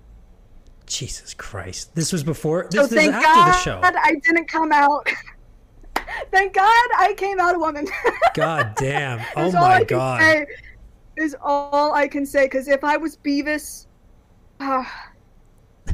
Jesus 0.86 1.34
Christ! 1.34 1.94
This 1.94 2.12
was 2.12 2.24
before. 2.24 2.68
This, 2.70 2.80
So 2.80 2.86
this 2.86 2.92
is 2.92 2.98
thank 2.98 3.14
after 3.14 3.26
God 3.26 3.48
the 3.48 3.58
show. 3.58 3.80
I 3.82 4.14
didn't 4.22 4.48
come 4.48 4.72
out. 4.72 5.06
thank 6.30 6.54
God 6.54 6.88
I 6.98 7.14
came 7.16 7.40
out 7.40 7.54
a 7.54 7.58
woman. 7.58 7.86
God 8.34 8.74
damn! 8.76 9.20
Oh 9.36 9.46
Is 9.46 9.54
all 9.54 9.64
I 9.64 9.78
my 9.78 9.84
God! 9.84 10.20
say. 10.20 10.46
Is 11.16 11.36
all 11.42 11.92
I 11.94 12.06
can 12.06 12.24
say 12.24 12.44
because 12.44 12.68
if 12.68 12.84
I 12.84 12.96
was 12.96 13.16
Beavis, 13.16 13.86
uh, 14.60 14.84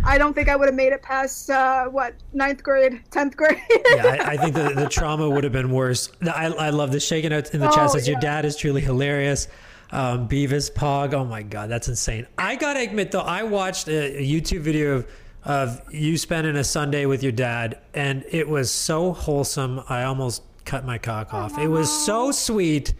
I 0.04 0.18
don't 0.18 0.34
think 0.34 0.48
I 0.48 0.56
would 0.56 0.66
have 0.66 0.74
made 0.74 0.92
it 0.92 1.02
past 1.02 1.48
uh, 1.48 1.86
what 1.86 2.14
ninth 2.32 2.62
grade, 2.62 3.02
tenth 3.10 3.36
grade. 3.36 3.58
yeah, 3.94 4.18
I, 4.22 4.32
I 4.32 4.36
think 4.36 4.54
the, 4.54 4.68
the 4.76 4.88
trauma 4.88 5.28
would 5.28 5.44
have 5.44 5.52
been 5.52 5.70
worse. 5.70 6.10
I, 6.22 6.46
I 6.46 6.70
love 6.70 6.92
the 6.92 7.00
shaking 7.00 7.32
out 7.32 7.54
in 7.54 7.60
the 7.60 7.70
chat 7.70 7.84
Oh, 7.84 7.86
says 7.88 8.06
your 8.06 8.20
dad 8.20 8.44
is 8.44 8.56
truly 8.56 8.80
hilarious. 8.82 9.48
Um, 9.92 10.28
Beavis 10.28 10.72
Pog, 10.72 11.14
oh 11.14 11.24
my 11.24 11.42
god, 11.42 11.70
that's 11.70 11.88
insane. 11.88 12.26
I 12.36 12.56
gotta 12.56 12.80
admit 12.80 13.10
though, 13.12 13.20
I 13.20 13.44
watched 13.44 13.88
a, 13.88 14.18
a 14.18 14.22
YouTube 14.22 14.60
video 14.60 14.96
of, 14.96 15.06
of 15.44 15.80
you 15.92 16.16
spending 16.16 16.56
a 16.56 16.64
Sunday 16.64 17.06
with 17.06 17.22
your 17.22 17.32
dad, 17.32 17.78
and 17.92 18.24
it 18.30 18.48
was 18.48 18.70
so 18.70 19.12
wholesome. 19.12 19.82
I 19.88 20.04
almost 20.04 20.42
cut 20.64 20.84
my 20.84 20.98
cock 20.98 21.34
off. 21.34 21.58
It 21.58 21.68
was 21.68 21.90
so 22.04 22.30
sweet. 22.32 22.94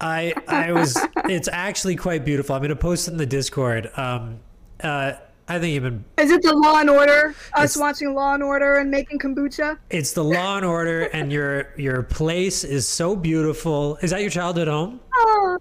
I 0.00 0.34
I 0.48 0.72
was. 0.72 0.98
It's 1.24 1.48
actually 1.48 1.96
quite 1.96 2.24
beautiful. 2.24 2.54
I'm 2.54 2.62
gonna 2.62 2.76
post 2.76 3.08
it 3.08 3.12
in 3.12 3.16
the 3.16 3.26
Discord. 3.26 3.90
Um, 3.96 4.40
uh, 4.82 5.14
I 5.48 5.58
think 5.58 5.74
even 5.74 6.04
Is 6.18 6.30
it 6.30 6.42
the 6.42 6.54
Law 6.54 6.80
and 6.80 6.90
Order? 6.90 7.34
Us 7.54 7.76
watching 7.76 8.14
Law 8.14 8.34
and 8.34 8.42
Order 8.42 8.76
and 8.76 8.90
making 8.90 9.18
kombucha? 9.18 9.78
It's 9.90 10.12
the 10.12 10.24
Law 10.24 10.56
and 10.56 10.66
Order, 10.66 11.02
and 11.12 11.32
your 11.32 11.72
your 11.76 12.02
place 12.02 12.64
is 12.64 12.86
so 12.86 13.14
beautiful. 13.14 13.96
Is 14.02 14.10
that 14.10 14.20
your 14.20 14.30
childhood 14.30 14.68
home? 14.68 15.00
Oh, 15.14 15.58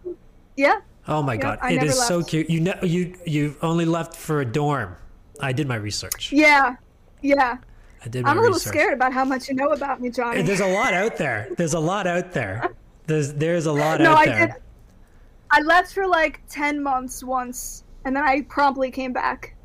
yeah. 0.57 0.81
Oh 1.07 1.21
my 1.21 1.33
Yeah, 1.35 1.39
god, 1.41 1.59
I 1.61 1.73
it 1.73 1.83
is 1.83 2.01
so 2.07 2.23
cute. 2.23 2.49
You 2.49 2.61
know, 2.61 2.79
you 2.81 3.15
you 3.25 3.55
only 3.61 3.85
left 3.85 4.15
for 4.15 4.41
a 4.41 4.45
dorm. 4.45 4.95
I 5.39 5.51
did 5.51 5.67
my 5.67 5.75
research. 5.75 6.31
Yeah, 6.31 6.75
yeah. 7.21 7.57
I 8.03 8.07
did 8.09 8.23
my 8.23 8.31
I'm 8.31 8.37
a 8.37 8.41
little 8.41 8.55
research. 8.55 8.73
scared 8.73 8.93
about 8.93 9.13
how 9.13 9.25
much 9.25 9.47
you 9.49 9.55
know 9.55 9.69
about 9.69 9.99
me, 10.01 10.09
Johnny. 10.09 10.41
There's 10.41 10.59
a 10.61 10.67
lot 10.67 10.93
out 10.93 11.17
there. 11.17 11.49
There's 11.57 11.73
a 11.73 11.79
lot 11.79 12.07
out 12.07 12.31
there. 12.31 12.69
There's 13.07 13.33
there's 13.33 13.65
a 13.65 13.71
lot 13.71 13.99
no, 14.01 14.11
out 14.11 14.17
I 14.19 14.25
there. 14.25 14.47
did. 14.47 14.55
I 15.51 15.61
left 15.61 15.93
for 15.93 16.07
like 16.07 16.41
ten 16.49 16.81
months 16.81 17.23
once, 17.23 17.83
and 18.03 18.15
then 18.15 18.23
I 18.23 18.41
promptly 18.41 18.91
came 18.91 19.13
back 19.13 19.55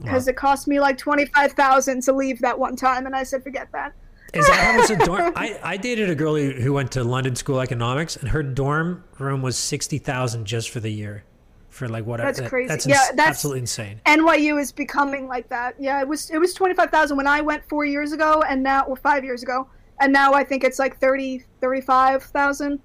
because 0.00 0.26
Wow. 0.26 0.30
it 0.30 0.36
cost 0.36 0.66
me 0.68 0.80
like 0.80 0.98
twenty 0.98 1.26
five 1.26 1.52
thousand 1.52 2.02
to 2.04 2.12
leave 2.12 2.40
that 2.40 2.58
one 2.58 2.76
time, 2.76 3.06
and 3.06 3.14
I 3.14 3.22
said, 3.22 3.42
forget 3.42 3.68
that. 3.72 3.92
Is 4.32 4.46
that 4.48 4.56
how 4.56 4.76
much 4.78 4.90
a 4.90 4.96
dorm? 5.06 5.32
I, 5.36 5.58
I 5.62 5.76
dated 5.76 6.10
a 6.10 6.14
girl 6.14 6.34
who 6.36 6.50
who 6.52 6.72
went 6.72 6.90
to 6.92 7.04
London 7.04 7.36
School 7.36 7.58
of 7.60 7.64
Economics, 7.64 8.16
and 8.16 8.28
her 8.30 8.42
dorm 8.42 9.04
room 9.18 9.42
was 9.42 9.56
sixty 9.56 9.98
thousand 9.98 10.46
just 10.46 10.70
for 10.70 10.80
the 10.80 10.90
year, 10.90 11.22
for 11.74 11.88
like 11.88 12.06
what? 12.06 12.18
That's 12.20 12.40
that- 12.40 12.48
crazy. 12.48 12.68
That's, 12.68 12.86
Yeah, 12.86 12.94
ins- 12.96 13.08
that's- 13.16 13.28
absolutely 13.28 13.60
insane. 13.60 14.00
NYU 14.06 14.60
is 14.60 14.70
becoming 14.72 15.26
like 15.26 15.48
that. 15.48 15.74
Yeah, 15.78 16.00
it 16.00 16.08
was 16.08 16.30
it 16.30 16.38
was 16.38 16.54
twenty 16.54 16.74
five 16.74 16.90
thousand 16.90 17.16
when 17.16 17.26
I 17.26 17.40
went 17.40 17.68
four 17.68 17.84
years 17.84 18.12
ago, 18.12 18.42
and 18.48 18.62
now 18.62 18.84
or 18.84 18.96
five 18.96 19.24
years 19.24 19.42
ago, 19.42 19.68
and 20.00 20.12
now 20.12 20.32
I 20.32 20.44
think 20.44 20.64
it's 20.64 20.78
like 20.78 20.98
30, 21.00 21.42
35,000. 21.60 22.80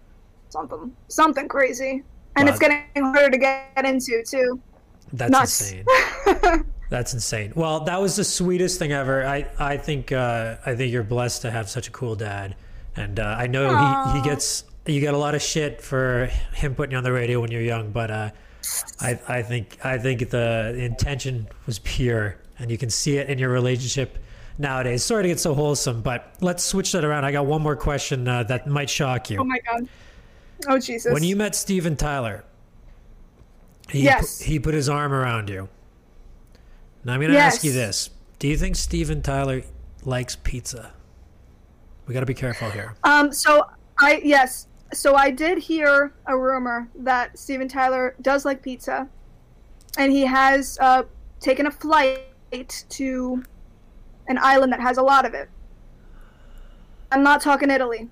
something 0.49 0.91
something 1.07 1.47
crazy, 1.47 2.03
and 2.35 2.49
it's 2.49 2.59
getting 2.59 2.81
harder 2.97 3.29
to 3.29 3.37
get 3.37 3.85
into 3.85 4.23
too. 4.27 4.59
That's 5.13 5.31
Nuts. 5.31 5.71
insane. 5.71 6.65
That's 6.89 7.13
insane. 7.13 7.53
Well, 7.55 7.81
that 7.81 8.01
was 8.01 8.15
the 8.15 8.23
sweetest 8.23 8.79
thing 8.79 8.91
ever. 8.91 9.23
I 9.25 9.45
I 9.59 9.77
think 9.77 10.11
uh, 10.11 10.55
I 10.65 10.73
think 10.75 10.91
you're 10.91 11.03
blessed 11.03 11.43
to 11.43 11.51
have 11.51 11.69
such 11.69 11.87
a 11.87 11.91
cool 11.91 12.15
dad, 12.15 12.55
and 12.95 13.19
uh, 13.19 13.35
I 13.37 13.45
know 13.47 13.69
he, 14.13 14.19
he 14.19 14.23
gets 14.27 14.63
you 14.87 14.99
get 14.99 15.13
a 15.13 15.17
lot 15.17 15.35
of 15.35 15.41
shit 15.43 15.81
for 15.81 16.31
him 16.53 16.73
putting 16.73 16.93
you 16.93 16.97
on 16.97 17.03
the 17.03 17.11
radio 17.11 17.39
when 17.41 17.51
you're 17.51 17.61
young, 17.61 17.91
but 17.91 18.09
uh, 18.09 18.29
I 18.99 19.19
I 19.27 19.41
think 19.41 19.77
I 19.83 19.97
think 19.97 20.29
the 20.29 20.75
intention 20.77 21.47
was 21.65 21.79
pure, 21.79 22.37
and 22.57 22.69
you 22.71 22.77
can 22.77 22.89
see 22.89 23.17
it 23.17 23.29
in 23.29 23.37
your 23.39 23.49
relationship 23.49 24.17
nowadays. 24.57 25.03
Sorry 25.03 25.23
to 25.23 25.29
get 25.29 25.39
so 25.39 25.53
wholesome, 25.53 26.01
but 26.01 26.33
let's 26.41 26.63
switch 26.63 26.91
that 26.91 27.03
around. 27.05 27.25
I 27.25 27.31
got 27.31 27.45
one 27.45 27.61
more 27.61 27.75
question 27.75 28.27
uh, 28.27 28.43
that 28.43 28.67
might 28.67 28.89
shock 28.89 29.29
you. 29.29 29.39
oh 29.39 29.43
my 29.43 29.59
god. 29.71 29.87
Oh 30.67 30.77
Jesus. 30.79 31.13
When 31.13 31.23
you 31.23 31.35
met 31.35 31.55
Steven 31.55 31.95
Tyler, 31.95 32.43
he 33.89 34.01
Yes. 34.03 34.39
pu- 34.39 34.43
he 34.45 34.59
put 34.59 34.73
his 34.73 34.89
arm 34.89 35.13
around 35.13 35.49
you. 35.49 35.69
Now 37.05 37.13
I'm 37.13 37.21
going 37.21 37.31
to 37.31 37.37
ask 37.39 37.63
you 37.63 37.71
this: 37.71 38.09
Do 38.39 38.47
you 38.47 38.57
think 38.57 38.75
Steven 38.75 39.21
Tyler 39.21 39.63
likes 40.03 40.35
pizza? 40.35 40.91
We 42.05 42.13
got 42.13 42.19
to 42.21 42.25
be 42.25 42.33
careful 42.33 42.69
here. 42.71 42.95
Um, 43.03 43.31
so 43.31 43.69
I 43.99 44.19
yes, 44.23 44.67
so 44.93 45.15
I 45.15 45.31
did 45.31 45.57
hear 45.57 46.13
a 46.25 46.37
rumor 46.37 46.89
that 46.95 47.37
Steven 47.37 47.67
Tyler 47.67 48.15
does 48.21 48.45
like 48.45 48.61
pizza, 48.61 49.07
and 49.97 50.11
he 50.11 50.21
has 50.25 50.77
uh, 50.81 51.03
taken 51.39 51.67
a 51.67 51.71
flight 51.71 52.85
to 52.89 53.43
an 54.27 54.37
island 54.39 54.71
that 54.73 54.79
has 54.79 54.97
a 54.97 55.01
lot 55.01 55.25
of 55.25 55.33
it. 55.33 55.49
I'm 57.11 57.23
not 57.23 57.41
talking 57.41 57.69
Italy. 57.69 58.07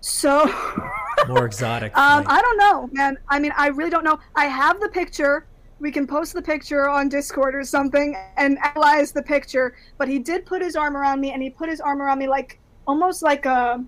So, 0.00 0.46
More 1.28 1.46
exotic. 1.46 1.96
um. 1.96 2.24
I 2.26 2.42
don't 2.42 2.58
know, 2.58 2.88
man. 2.92 3.16
I 3.28 3.38
mean, 3.38 3.52
I 3.56 3.68
really 3.68 3.90
don't 3.90 4.04
know. 4.04 4.18
I 4.34 4.46
have 4.46 4.80
the 4.80 4.88
picture. 4.88 5.46
We 5.78 5.90
can 5.90 6.06
post 6.06 6.32
the 6.32 6.42
picture 6.42 6.88
on 6.88 7.08
Discord 7.08 7.54
or 7.54 7.64
something 7.64 8.16
and 8.36 8.58
analyze 8.64 9.12
the 9.12 9.22
picture. 9.22 9.76
But 9.98 10.08
he 10.08 10.18
did 10.18 10.46
put 10.46 10.62
his 10.62 10.76
arm 10.76 10.96
around 10.96 11.20
me, 11.20 11.32
and 11.32 11.42
he 11.42 11.50
put 11.50 11.68
his 11.68 11.80
arm 11.80 12.00
around 12.02 12.18
me 12.18 12.28
like 12.28 12.58
almost 12.86 13.22
like 13.22 13.46
a, 13.46 13.84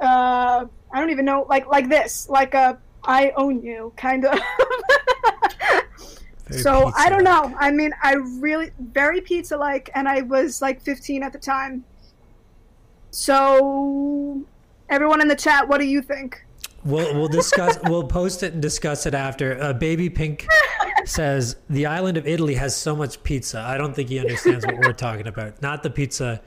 uh, 0.00 0.66
I 0.92 1.00
don't 1.00 1.10
even 1.10 1.24
know, 1.24 1.46
like 1.48 1.66
like 1.66 1.88
this, 1.88 2.28
like 2.28 2.54
a 2.54 2.78
I 3.02 3.32
own 3.36 3.62
you 3.62 3.92
kind 3.96 4.24
of. 4.24 4.38
So 6.50 6.92
I 6.96 7.08
don't 7.08 7.24
know. 7.24 7.54
I 7.58 7.70
mean, 7.70 7.92
I 8.02 8.14
really 8.14 8.70
very 8.78 9.20
pizza 9.20 9.56
like, 9.56 9.90
and 9.94 10.08
I 10.08 10.22
was 10.22 10.60
like 10.60 10.80
15 10.82 11.22
at 11.22 11.32
the 11.32 11.38
time. 11.38 11.84
So, 13.10 14.42
everyone 14.88 15.20
in 15.20 15.28
the 15.28 15.36
chat, 15.36 15.68
what 15.68 15.78
do 15.78 15.86
you 15.86 16.02
think? 16.02 16.44
We'll 16.84 17.14
we'll 17.14 17.28
discuss. 17.28 17.78
we'll 17.84 18.04
post 18.04 18.42
it 18.42 18.52
and 18.52 18.60
discuss 18.60 19.06
it 19.06 19.14
after. 19.14 19.60
Uh, 19.60 19.72
Baby 19.72 20.10
Pink 20.10 20.46
says 21.06 21.56
the 21.70 21.86
island 21.86 22.18
of 22.18 22.26
Italy 22.26 22.54
has 22.54 22.76
so 22.76 22.94
much 22.94 23.22
pizza. 23.22 23.60
I 23.60 23.78
don't 23.78 23.94
think 23.94 24.10
he 24.10 24.18
understands 24.18 24.66
what 24.66 24.76
we're 24.78 24.92
talking 24.92 25.26
about. 25.26 25.62
Not 25.62 25.82
the 25.82 25.90
pizza. 25.90 26.42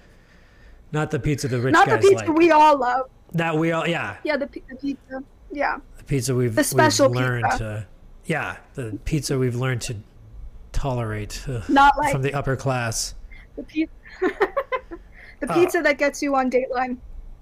Not 0.91 1.11
the 1.11 1.19
pizza 1.19 1.47
the 1.47 1.59
rich 1.59 1.73
Not 1.73 1.89
the 1.89 1.97
pizza 1.97 2.25
like. 2.25 2.37
we 2.37 2.51
all 2.51 2.77
love. 2.77 3.09
That 3.37 3.57
we 3.57 3.71
all 3.71 3.87
yeah. 3.87 4.17
Yeah, 4.23 4.37
the, 4.37 4.45
the 4.47 4.75
pizza. 4.75 5.23
Yeah. 5.51 5.77
the 5.97 6.03
pizza 6.03 6.35
we've, 6.35 6.55
The 6.55 6.63
special 6.63 7.09
we've 7.09 7.17
learned 7.21 7.45
pizza. 7.45 7.57
to 7.57 7.87
yeah 8.25 8.57
the 8.75 8.97
pizza 9.05 9.37
we've 9.39 9.55
learned 9.55 9.81
to 9.83 9.95
tolerate 10.73 11.43
uh, 11.47 11.61
Not 11.69 11.97
like 11.97 12.11
from 12.11 12.21
the 12.21 12.33
upper 12.33 12.55
class 12.55 13.15
the 13.55 13.63
pizza. 13.63 13.93
the 15.39 15.49
Uh, 15.49 15.53
pizza 15.53 15.81
that 15.81 15.97
gets 15.97 16.21
you 16.21 16.35
on 16.35 16.51
Dateline. 16.51 16.97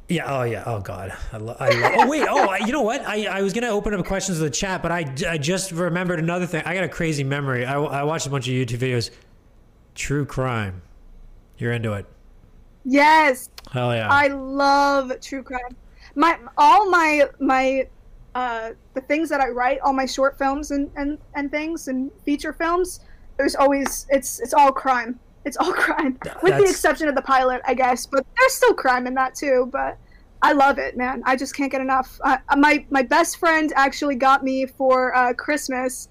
yeah 0.09 0.25
oh 0.39 0.43
yeah 0.43 0.63
oh 0.67 0.79
god 0.79 1.11
i, 1.33 1.37
lo- 1.37 1.55
I 1.59 1.69
lo- 1.69 1.91
oh 1.95 2.07
wait 2.07 2.27
oh 2.29 2.47
I- 2.49 2.59
you 2.59 2.71
know 2.71 2.83
what 2.83 3.01
I, 3.07 3.25
I 3.25 3.41
was 3.41 3.53
gonna 3.53 3.69
open 3.69 3.93
up 3.93 4.05
questions 4.05 4.37
to 4.37 4.43
the 4.43 4.49
chat 4.49 4.81
but 4.83 4.91
I, 4.91 5.11
I 5.27 5.37
just 5.37 5.71
remembered 5.71 6.19
another 6.19 6.45
thing 6.45 6.61
i 6.65 6.75
got 6.75 6.83
a 6.83 6.89
crazy 6.89 7.23
memory 7.23 7.65
I, 7.65 7.79
I 7.81 8.03
watched 8.03 8.27
a 8.27 8.29
bunch 8.29 8.47
of 8.47 8.53
youtube 8.53 8.77
videos 8.79 9.09
true 9.95 10.25
crime 10.25 10.81
you're 11.57 11.71
into 11.73 11.93
it 11.93 12.05
Yes, 12.87 13.49
hell 13.71 13.95
yeah 13.95 14.07
I 14.11 14.27
love 14.27 15.11
true 15.19 15.41
crime. 15.41 15.75
My 16.15 16.39
all 16.57 16.89
my 16.89 17.27
my 17.39 17.87
uh 18.33 18.71
the 18.93 19.01
things 19.01 19.29
that 19.29 19.41
I 19.41 19.49
write, 19.49 19.79
all 19.81 19.93
my 19.93 20.05
short 20.05 20.37
films 20.37 20.71
and 20.71 20.89
and 20.95 21.17
and 21.35 21.51
things 21.51 21.87
and 21.87 22.11
feature 22.23 22.53
films, 22.53 23.01
there's 23.37 23.55
always 23.55 24.07
it's 24.09 24.39
it's 24.39 24.53
all 24.53 24.71
crime. 24.71 25.19
It's 25.45 25.57
all 25.57 25.73
crime, 25.85 26.17
with 26.41 26.57
the 26.57 26.63
exception 26.63 27.07
of 27.07 27.15
the 27.15 27.21
pilot, 27.21 27.61
I 27.67 27.75
guess. 27.75 28.05
But 28.05 28.25
there's 28.37 28.53
still 28.53 28.73
crime 28.73 29.05
in 29.07 29.13
that 29.15 29.35
too. 29.35 29.69
But 29.71 29.97
I 30.41 30.53
love 30.53 30.79
it, 30.79 30.97
man. 30.97 31.21
I 31.25 31.35
just 31.35 31.55
can't 31.55 31.71
get 31.71 31.81
enough. 31.81 32.19
Uh, 32.23 32.37
my 32.57 32.85
my 32.89 33.03
best 33.03 33.37
friend 33.37 33.71
actually 33.75 34.15
got 34.15 34.43
me 34.43 34.65
for 34.65 35.15
uh, 35.15 35.33
Christmas. 35.33 36.09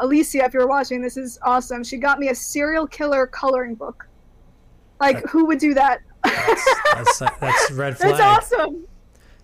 Alicia, 0.00 0.44
if 0.44 0.54
you're 0.54 0.68
watching, 0.68 1.02
this 1.02 1.16
is 1.16 1.38
awesome. 1.42 1.82
She 1.82 1.96
got 1.96 2.18
me 2.18 2.28
a 2.28 2.34
serial 2.34 2.86
killer 2.86 3.26
coloring 3.26 3.74
book. 3.74 4.06
Like, 5.00 5.26
who 5.28 5.46
would 5.46 5.58
do 5.58 5.74
that? 5.74 6.00
that's 6.22 7.18
that's 7.40 7.70
red 7.72 7.96
flag 7.96 8.16
That's 8.16 8.52
awesome. 8.52 8.86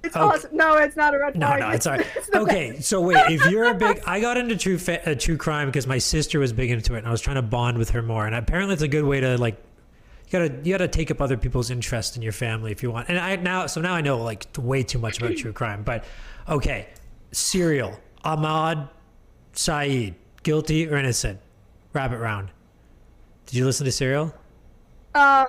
It's 0.06 0.16
Okay. 0.16 0.24
awesome. 0.24 0.56
No, 0.56 0.76
it's 0.76 0.96
not 0.96 1.14
a 1.14 1.18
red 1.18 1.36
No, 1.36 1.46
flag. 1.48 1.60
no, 1.60 1.70
it's 1.70 1.86
all 1.86 1.96
right. 1.96 2.06
the 2.32 2.38
Okay, 2.40 2.80
so 2.80 3.00
wait, 3.00 3.18
if 3.30 3.44
you're 3.50 3.70
a 3.70 3.74
big, 3.86 4.00
I 4.06 4.20
got 4.20 4.36
into 4.36 4.56
true 4.56 4.78
fa- 4.78 5.08
uh, 5.10 5.14
true 5.14 5.36
crime 5.36 5.68
because 5.68 5.86
my 5.86 5.98
sister 5.98 6.38
was 6.38 6.52
big 6.52 6.70
into 6.70 6.94
it, 6.94 6.98
and 6.98 7.06
I 7.08 7.10
was 7.10 7.20
trying 7.20 7.36
to 7.36 7.42
bond 7.42 7.78
with 7.78 7.90
her 7.90 8.02
more. 8.02 8.26
And 8.26 8.34
apparently, 8.34 8.72
it's 8.74 8.82
a 8.82 8.88
good 8.88 9.04
way 9.04 9.20
to 9.20 9.36
like 9.38 9.56
you 10.26 10.32
gotta 10.32 10.54
you 10.64 10.72
gotta 10.74 10.88
take 10.88 11.10
up 11.10 11.20
other 11.20 11.36
people's 11.36 11.70
interest 11.70 12.16
in 12.16 12.22
your 12.22 12.32
family 12.32 12.72
if 12.72 12.82
you 12.82 12.90
want. 12.90 13.08
And 13.08 13.18
I 13.18 13.36
now 13.36 13.66
so 13.66 13.80
now 13.80 13.94
I 13.94 14.00
know 14.00 14.18
like 14.22 14.46
way 14.58 14.82
too 14.82 14.98
much 14.98 15.18
about 15.18 15.36
true 15.36 15.52
crime. 15.52 15.82
But 15.82 16.04
okay, 16.48 16.88
serial 17.32 17.98
Adnan 18.24 18.88
Syed, 19.52 20.14
guilty 20.42 20.88
or 20.88 20.96
innocent? 20.96 21.40
Rabbit 21.92 22.18
round. 22.18 22.50
Did 23.46 23.54
you 23.56 23.64
listen 23.64 23.84
to 23.86 23.92
Serial? 23.92 24.34
Uh, 25.14 25.46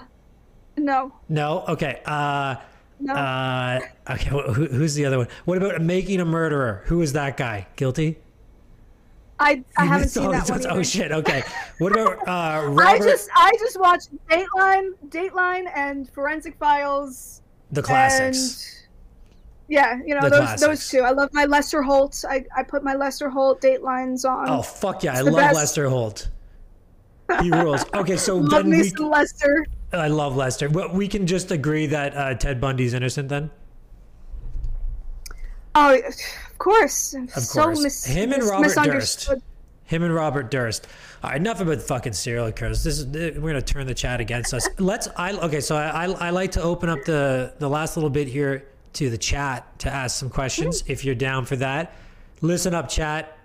no, 0.78 1.12
No. 1.28 1.66
Okay. 1.68 2.01
Uh, 2.05 2.55
no. 3.00 3.14
uh, 3.14 3.80
okay. 4.10 4.30
wh- 4.30 4.54
Who, 4.54 4.66
who's 4.66 4.95
the 4.95 5.06
other 5.06 5.18
one? 5.20 5.28
What 5.45 5.58
about 5.58 5.82
making 5.82 6.20
a 6.22 6.26
murderer? 6.26 6.84
Who 6.86 7.02
is 7.02 7.14
that 7.14 7.38
guy? 7.38 7.68
Guilty? 7.76 8.18
I 9.39 9.64
I 9.78 9.84
You 9.84 9.89
haven't 9.89 10.08
seen 10.10 10.32
that 10.32 10.50
one. 10.50 10.60
either. 10.62 10.72
Oh 10.72 10.82
shit. 10.84 11.12
Okay. 11.12 11.43
What 11.78 11.91
about 11.91 12.28
uh, 12.28 12.74
I 12.84 12.98
just 12.98 13.30
I 13.36 13.52
just 13.60 13.80
watched 13.80 14.10
Dateline, 14.28 14.91
Dateline, 15.10 15.66
and 15.76 16.10
Forensic 16.10 16.58
Files, 16.58 17.41
the 17.72 17.84
classics. 17.84 18.88
yeah, 19.68 20.00
you 20.04 20.16
know 20.16 20.22
The 20.22 20.30
those 20.30 20.39
classics. 20.39 20.62
those 20.62 20.89
two. 20.89 21.02
I 21.02 21.12
love 21.12 21.30
my 21.34 21.45
Lester 21.45 21.84
Holt. 21.84 22.26
I, 22.28 22.45
I 22.56 22.64
put 22.64 22.84
my 22.84 22.95
Lester 22.95 23.30
Holt 23.30 23.62
Datelines 23.62 24.28
on. 24.28 24.50
Oh 24.50 24.64
fuck 24.64 25.04
yeah! 25.04 25.14
I 25.14 25.22
love 25.22 25.36
best. 25.36 25.56
Lester 25.56 25.88
Holt. 25.88 26.30
He 27.41 27.52
rules. 27.62 27.86
Okay, 27.93 28.18
so 28.18 28.38
love 28.38 28.50
then 28.64 28.70
me 28.72 28.78
we. 28.78 28.89
some 28.89 29.10
Lester. 29.12 29.68
I 29.93 30.07
love 30.07 30.35
Lester. 30.35 30.69
Well, 30.69 30.93
we 30.93 31.07
can 31.07 31.27
just 31.27 31.51
agree 31.51 31.88
that 31.88 32.15
uh, 32.15 32.33
Ted 32.35 32.59
Bundy's 32.59 32.93
innocent 32.93 33.29
then. 33.29 33.49
Oh, 35.75 35.95
of 35.95 36.57
course. 36.57 37.13
Of 37.13 37.29
so 37.43 37.63
course. 37.63 37.83
mis- 37.83 38.05
Him 38.05 38.33
and 38.33 38.43
Robert 38.43 38.75
Durst. 38.75 39.29
Him 39.85 40.03
and 40.03 40.13
Robert 40.13 40.51
Durst. 40.51 40.88
All 41.23 41.29
right, 41.29 41.39
enough 41.39 41.61
about 41.61 41.81
fucking 41.81 42.13
serial 42.13 42.51
killers. 42.51 42.83
This 42.83 42.99
is 42.99 43.05
we're 43.05 43.51
gonna 43.51 43.61
turn 43.61 43.88
the 43.88 43.93
chat 43.93 44.19
against 44.19 44.53
us. 44.53 44.67
Let's. 44.79 45.07
I 45.15 45.31
okay. 45.33 45.61
So 45.61 45.75
I, 45.75 46.05
I 46.05 46.11
I 46.27 46.29
like 46.31 46.51
to 46.53 46.61
open 46.61 46.89
up 46.89 47.05
the 47.05 47.53
the 47.59 47.69
last 47.69 47.95
little 47.95 48.09
bit 48.09 48.27
here 48.27 48.67
to 48.93 49.09
the 49.09 49.17
chat 49.17 49.79
to 49.79 49.93
ask 49.93 50.17
some 50.17 50.29
questions. 50.29 50.83
If 50.88 51.05
you're 51.05 51.15
down 51.15 51.45
for 51.45 51.55
that, 51.57 51.93
listen 52.41 52.73
up, 52.73 52.89
chat. 52.89 53.38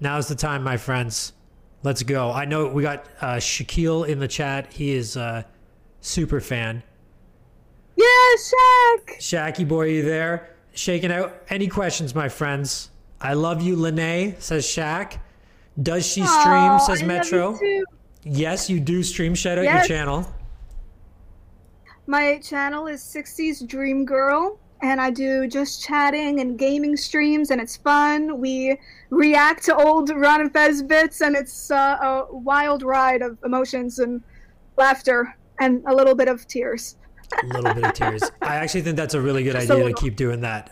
Now's 0.00 0.28
the 0.28 0.34
time, 0.34 0.62
my 0.62 0.76
friends. 0.76 1.32
Let's 1.82 2.02
go. 2.02 2.30
I 2.32 2.44
know 2.44 2.66
we 2.66 2.82
got 2.82 3.06
uh, 3.20 3.36
Shaquille 3.36 4.08
in 4.08 4.18
the 4.18 4.28
chat. 4.28 4.72
He 4.72 4.92
is 4.92 5.16
a 5.16 5.46
super 6.00 6.40
fan. 6.40 6.82
Yeah, 7.96 8.04
Shaq. 8.36 9.18
Shacky 9.18 9.66
boy, 9.66 9.86
you 9.88 10.02
there? 10.02 10.50
Shaking 10.74 11.10
out. 11.10 11.42
Any 11.48 11.68
questions, 11.68 12.14
my 12.14 12.28
friends? 12.28 12.90
I 13.20 13.32
love 13.34 13.62
you, 13.62 13.76
Lene, 13.76 14.36
says 14.38 14.66
Shaq. 14.66 15.18
Does 15.82 16.06
she 16.06 16.20
stream, 16.26 16.54
Aw, 16.54 16.78
says 16.78 16.98
I 16.98 17.02
you 17.02 17.08
Metro? 17.08 17.58
too. 17.58 17.84
Yes, 18.24 18.68
you 18.68 18.80
do 18.80 19.02
stream. 19.02 19.34
Shout 19.34 19.58
out 19.58 19.64
Yes. 19.64 19.88
your 19.88 19.96
channel. 19.98 20.26
My 22.06 22.38
channel 22.38 22.86
is 22.86 23.02
60s 23.02 23.66
Dream 23.66 24.04
Girl, 24.04 24.58
and 24.82 25.00
I 25.00 25.10
do 25.10 25.46
just 25.48 25.82
chatting 25.82 26.40
and 26.40 26.58
gaming 26.58 26.96
streams, 26.96 27.50
and 27.50 27.60
it's 27.60 27.76
fun. 27.78 28.38
We 28.38 28.78
react 29.10 29.64
to 29.64 29.76
old 29.76 30.10
Ron 30.10 30.42
and 30.42 30.52
Fez 30.52 30.82
bits, 30.82 31.20
and 31.20 31.34
it's 31.34 31.70
uh, 31.70 31.98
a 32.00 32.26
wild 32.36 32.82
ride 32.82 33.22
of 33.22 33.38
emotions 33.44 33.98
and 33.98 34.22
laughter 34.76 35.36
and 35.60 35.82
a 35.86 35.94
little 35.94 36.14
bit 36.14 36.28
of 36.28 36.46
tears. 36.46 36.96
A 37.42 37.46
little 37.46 37.74
bit 37.74 37.84
of 37.84 37.92
tears. 37.92 38.22
I 38.42 38.56
actually 38.56 38.82
think 38.82 38.96
that's 38.96 39.14
a 39.14 39.20
really 39.20 39.42
good 39.42 39.52
Just 39.58 39.70
idea 39.70 39.84
to 39.84 39.94
keep 39.94 40.16
doing 40.16 40.40
that 40.42 40.66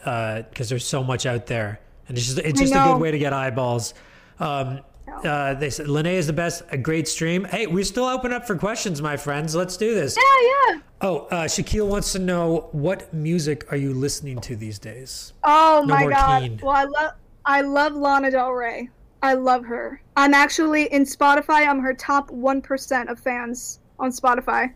because 0.50 0.68
there's 0.68 0.86
so 0.86 1.02
much 1.02 1.26
out 1.26 1.46
there, 1.46 1.80
and 2.08 2.16
it's 2.16 2.26
just 2.26 2.38
it's 2.38 2.60
just 2.60 2.74
a 2.74 2.78
good 2.78 3.00
way 3.00 3.10
to 3.10 3.18
get 3.18 3.32
eyeballs. 3.32 3.94
Um, 4.38 4.80
uh, 5.22 5.54
they 5.54 5.70
said 5.70 5.88
Lene 5.88 6.06
is 6.06 6.26
the 6.26 6.32
best. 6.32 6.62
A 6.70 6.78
great 6.78 7.06
stream. 7.06 7.44
Hey, 7.44 7.66
we 7.66 7.84
still 7.84 8.04
open 8.04 8.32
up 8.32 8.46
for 8.46 8.56
questions, 8.56 9.00
my 9.00 9.16
friends. 9.16 9.54
Let's 9.54 9.76
do 9.76 9.94
this. 9.94 10.16
Yeah, 10.16 10.72
yeah. 10.74 10.80
Oh, 11.00 11.18
uh, 11.30 11.44
Shaquille 11.44 11.86
wants 11.86 12.12
to 12.12 12.18
know 12.18 12.68
what 12.72 13.12
music 13.12 13.70
are 13.70 13.76
you 13.76 13.94
listening 13.94 14.40
to 14.40 14.56
these 14.56 14.78
days? 14.78 15.32
Oh 15.44 15.84
No 15.86 15.94
my 15.94 16.06
god. 16.06 16.42
Keen. 16.42 16.60
Well, 16.62 16.74
I 16.74 16.84
love 16.84 17.12
I 17.44 17.60
love 17.60 17.94
Lana 17.94 18.30
Del 18.30 18.52
Rey. 18.52 18.88
I 19.22 19.34
love 19.34 19.64
her. 19.64 20.00
I'm 20.16 20.34
actually 20.34 20.84
in 20.92 21.04
Spotify. 21.04 21.66
I'm 21.66 21.80
her 21.80 21.94
top 21.94 22.30
one 22.30 22.60
percent 22.60 23.08
of 23.08 23.18
fans 23.18 23.80
on 23.98 24.10
Spotify, 24.10 24.72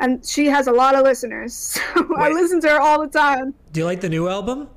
and 0.00 0.24
she 0.24 0.46
has 0.46 0.66
a 0.66 0.72
lot 0.72 0.94
of 0.94 1.02
listeners. 1.02 1.78
So 1.94 2.16
I 2.16 2.30
listen 2.30 2.60
to 2.62 2.68
her 2.68 2.80
all 2.80 3.00
the 3.00 3.08
time. 3.08 3.54
Do 3.72 3.80
you 3.80 3.86
like 3.86 4.00
the 4.00 4.08
new 4.08 4.28
album? 4.28 4.68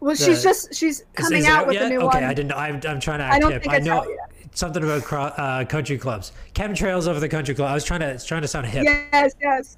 Well, 0.00 0.14
she's 0.14 0.42
just 0.42 0.74
she's 0.74 1.04
coming 1.14 1.42
it 1.44 1.48
out 1.48 1.66
with 1.66 1.74
yet? 1.74 1.86
a 1.86 1.88
new 1.88 1.96
okay, 1.96 2.04
one. 2.04 2.16
Okay, 2.16 2.26
I 2.26 2.34
didn't. 2.34 2.48
know. 2.48 2.56
I'm, 2.56 2.80
I'm 2.86 3.00
trying 3.00 3.18
to 3.18 3.26
I 3.26 3.38
don't 3.38 3.52
hip. 3.52 3.62
think 3.62 3.74
I 3.74 3.78
know 3.78 4.00
out 4.00 4.06
something 4.52 4.82
about 4.82 5.04
cro- 5.04 5.22
uh, 5.22 5.64
country 5.64 5.98
clubs. 5.98 6.32
Chemtrails 6.54 7.06
over 7.06 7.20
the 7.20 7.28
country 7.28 7.54
club. 7.54 7.70
I 7.70 7.74
was 7.74 7.84
trying 7.84 8.00
to 8.00 8.08
it's 8.08 8.24
trying 8.24 8.42
to 8.42 8.48
sound 8.48 8.66
hip. 8.66 8.84
Yes, 8.84 9.34
yes. 9.40 9.76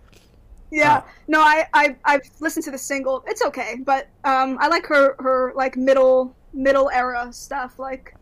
Yeah. 0.70 1.03
Oh. 1.05 1.11
No, 1.29 1.41
I, 1.41 1.66
I 1.75 1.97
I've 2.05 2.31
listened 2.41 2.64
to 2.64 2.70
the 2.70 2.79
single. 2.79 3.25
It's 3.27 3.43
okay, 3.43 3.77
but 3.85 4.09
um, 4.25 4.59
I 4.61 4.68
like 4.68 4.87
her 4.87 5.16
her 5.18 5.53
like 5.55 5.77
middle 5.77 6.35
middle 6.53 6.91
era 6.91 7.29
stuff 7.33 7.79
like 7.79 8.14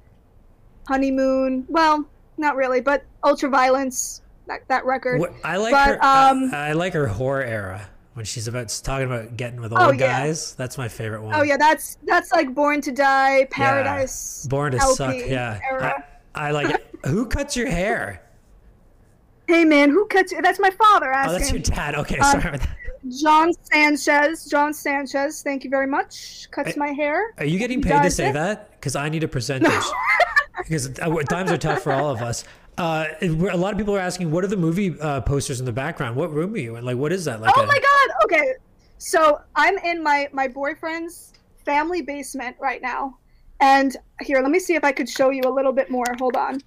honeymoon. 0.88 1.66
Well, 1.68 2.08
not 2.40 2.56
really, 2.56 2.80
but 2.80 3.04
ultraviolence. 3.22 4.20
That 4.46 4.66
that 4.68 4.84
record. 4.84 5.22
I 5.44 5.58
like 5.58 5.72
But, 5.72 5.86
her. 5.88 6.04
um, 6.04 6.50
I 6.52 6.72
like 6.72 6.92
her 6.94 7.06
horror 7.06 7.44
era 7.44 7.88
when 8.14 8.24
she's 8.24 8.48
about 8.48 8.68
talking 8.82 9.06
about 9.06 9.36
getting 9.36 9.60
with 9.60 9.70
old 9.72 9.80
Oh, 9.80 9.90
yeah. 9.92 9.98
guys. 10.26 10.54
That's 10.56 10.76
my 10.76 10.88
favorite 10.88 11.22
one. 11.22 11.34
Oh 11.36 11.42
yeah, 11.42 11.56
that's 11.56 11.98
that's 12.04 12.32
like 12.32 12.52
Born 12.54 12.80
to 12.80 12.90
Die, 12.90 13.46
Paradise. 13.50 14.46
Born 14.50 14.72
to 14.72 14.78
LP 14.78 14.94
suck. 14.96 15.14
Yeah. 15.14 15.60
Era. 15.70 16.04
I, 16.34 16.48
I 16.48 16.50
like 16.50 16.70
it. 16.70 16.86
Who 17.06 17.26
cuts 17.26 17.56
your 17.56 17.68
hair? 17.68 18.22
Hey 19.46 19.64
man, 19.64 19.90
who 19.90 20.06
cuts? 20.06 20.32
That's 20.42 20.58
my 20.60 20.70
father 20.70 21.12
Oh, 21.14 21.32
that's 21.32 21.50
your 21.52 21.60
dad. 21.60 21.94
Okay, 21.96 22.18
Uh, 22.18 22.24
sorry. 22.32 22.48
about 22.48 22.60
that. 22.60 22.76
John 23.20 23.52
Sanchez. 23.72 24.44
John 24.46 24.72
Sanchez. 24.74 25.42
Thank 25.42 25.64
you 25.64 25.70
very 25.70 25.86
much. 25.86 26.48
Cuts 26.50 26.70
Hey, 26.72 26.74
my 26.76 26.88
hair. 26.88 27.32
Are 27.38 27.44
you 27.46 27.58
getting 27.58 27.80
paid 27.82 28.02
to 28.02 28.10
say 28.10 28.28
it. 28.30 28.32
that? 28.34 28.72
Because 28.72 28.94
I 28.96 29.08
need 29.08 29.24
a 29.24 29.28
percentage. 29.28 29.70
because 30.58 30.98
uh, 30.98 31.14
times 31.28 31.50
are 31.50 31.58
tough 31.58 31.82
for 31.82 31.92
all 31.92 32.10
of 32.10 32.22
us. 32.22 32.44
Uh, 32.78 33.06
a 33.20 33.28
lot 33.28 33.72
of 33.72 33.78
people 33.78 33.94
are 33.94 34.00
asking, 34.00 34.30
what 34.30 34.42
are 34.42 34.46
the 34.46 34.56
movie 34.56 34.98
uh, 35.00 35.20
posters 35.20 35.60
in 35.60 35.66
the 35.66 35.72
background? 35.72 36.16
What 36.16 36.32
room 36.32 36.54
are 36.54 36.58
you 36.58 36.76
in? 36.76 36.84
Like, 36.84 36.96
what 36.96 37.12
is 37.12 37.24
that? 37.26 37.40
Like 37.40 37.52
oh 37.56 37.62
a- 37.62 37.66
my 37.66 37.78
god. 37.78 38.10
Okay. 38.24 38.54
So 38.98 39.40
I'm 39.54 39.76
in 39.78 40.02
my 40.02 40.28
my 40.32 40.48
boyfriend's 40.48 41.32
family 41.64 42.02
basement 42.02 42.56
right 42.60 42.80
now, 42.80 43.18
and 43.60 43.96
here, 44.22 44.40
let 44.40 44.50
me 44.50 44.58
see 44.58 44.74
if 44.74 44.84
I 44.84 44.92
could 44.92 45.08
show 45.08 45.30
you 45.30 45.42
a 45.44 45.52
little 45.52 45.72
bit 45.72 45.90
more. 45.90 46.06
Hold 46.18 46.36
on. 46.36 46.60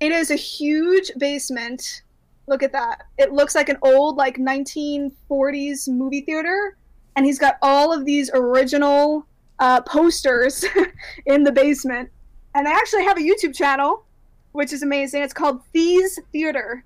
It 0.00 0.12
is 0.12 0.30
a 0.30 0.36
huge 0.36 1.10
basement. 1.18 2.02
Look 2.46 2.62
at 2.62 2.72
that. 2.72 3.04
It 3.16 3.32
looks 3.32 3.54
like 3.54 3.68
an 3.70 3.78
old 3.82 4.16
like 4.16 4.36
1940s 4.36 5.88
movie 5.88 6.20
theater, 6.20 6.76
and 7.16 7.24
he's 7.24 7.38
got 7.38 7.56
all 7.62 7.92
of 7.92 8.04
these 8.04 8.30
original 8.34 9.26
uh, 9.58 9.80
posters 9.82 10.64
in 11.26 11.42
the 11.44 11.52
basement. 11.52 12.10
And 12.54 12.68
I 12.68 12.72
actually 12.72 13.04
have 13.04 13.18
a 13.18 13.20
YouTube 13.20 13.54
channel, 13.54 14.04
which 14.52 14.72
is 14.72 14.82
amazing. 14.82 15.22
It's 15.22 15.34
called 15.34 15.62
Fees 15.72 16.18
Theater. 16.32 16.84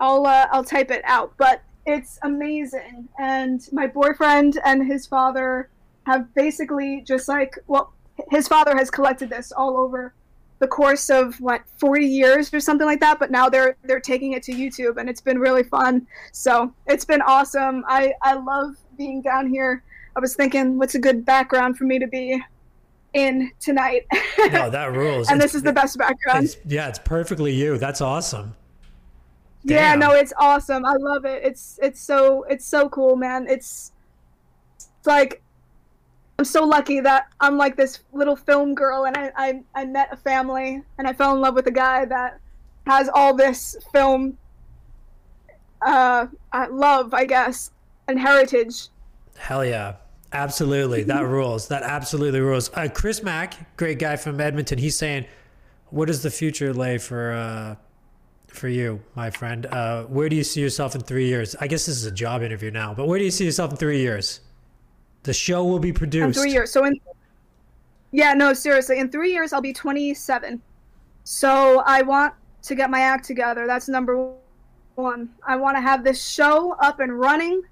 I'll 0.00 0.26
uh, 0.26 0.48
I'll 0.50 0.64
type 0.64 0.90
it 0.90 1.02
out, 1.04 1.34
but 1.36 1.62
it's 1.86 2.18
amazing. 2.22 3.08
And 3.18 3.60
my 3.72 3.86
boyfriend 3.86 4.58
and 4.64 4.86
his 4.86 5.06
father 5.06 5.68
have 6.06 6.32
basically 6.34 7.04
just 7.06 7.28
like 7.28 7.56
well, 7.66 7.92
his 8.30 8.48
father 8.48 8.76
has 8.76 8.90
collected 8.90 9.30
this 9.30 9.52
all 9.52 9.76
over 9.76 10.14
the 10.58 10.66
course 10.68 11.10
of 11.10 11.40
what 11.40 11.62
40 11.78 12.06
years 12.06 12.54
or 12.54 12.60
something 12.60 12.86
like 12.86 13.00
that. 13.00 13.18
But 13.18 13.30
now 13.30 13.48
they're 13.48 13.76
they're 13.84 14.00
taking 14.00 14.32
it 14.32 14.42
to 14.44 14.52
YouTube, 14.52 14.96
and 14.96 15.08
it's 15.08 15.20
been 15.20 15.38
really 15.38 15.64
fun. 15.64 16.06
So 16.32 16.72
it's 16.86 17.04
been 17.04 17.22
awesome. 17.22 17.84
I 17.86 18.14
I 18.22 18.34
love 18.34 18.76
being 18.96 19.20
down 19.20 19.48
here. 19.48 19.82
I 20.16 20.20
was 20.20 20.34
thinking, 20.34 20.78
what's 20.78 20.94
a 20.94 20.98
good 20.98 21.24
background 21.24 21.76
for 21.76 21.84
me 21.84 21.98
to 21.98 22.06
be 22.06 22.42
in 23.14 23.50
tonight? 23.60 24.06
No, 24.50 24.70
that 24.70 24.92
rules. 24.96 25.28
and 25.28 25.36
It's- 25.36 25.52
this 25.52 25.54
is 25.54 25.62
the 25.62 25.72
best 25.72 25.98
background. 25.98 26.44
it's- 26.44 26.56
yeah, 26.66 26.88
it's 26.88 26.98
perfectly 26.98 27.52
you. 27.52 27.78
That's 27.78 28.00
awesome. 28.00 28.54
Yeah, 29.64 29.94
no, 29.94 30.10
it's 30.10 30.32
awesome. 30.38 30.84
I 30.84 30.94
love 30.98 31.24
it. 31.24 31.44
It's 31.44 31.78
it's 31.80 32.00
so 32.00 32.42
it's 32.50 32.66
so 32.66 32.88
cool, 32.88 33.14
man. 33.14 33.46
It's 33.48 33.92
it's 34.76 34.88
like 35.06 35.40
I'm 36.38 36.44
so 36.44 36.64
lucky 36.64 36.98
that 36.98 37.26
I'm 37.38 37.56
like 37.56 37.76
this 37.76 38.00
little 38.12 38.34
film 38.34 38.74
girl 38.74 39.04
and 39.04 39.16
I, 39.16 39.30
I 39.36 39.62
I 39.76 39.84
met 39.84 40.08
a 40.10 40.16
family 40.16 40.82
and 40.98 41.06
I 41.06 41.12
fell 41.12 41.32
in 41.36 41.40
love 41.40 41.54
with 41.54 41.68
a 41.68 41.72
guy 41.72 42.04
that 42.06 42.40
has 42.88 43.08
all 43.14 43.34
this 43.36 43.76
film 43.92 44.36
uh, 45.86 46.26
uh 46.52 46.66
love, 46.70 47.14
I 47.14 47.24
guess, 47.24 47.70
and 48.08 48.18
heritage. 48.18 48.88
Hell 49.38 49.64
yeah. 49.64 49.94
Absolutely. 50.32 51.02
That 51.02 51.26
rules. 51.26 51.68
That 51.68 51.82
absolutely 51.82 52.40
rules. 52.40 52.70
Uh, 52.74 52.88
Chris 52.92 53.22
Mack, 53.22 53.76
great 53.76 53.98
guy 53.98 54.16
from 54.16 54.40
Edmonton, 54.40 54.78
he's 54.78 54.96
saying, 54.96 55.26
what 55.90 56.06
does 56.06 56.22
the 56.22 56.30
future 56.30 56.72
lay 56.72 56.96
for 56.98 57.32
uh, 57.32 57.74
for 58.46 58.68
you, 58.68 59.00
my 59.14 59.30
friend? 59.30 59.66
Uh, 59.66 60.04
where 60.04 60.28
do 60.28 60.36
you 60.36 60.44
see 60.44 60.60
yourself 60.60 60.94
in 60.94 61.02
three 61.02 61.26
years? 61.26 61.54
I 61.60 61.66
guess 61.66 61.84
this 61.86 61.96
is 61.96 62.06
a 62.06 62.10
job 62.10 62.42
interview 62.42 62.70
now, 62.70 62.94
but 62.94 63.06
where 63.06 63.18
do 63.18 63.24
you 63.24 63.30
see 63.30 63.44
yourself 63.44 63.72
in 63.72 63.76
three 63.76 64.00
years? 64.00 64.40
The 65.24 65.34
show 65.34 65.64
will 65.64 65.78
be 65.78 65.88
In 65.90 65.94
produced. 65.94 66.40
three 66.40 66.50
years. 66.50 66.70
So 66.72 66.84
in 66.84 66.98
Yeah, 68.10 68.32
no, 68.34 68.52
seriously. 68.54 68.98
In 68.98 69.10
three 69.10 69.32
years 69.32 69.52
I'll 69.52 69.60
be 69.60 69.72
twenty 69.72 70.14
seven. 70.14 70.62
So 71.24 71.82
I 71.86 72.02
want 72.02 72.34
to 72.62 72.74
get 72.74 72.90
my 72.90 73.00
act 73.00 73.24
together. 73.24 73.66
That's 73.66 73.88
number 73.88 74.32
one. 74.94 75.28
I 75.46 75.56
want 75.56 75.76
to 75.76 75.80
have 75.80 76.04
this 76.04 76.24
show 76.26 76.72
up 76.80 77.00
and 77.00 77.18
running. 77.18 77.62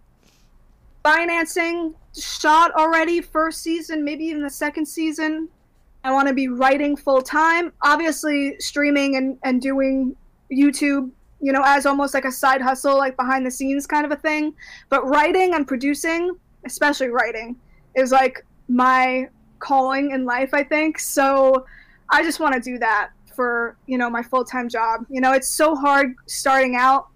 Financing 1.03 1.95
shot 2.19 2.73
already, 2.73 3.21
first 3.21 3.63
season, 3.63 4.05
maybe 4.05 4.25
even 4.25 4.43
the 4.43 4.51
second 4.51 4.87
season. 4.87 5.49
I 6.05 6.13
want 6.13 6.29
to 6.29 6.35
be 6.35 6.49
writing 6.49 6.97
full 6.97 7.23
time. 7.23 7.73
Obviously, 7.83 8.59
streaming 8.59 9.17
and, 9.17 9.39
and 9.45 9.61
doing 9.61 10.17
YouTube, 10.51 11.11
you 11.41 11.53
know, 11.53 11.63
as 11.65 11.87
almost 11.87 12.15
like 12.15 12.25
a 12.25 12.33
side 12.33 12.61
hustle, 12.61 12.97
like 12.97 13.17
behind 13.17 13.47
the 13.47 13.51
scenes 13.51 13.87
kind 13.87 14.05
of 14.05 14.13
a 14.13 14.17
thing. 14.17 14.55
But 14.89 15.07
writing 15.07 15.55
and 15.55 15.67
producing, 15.67 16.37
especially 16.65 17.09
writing, 17.09 17.57
is 17.95 18.13
like 18.13 18.45
my 18.69 19.29
calling 19.59 20.13
in 20.13 20.25
life, 20.25 20.55
I 20.55 20.65
think. 20.65 20.99
So 20.99 21.67
I 22.09 22.23
just 22.23 22.41
want 22.41 22.55
to 22.55 22.61
do 22.61 22.79
that 22.79 23.11
for, 23.37 23.77
you 23.87 23.99
know, 23.99 24.11
my 24.11 24.23
full 24.23 24.45
time 24.45 24.69
job. 24.69 25.05
You 25.09 25.21
know, 25.21 25.33
it's 25.33 25.49
so 25.49 25.77
hard 25.77 26.15
starting 26.27 26.77
out. 26.77 27.09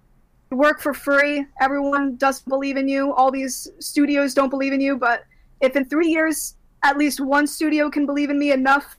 You 0.54 0.58
work 0.60 0.80
for 0.80 0.94
free. 0.94 1.44
Everyone 1.60 2.14
doesn't 2.14 2.48
believe 2.48 2.76
in 2.76 2.86
you. 2.86 3.12
All 3.14 3.32
these 3.32 3.66
studios 3.80 4.34
don't 4.34 4.50
believe 4.50 4.72
in 4.72 4.80
you. 4.80 4.96
But 4.96 5.24
if 5.60 5.74
in 5.74 5.84
three 5.84 6.06
years, 6.06 6.54
at 6.84 6.96
least 6.96 7.20
one 7.20 7.48
studio 7.48 7.90
can 7.90 8.06
believe 8.06 8.30
in 8.30 8.38
me 8.38 8.52
enough 8.52 8.96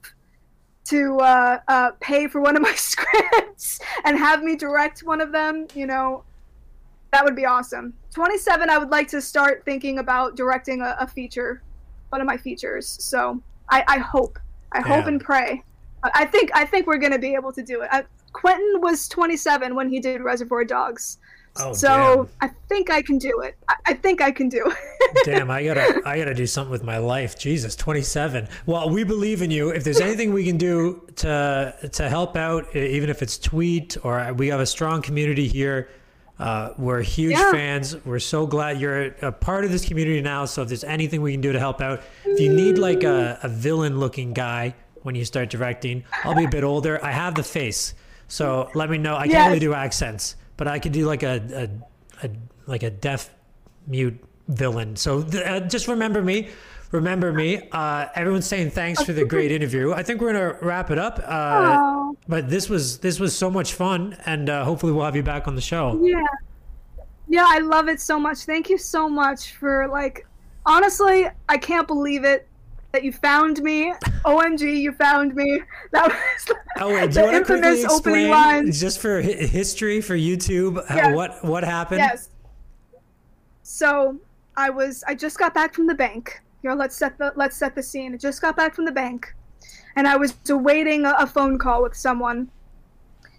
to 0.89 1.17
uh, 1.19 1.59
uh, 1.69 1.91
pay 2.01 2.27
for 2.27 2.41
one 2.41 2.57
of 2.57 2.61
my 2.61 2.73
scripts 2.75 3.79
and 4.03 4.17
have 4.17 4.43
me 4.43 4.57
direct 4.57 5.03
one 5.03 5.21
of 5.21 5.31
them, 5.31 5.65
you 5.73 5.85
know, 5.87 6.25
that 7.13 7.23
would 7.23 7.37
be 7.37 7.45
awesome. 7.45 7.93
27, 8.13 8.69
I 8.69 8.77
would 8.77 8.89
like 8.89 9.07
to 9.07 9.21
start 9.21 9.63
thinking 9.63 9.99
about 9.99 10.35
directing 10.35 10.81
a, 10.81 10.97
a 10.99 11.07
feature, 11.07 11.63
one 12.09 12.19
of 12.19 12.27
my 12.27 12.35
features. 12.35 12.85
So 12.85 13.41
I, 13.69 13.81
I 13.87 13.99
hope, 13.99 14.39
I 14.73 14.79
yeah. 14.79 14.93
hope 14.93 15.05
and 15.05 15.21
pray. 15.21 15.63
I 16.03 16.25
think 16.25 16.51
I 16.53 16.65
think 16.65 16.85
we're 16.85 16.97
gonna 16.97 17.17
be 17.17 17.33
able 17.33 17.53
to 17.53 17.63
do 17.63 17.81
it. 17.81 17.89
I, 17.91 18.03
Quentin 18.33 18.81
was 18.81 19.07
27 19.07 19.73
when 19.73 19.89
he 19.89 20.01
did 20.01 20.21
Reservoir 20.21 20.65
Dogs. 20.65 21.17
Oh, 21.57 21.73
so 21.73 21.87
damn. 22.41 22.49
I 22.49 22.53
think 22.67 22.89
I 22.89 23.01
can 23.01 23.17
do 23.17 23.41
it. 23.41 23.57
I, 23.69 23.75
I 23.85 23.93
think 23.93 24.21
I 24.21 24.31
can 24.31 24.49
do 24.49 24.65
it. 24.65 25.23
damn, 25.25 25.49
I 25.49 25.63
gotta 25.63 26.01
I 26.05 26.17
gotta 26.17 26.33
do 26.33 26.45
something 26.45 26.71
with 26.71 26.83
my 26.83 26.97
life. 26.97 27.37
Jesus, 27.37 27.75
27. 27.75 28.47
Well, 28.65 28.89
we 28.89 29.03
believe 29.03 29.41
in 29.41 29.51
you. 29.51 29.69
If 29.69 29.83
there's 29.83 30.01
anything 30.01 30.33
we 30.33 30.43
can 30.43 30.57
do 30.57 31.07
to 31.17 31.73
to 31.93 32.09
help 32.09 32.35
out, 32.35 32.75
even 32.75 33.09
if 33.09 33.21
it's 33.21 33.37
tweet 33.37 33.95
or 34.03 34.33
we 34.33 34.47
have 34.47 34.59
a 34.59 34.65
strong 34.65 35.01
community 35.01 35.47
here. 35.47 35.89
Uh, 36.37 36.73
we're 36.77 37.01
huge 37.01 37.31
yeah. 37.31 37.49
fans. 37.49 37.95
We're 38.03 38.19
so 38.19 38.45
glad 38.45 38.81
you're 38.81 39.05
a 39.21 39.31
part 39.31 39.63
of 39.63 39.71
this 39.71 39.85
community 39.85 40.21
now. 40.21 40.43
So 40.43 40.63
if 40.63 40.67
there's 40.67 40.83
anything 40.83 41.21
we 41.21 41.31
can 41.31 41.39
do 41.39 41.53
to 41.53 41.59
help 41.59 41.79
out, 41.79 42.01
if 42.25 42.41
you 42.41 42.51
need 42.51 42.77
like 42.77 43.03
a, 43.05 43.39
a 43.41 43.47
villain 43.47 44.01
looking 44.01 44.33
guy 44.33 44.75
when 45.03 45.15
you 45.15 45.23
start 45.23 45.49
directing, 45.49 46.03
I'll 46.25 46.35
be 46.35 46.43
a 46.43 46.49
bit 46.49 46.65
older. 46.65 47.01
I 47.01 47.11
have 47.11 47.35
the 47.35 47.43
face. 47.43 47.93
So 48.27 48.69
let 48.75 48.89
me 48.89 48.97
know. 48.97 49.15
I 49.15 49.29
can't 49.29 49.47
really 49.47 49.61
do 49.61 49.73
accents 49.73 50.35
but 50.57 50.67
I 50.67 50.79
could 50.79 50.91
do 50.91 51.05
like 51.05 51.23
a, 51.23 51.69
a, 52.21 52.27
a 52.27 52.31
like 52.65 52.83
a 52.83 52.89
deaf 52.89 53.29
mute 53.87 54.17
villain. 54.47 54.95
So 54.95 55.21
uh, 55.21 55.61
just 55.61 55.87
remember 55.87 56.21
me. 56.21 56.49
Remember 56.91 57.33
me. 57.33 57.67
Uh, 57.71 58.07
everyone's 58.15 58.45
saying 58.45 58.71
thanks 58.71 59.03
for 59.03 59.11
the 59.11 59.25
great 59.25 59.51
interview. 59.59 59.91
I 59.93 60.03
think 60.03 60.21
we're 60.21 60.33
gonna 60.33 60.57
wrap 60.61 60.91
it 60.91 60.99
up. 60.99 61.19
Uh, 61.25 62.13
but 62.27 62.49
this 62.49 62.69
was 62.69 62.99
this 62.99 63.19
was 63.19 63.35
so 63.35 63.49
much 63.49 63.73
fun, 63.73 64.17
and 64.25 64.49
uh, 64.49 64.63
hopefully 64.63 64.91
we'll 64.91 65.05
have 65.05 65.15
you 65.15 65.23
back 65.23 65.47
on 65.47 65.55
the 65.55 65.61
show. 65.61 65.99
Yeah, 66.01 66.23
yeah, 67.27 67.45
I 67.47 67.59
love 67.59 67.89
it 67.89 67.99
so 67.99 68.19
much. 68.19 68.39
Thank 68.39 68.69
you 68.69 68.77
so 68.77 69.09
much 69.09 69.53
for 69.53 69.87
like. 69.87 70.25
Honestly, 70.67 71.27
I 71.47 71.57
can't 71.57 71.85
believe 71.85 72.23
it 72.23 72.47
that 72.95 73.03
you 73.03 73.11
found 73.11 73.61
me. 73.61 73.93
OMG, 74.23 74.79
you 74.79 74.93
found 74.93 75.35
me. 75.35 75.61
That 75.91 76.07
was 76.07 76.57
oh, 76.79 76.93
wait, 76.93 77.11
the 77.11 77.23
you 77.23 77.31
infamous 77.31 77.83
opening 77.85 78.29
line. 78.29 78.71
Just 78.71 78.99
for 78.99 79.21
history 79.21 79.99
for 79.99 80.15
YouTube, 80.15 80.81
yes. 80.89 81.13
what 81.13 81.43
what 81.43 81.63
happened? 81.65 81.99
Yes. 81.99 82.29
So 83.63 84.17
I 84.55 84.69
was 84.69 85.03
I 85.07 85.13
just 85.13 85.37
got 85.37 85.53
back 85.53 85.73
from 85.73 85.87
the 85.87 85.93
bank. 85.93 86.41
Here, 86.61 86.73
let's 86.73 86.95
set 86.95 87.17
the 87.17 87.33
let's 87.35 87.57
set 87.57 87.75
the 87.75 87.83
scene. 87.83 88.13
I 88.13 88.17
just 88.17 88.41
got 88.41 88.55
back 88.55 88.73
from 88.73 88.85
the 88.85 88.93
bank, 88.93 89.35
and 89.97 90.07
I 90.07 90.15
was 90.15 90.33
awaiting 90.49 91.05
a, 91.05 91.15
a 91.19 91.27
phone 91.27 91.57
call 91.57 91.83
with 91.83 91.97
someone 91.97 92.49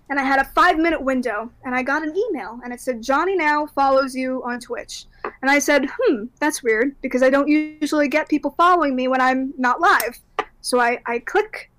and 0.08 0.20
I 0.20 0.22
had 0.22 0.38
a 0.38 0.44
five 0.44 0.78
minute 0.78 1.02
window, 1.02 1.50
and 1.64 1.74
I 1.74 1.82
got 1.82 2.02
an 2.02 2.14
email, 2.16 2.60
and 2.62 2.72
it 2.72 2.80
said 2.80 3.02
Johnny 3.02 3.36
now 3.36 3.66
follows 3.66 4.14
you 4.14 4.42
on 4.44 4.60
Twitch. 4.60 5.06
And 5.42 5.50
I 5.50 5.58
said, 5.58 5.86
hmm, 5.98 6.24
that's 6.40 6.62
weird 6.62 6.94
because 7.02 7.22
I 7.22 7.30
don't 7.30 7.48
usually 7.48 8.08
get 8.08 8.28
people 8.28 8.54
following 8.56 8.94
me 8.94 9.08
when 9.08 9.20
I'm 9.20 9.52
not 9.58 9.80
live. 9.80 10.18
So 10.60 10.80
I, 10.80 11.00
I 11.06 11.18
click 11.20 11.70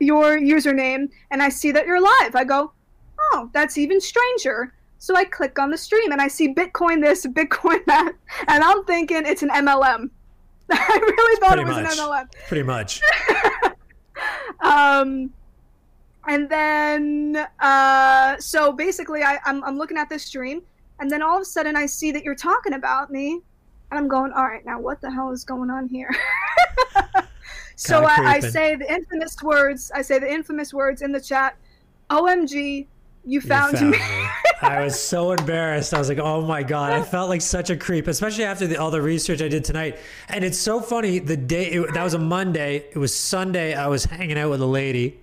your 0.00 0.38
username 0.38 1.08
and 1.30 1.42
I 1.42 1.48
see 1.48 1.70
that 1.72 1.86
you're 1.86 2.00
live. 2.00 2.34
I 2.34 2.44
go, 2.44 2.72
oh, 3.20 3.50
that's 3.52 3.78
even 3.78 4.00
stranger. 4.00 4.72
So 4.98 5.14
I 5.14 5.24
click 5.24 5.58
on 5.58 5.70
the 5.70 5.78
stream 5.78 6.12
and 6.12 6.20
I 6.20 6.28
see 6.28 6.54
Bitcoin 6.54 7.02
this, 7.02 7.26
Bitcoin 7.26 7.84
that, 7.86 8.12
and 8.48 8.64
I'm 8.64 8.84
thinking 8.84 9.22
it's 9.26 9.42
an 9.42 9.50
MLM. 9.50 10.10
I 10.70 10.98
really 11.00 11.40
thought 11.40 11.58
Pretty 11.58 11.62
it 11.62 11.66
was 11.66 11.76
much. 11.76 11.98
an 11.98 12.04
MLM. 12.04 12.32
Pretty 12.48 12.62
much. 12.62 13.02
um, 14.60 15.32
and 16.28 16.48
then 16.48 17.46
uh, 17.60 18.36
so 18.38 18.72
basically 18.72 19.22
I, 19.22 19.38
I'm, 19.44 19.62
I'm 19.64 19.78
looking 19.78 19.96
at 19.96 20.08
this 20.08 20.24
stream 20.24 20.62
and 21.00 21.10
then 21.10 21.22
all 21.22 21.36
of 21.36 21.42
a 21.42 21.44
sudden 21.44 21.76
i 21.76 21.86
see 21.86 22.12
that 22.12 22.24
you're 22.24 22.34
talking 22.34 22.74
about 22.74 23.10
me 23.10 23.40
and 23.90 23.98
i'm 23.98 24.08
going 24.08 24.32
all 24.32 24.44
right 24.44 24.64
now 24.64 24.80
what 24.80 25.00
the 25.00 25.10
hell 25.10 25.30
is 25.30 25.44
going 25.44 25.70
on 25.70 25.88
here 25.88 26.14
so 27.76 28.04
I, 28.04 28.34
I, 28.34 28.40
say 28.40 28.76
the 28.76 28.90
infamous 28.92 29.42
words 29.42 29.90
i 29.94 30.02
say 30.02 30.18
the 30.18 30.30
infamous 30.30 30.72
words 30.72 31.02
in 31.02 31.12
the 31.12 31.20
chat 31.20 31.56
omg 32.10 32.86
you 33.26 33.40
found, 33.40 33.80
you 33.80 33.92
found 33.92 33.92
me. 33.92 34.28
I 34.60 34.84
was 34.84 35.00
so 35.00 35.32
embarrassed. 35.32 35.94
I 35.94 35.98
was 35.98 36.10
like, 36.10 36.18
"Oh 36.18 36.42
my 36.42 36.62
god!" 36.62 36.92
I 36.92 37.02
felt 37.02 37.30
like 37.30 37.40
such 37.40 37.70
a 37.70 37.76
creep, 37.76 38.06
especially 38.06 38.44
after 38.44 38.66
the, 38.66 38.76
all 38.76 38.90
the 38.90 39.00
research 39.00 39.40
I 39.40 39.48
did 39.48 39.64
tonight. 39.64 39.96
And 40.28 40.44
it's 40.44 40.58
so 40.58 40.78
funny. 40.78 41.20
The 41.20 41.38
day 41.38 41.70
it, 41.70 41.94
that 41.94 42.04
was 42.04 42.12
a 42.12 42.18
Monday. 42.18 42.84
It 42.92 42.98
was 42.98 43.16
Sunday. 43.16 43.72
I 43.72 43.86
was 43.86 44.04
hanging 44.04 44.36
out 44.36 44.50
with 44.50 44.60
a 44.60 44.66
lady 44.66 45.18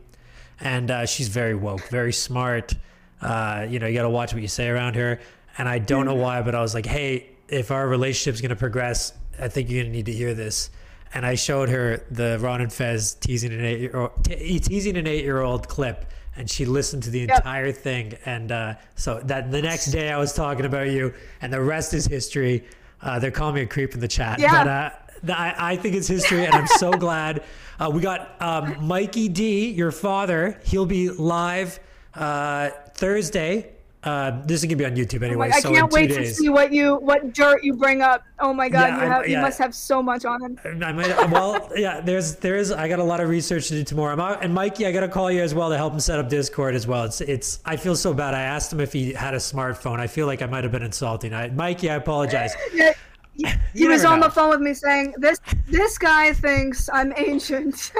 and 0.61 0.89
uh, 0.91 1.05
she's 1.05 1.27
very 1.27 1.55
woke, 1.55 1.87
very 1.89 2.13
smart. 2.13 2.73
Uh, 3.21 3.65
you 3.69 3.79
know, 3.79 3.87
you 3.87 3.93
got 3.93 4.03
to 4.03 4.09
watch 4.09 4.33
what 4.33 4.41
you 4.41 4.47
say 4.47 4.67
around 4.67 4.95
her. 4.95 5.19
And 5.57 5.67
I 5.67 5.79
don't 5.79 6.05
know 6.05 6.15
why, 6.15 6.41
but 6.41 6.55
I 6.55 6.61
was 6.61 6.73
like, 6.73 6.85
hey, 6.85 7.31
if 7.51 7.71
our 7.71 7.87
relationship's 7.87 8.41
gonna 8.41 8.55
progress, 8.55 9.13
I 9.39 9.49
think 9.49 9.69
you're 9.69 9.83
gonna 9.83 9.93
need 9.93 10.05
to 10.05 10.13
hear 10.13 10.33
this. 10.33 10.69
And 11.13 11.25
I 11.25 11.35
showed 11.35 11.67
her 11.69 12.05
the 12.09 12.39
Ron 12.39 12.61
and 12.61 12.71
Fez 12.71 13.15
teasing 13.15 13.51
an 13.51 13.65
eight 13.65 13.81
year 13.81 13.97
old 13.97 14.23
teasing 14.23 14.95
an 14.95 15.07
eight 15.07 15.25
year 15.25 15.41
old 15.41 15.67
clip, 15.67 16.05
and 16.37 16.49
she 16.49 16.65
listened 16.65 17.03
to 17.03 17.09
the 17.09 17.19
yep. 17.19 17.37
entire 17.37 17.73
thing. 17.73 18.13
And 18.25 18.51
uh, 18.51 18.75
so 18.95 19.19
that 19.25 19.51
the 19.51 19.61
next 19.61 19.87
day 19.87 20.09
I 20.09 20.17
was 20.17 20.33
talking 20.33 20.65
about 20.65 20.89
you, 20.89 21.13
and 21.41 21.51
the 21.51 21.61
rest 21.61 21.93
is 21.93 22.05
history. 22.05 22.63
Uh, 23.01 23.19
they're 23.19 23.31
calling 23.31 23.55
me 23.55 23.61
a 23.61 23.67
creep 23.67 23.93
in 23.93 23.99
the 23.99 24.07
chat, 24.07 24.39
yeah. 24.39 24.63
but 24.63 24.67
uh, 24.69 24.91
I, 25.29 25.55
I 25.57 25.75
think 25.75 25.95
it's 25.95 26.07
history, 26.07 26.45
and 26.45 26.53
I'm 26.53 26.67
so 26.67 26.91
glad 27.07 27.43
uh, 27.79 27.89
we 27.89 28.01
got 28.01 28.35
um, 28.41 28.87
Mikey 28.87 29.29
D, 29.29 29.69
your 29.69 29.91
father. 29.91 30.59
He'll 30.65 30.85
be 30.85 31.09
live 31.09 31.79
uh, 32.13 32.69
Thursday. 32.93 33.71
Uh, 34.03 34.41
this 34.45 34.61
is 34.61 34.65
gonna 34.65 34.75
be 34.77 34.85
on 34.85 34.95
YouTube 34.95 35.21
anyway. 35.21 35.49
Oh 35.53 35.57
I 35.57 35.59
so 35.59 35.71
can't 35.71 35.91
wait 35.91 36.07
days. 36.07 36.29
to 36.29 36.33
see 36.33 36.49
what 36.49 36.73
you 36.73 36.95
what 36.95 37.33
dirt 37.33 37.63
you 37.63 37.75
bring 37.75 38.01
up. 38.01 38.23
Oh 38.39 38.51
my 38.51 38.67
god, 38.67 38.87
yeah, 38.87 39.03
you, 39.03 39.11
have, 39.11 39.27
yeah. 39.27 39.37
you 39.37 39.43
must 39.43 39.59
have 39.59 39.75
so 39.75 40.01
much 40.01 40.25
on 40.25 40.41
him. 40.41 40.83
I 40.83 40.91
might, 40.91 41.31
well, 41.31 41.69
yeah. 41.75 42.01
There's 42.01 42.35
there's 42.37 42.71
I 42.71 42.87
got 42.87 42.97
a 42.97 43.03
lot 43.03 43.19
of 43.19 43.29
research 43.29 43.67
to 43.67 43.75
do 43.75 43.83
tomorrow. 43.83 44.19
Out, 44.19 44.43
and 44.43 44.51
Mikey, 44.55 44.87
I 44.87 44.91
gotta 44.91 45.07
call 45.07 45.31
you 45.31 45.43
as 45.43 45.53
well 45.53 45.69
to 45.69 45.77
help 45.77 45.93
him 45.93 45.99
set 45.99 46.17
up 46.17 46.29
Discord 46.29 46.73
as 46.73 46.87
well. 46.87 47.03
It's 47.03 47.21
it's. 47.21 47.59
I 47.63 47.75
feel 47.77 47.95
so 47.95 48.11
bad. 48.11 48.33
I 48.33 48.41
asked 48.41 48.73
him 48.73 48.79
if 48.79 48.91
he 48.91 49.13
had 49.13 49.35
a 49.35 49.37
smartphone. 49.37 49.99
I 49.99 50.07
feel 50.07 50.25
like 50.25 50.41
I 50.41 50.47
might 50.47 50.63
have 50.63 50.71
been 50.71 50.83
insulting. 50.83 51.31
I, 51.31 51.49
Mikey, 51.49 51.91
I 51.91 51.95
apologize. 51.95 52.55
yeah, 52.73 52.93
he 53.73 53.87
was 53.87 54.03
on 54.03 54.19
know. 54.19 54.27
the 54.27 54.33
phone 54.33 54.49
with 54.49 54.59
me 54.61 54.73
saying, 54.73 55.15
"This 55.17 55.39
this 55.67 55.97
guy 55.97 56.33
thinks 56.33 56.89
I'm 56.91 57.13
ancient." 57.15 57.91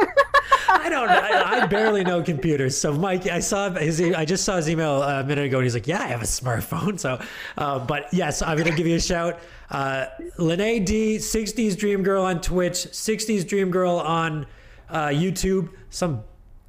I 0.69 0.89
don't. 0.89 1.09
I, 1.09 1.61
I, 1.61 1.65
barely 1.67 2.03
know 2.03 2.21
computers, 2.33 2.77
so 2.77 2.93
Mike, 2.93 3.27
I 3.27 3.39
saw 3.39 3.69
his. 3.69 4.01
I 4.01 4.25
just 4.25 4.43
saw 4.43 4.57
his 4.57 4.69
email 4.69 5.01
a 5.01 5.23
minute 5.23 5.45
ago, 5.45 5.57
and 5.57 5.65
he's 5.65 5.73
like, 5.73 5.87
"Yeah, 5.87 6.01
I 6.01 6.07
have 6.07 6.21
a 6.21 6.25
smartphone." 6.25 6.99
So, 6.99 7.21
uh, 7.57 7.79
but 7.79 8.13
yes, 8.13 8.41
I'm 8.41 8.57
gonna 8.57 8.75
give 8.75 8.87
you 8.87 8.95
a 8.95 9.01
shout. 9.01 9.39
Uh, 9.69 10.07
Lene 10.37 10.83
D, 10.83 11.15
60s 11.15 11.77
Dream 11.77 12.03
Girl 12.03 12.23
on 12.23 12.41
Twitch, 12.41 12.73
60s 12.73 13.47
Dream 13.47 13.71
Girl 13.71 13.99
on 13.99 14.45
uh, 14.89 15.07
YouTube. 15.07 15.69
Some 15.89 16.23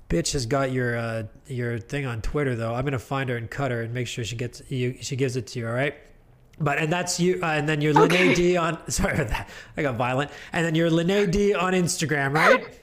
bitch 0.08 0.34
has 0.34 0.46
got 0.46 0.70
your 0.70 0.96
uh, 0.96 1.24
your 1.48 1.78
thing 1.78 2.06
on 2.06 2.22
Twitter 2.22 2.54
though. 2.54 2.74
I'm 2.74 2.84
gonna 2.84 2.98
find 2.98 3.28
her 3.28 3.36
and 3.36 3.50
cut 3.50 3.72
her 3.72 3.82
and 3.82 3.92
make 3.92 4.06
sure 4.06 4.24
she 4.24 4.36
gets 4.36 4.62
you. 4.70 4.96
She 5.00 5.16
gives 5.16 5.36
it 5.36 5.48
to 5.48 5.58
you. 5.58 5.66
All 5.66 5.74
right. 5.74 5.96
But 6.62 6.78
and 6.78 6.92
that's 6.92 7.18
you, 7.18 7.40
uh, 7.42 7.46
and 7.46 7.68
then 7.68 7.80
you're 7.80 7.98
okay. 7.98 8.26
Lene 8.26 8.34
D 8.34 8.56
on. 8.56 8.78
Sorry, 8.90 9.16
that 9.16 9.48
I 9.76 9.82
got 9.82 9.96
violent. 9.96 10.30
And 10.52 10.64
then 10.64 10.74
you're 10.74 10.90
Lene 10.90 11.30
D 11.30 11.54
on 11.54 11.72
Instagram, 11.72 12.34
right? 12.34 12.64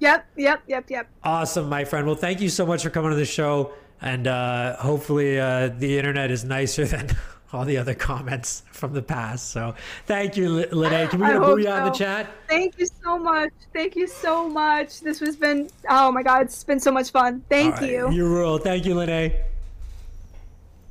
Yep, 0.00 0.26
yep, 0.36 0.62
yep, 0.66 0.90
yep. 0.90 1.08
Awesome, 1.22 1.68
my 1.68 1.84
friend. 1.84 2.06
Well, 2.06 2.16
thank 2.16 2.42
you 2.42 2.50
so 2.50 2.66
much 2.66 2.82
for 2.82 2.90
coming 2.90 3.10
to 3.10 3.16
the 3.16 3.24
show, 3.24 3.72
and 4.02 4.26
uh, 4.26 4.76
hopefully 4.76 5.40
uh, 5.40 5.68
the 5.78 5.96
internet 5.96 6.30
is 6.30 6.44
nicer 6.44 6.84
than 6.94 7.16
all 7.54 7.64
the 7.64 7.78
other 7.78 7.94
comments 7.94 8.64
from 8.70 8.92
the 8.92 9.00
past. 9.00 9.50
So 9.50 9.74
thank 10.06 10.36
you, 10.36 10.66
Lene. 10.66 11.08
Can 11.08 11.20
we 11.20 11.26
get 11.26 11.36
a 11.36 11.40
booyah 11.40 11.64
so. 11.64 11.76
in 11.76 11.84
the 11.84 11.90
chat? 11.90 12.30
Thank 12.48 12.78
you 12.78 12.86
so 13.02 13.18
much. 13.18 13.52
Thank 13.72 13.96
you 13.96 14.06
so 14.06 14.46
much. 14.48 15.00
This 15.00 15.20
has 15.20 15.36
been 15.36 15.70
oh 15.88 16.12
my 16.12 16.22
god, 16.22 16.42
it's 16.42 16.64
been 16.64 16.80
so 16.80 16.90
much 16.90 17.10
fun. 17.10 17.42
Thank 17.48 17.76
right. 17.76 17.90
you. 17.90 18.10
You 18.10 18.26
rule. 18.26 18.58
Thank 18.58 18.84
you, 18.84 18.96
Lene. 18.96 19.32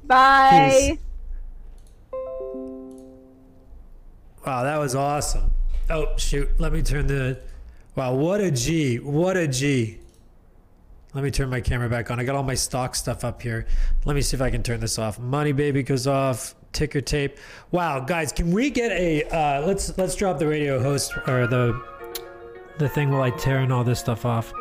Bye. 0.05 0.87
Peace. 0.91 0.99
Wow, 4.45 4.63
that 4.63 4.77
was 4.77 4.93
awesome. 4.95 5.51
Oh 5.89 6.15
shoot, 6.17 6.49
let 6.59 6.73
me 6.73 6.81
turn 6.81 7.07
the. 7.07 7.39
Wow, 7.95 8.15
what 8.15 8.41
a 8.41 8.51
G! 8.51 8.97
What 8.97 9.37
a 9.37 9.47
G! 9.47 9.99
Let 11.13 11.23
me 11.23 11.29
turn 11.29 11.49
my 11.49 11.61
camera 11.61 11.87
back 11.89 12.09
on. 12.09 12.19
I 12.19 12.23
got 12.23 12.35
all 12.35 12.43
my 12.43 12.55
stock 12.55 12.95
stuff 12.95 13.23
up 13.23 13.41
here. 13.41 13.67
Let 14.03 14.15
me 14.15 14.21
see 14.21 14.35
if 14.35 14.41
I 14.41 14.49
can 14.49 14.63
turn 14.63 14.79
this 14.79 14.97
off. 14.97 15.19
Money 15.19 15.51
baby 15.51 15.83
goes 15.83 16.07
off. 16.07 16.55
Ticker 16.71 17.01
tape. 17.01 17.37
Wow, 17.69 17.99
guys, 17.99 18.31
can 18.31 18.51
we 18.51 18.71
get 18.71 18.91
a? 18.91 19.23
Uh, 19.25 19.65
let's 19.65 19.95
let's 19.97 20.15
drop 20.15 20.39
the 20.39 20.47
radio 20.47 20.81
host 20.81 21.13
or 21.27 21.45
the 21.45 21.79
the 22.79 22.89
thing 22.89 23.11
while 23.11 23.21
I 23.21 23.29
tearing 23.29 23.71
all 23.71 23.83
this 23.83 23.99
stuff 23.99 24.25
off. 24.25 24.51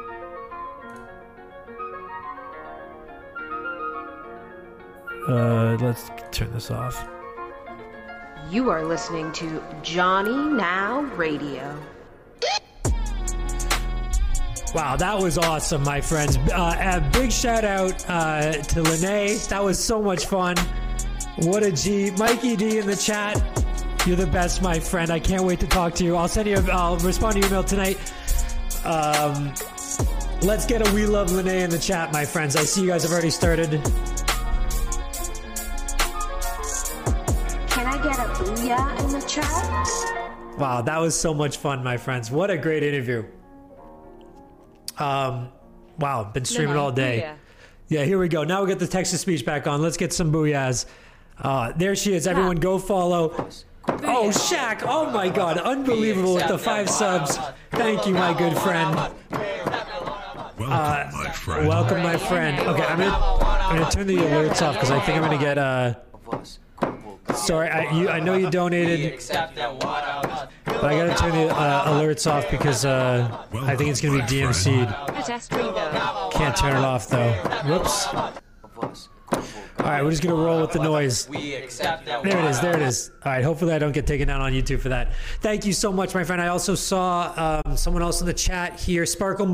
Uh, 5.26 5.76
let's 5.80 6.10
turn 6.30 6.52
this 6.52 6.70
off. 6.70 7.08
You 8.50 8.68
are 8.70 8.84
listening 8.84 9.32
to 9.32 9.62
Johnny 9.82 10.36
Now 10.36 11.02
Radio. 11.16 11.78
Wow, 14.74 14.96
that 14.96 15.18
was 15.18 15.38
awesome, 15.38 15.82
my 15.82 16.00
friends. 16.00 16.36
Uh, 16.36 17.00
a 17.02 17.10
big 17.12 17.30
shout 17.30 17.64
out 17.64 18.04
uh, 18.08 18.52
to 18.52 18.82
Lene. 18.82 19.38
That 19.48 19.62
was 19.62 19.82
so 19.82 20.02
much 20.02 20.26
fun. 20.26 20.56
What 21.38 21.62
a 21.62 21.72
G. 21.72 22.10
Mikey 22.12 22.56
D 22.56 22.78
in 22.78 22.86
the 22.86 22.96
chat. 22.96 23.36
You're 24.06 24.16
the 24.16 24.26
best, 24.26 24.62
my 24.62 24.80
friend. 24.80 25.10
I 25.10 25.20
can't 25.20 25.44
wait 25.44 25.60
to 25.60 25.66
talk 25.66 25.94
to 25.94 26.04
you. 26.04 26.16
I'll 26.16 26.28
send 26.28 26.48
you. 26.48 26.56
A, 26.56 26.62
I'll 26.72 26.96
respond 26.98 27.34
to 27.34 27.40
your 27.40 27.48
email 27.48 27.64
tonight. 27.64 27.98
Um, 28.84 29.52
let's 30.42 30.66
get 30.66 30.86
a 30.86 30.94
We 30.94 31.06
Love 31.06 31.30
Lene 31.32 31.48
in 31.48 31.70
the 31.70 31.78
chat, 31.78 32.12
my 32.12 32.24
friends. 32.24 32.56
I 32.56 32.64
see 32.64 32.82
you 32.82 32.88
guys 32.88 33.02
have 33.02 33.12
already 33.12 33.30
started. 33.30 33.80
Chat? 39.32 40.58
Wow, 40.58 40.82
that 40.82 40.98
was 40.98 41.18
so 41.18 41.32
much 41.32 41.56
fun, 41.56 41.82
my 41.82 41.96
friends. 41.96 42.30
What 42.30 42.50
a 42.50 42.58
great 42.58 42.82
interview. 42.82 43.24
Um, 44.98 45.48
wow, 45.98 46.24
been 46.24 46.44
streaming 46.44 46.76
all 46.76 46.92
day. 46.92 47.34
Yeah, 47.88 48.04
here 48.04 48.18
we 48.18 48.28
go. 48.28 48.44
Now 48.44 48.62
we 48.62 48.68
get 48.68 48.78
the 48.78 48.86
text 48.86 49.12
to 49.12 49.18
speech 49.18 49.44
back 49.44 49.66
on. 49.66 49.82
Let's 49.82 49.96
get 49.96 50.12
some 50.12 50.32
booyahs. 50.32 50.86
Uh, 51.38 51.72
there 51.76 51.96
she 51.96 52.14
is. 52.14 52.26
Everyone 52.26 52.56
go 52.56 52.78
follow. 52.78 53.48
Oh, 53.88 54.30
Shaq. 54.30 54.82
Oh, 54.86 55.10
my 55.10 55.28
God. 55.28 55.58
Unbelievable 55.58 56.34
with 56.34 56.46
the 56.48 56.58
five 56.58 56.88
subs. 56.88 57.38
Thank 57.72 58.06
you, 58.06 58.14
my 58.14 58.32
good 58.32 58.56
friend. 58.58 58.94
Welcome, 60.58 61.14
my 61.18 61.32
friend. 61.32 61.68
Welcome, 61.68 62.02
my 62.02 62.16
friend. 62.16 62.60
Okay, 62.60 62.84
I'm 62.84 62.98
gonna, 62.98 63.16
I'm 63.16 63.78
gonna 63.78 63.90
turn 63.90 64.06
the 64.06 64.16
alerts 64.16 64.62
off 64.62 64.74
because 64.74 64.90
I 64.90 65.00
think 65.00 65.18
I'm 65.18 65.24
gonna 65.24 65.38
get 65.38 65.58
uh. 65.58 65.94
Sorry, 67.34 67.68
I 67.68 67.90
you, 67.92 68.08
I 68.08 68.20
know 68.20 68.34
you 68.36 68.50
donated, 68.50 69.20
but 69.30 70.84
I 70.84 70.96
gotta 70.96 71.14
turn 71.14 71.32
the 71.32 71.48
uh, 71.54 71.88
alerts 71.88 72.30
off 72.30 72.50
because 72.50 72.84
uh, 72.84 73.46
I 73.54 73.76
think 73.76 73.90
it's 73.90 74.00
gonna 74.00 74.18
be 74.18 74.22
DMC'd. 74.22 74.88
Can't 76.32 76.56
turn 76.56 76.76
it 76.76 76.84
off 76.84 77.08
though. 77.08 77.32
Whoops. 77.64 78.08
All 79.78 79.88
right, 79.88 80.04
we're 80.04 80.10
just 80.10 80.22
gonna 80.22 80.36
roll 80.36 80.60
with 80.60 80.72
the 80.72 80.82
noise. 80.82 81.26
There 81.26 82.38
it 82.38 82.44
is. 82.44 82.60
There 82.60 82.76
it 82.76 82.82
is. 82.82 83.10
All 83.24 83.32
right. 83.32 83.42
Hopefully, 83.42 83.72
I 83.72 83.78
don't 83.78 83.92
get 83.92 84.06
taken 84.06 84.28
down 84.28 84.40
on 84.40 84.52
YouTube 84.52 84.80
for 84.80 84.90
that. 84.90 85.12
Thank 85.40 85.64
you 85.64 85.72
so 85.72 85.90
much, 85.90 86.14
my 86.14 86.22
friend. 86.22 86.40
I 86.40 86.48
also 86.48 86.74
saw 86.74 87.62
um, 87.66 87.76
someone 87.76 88.02
else 88.02 88.20
in 88.20 88.26
the 88.26 88.34
chat 88.34 88.78
here. 88.78 89.06
Sparkle 89.06 89.46
Mo. 89.46 89.50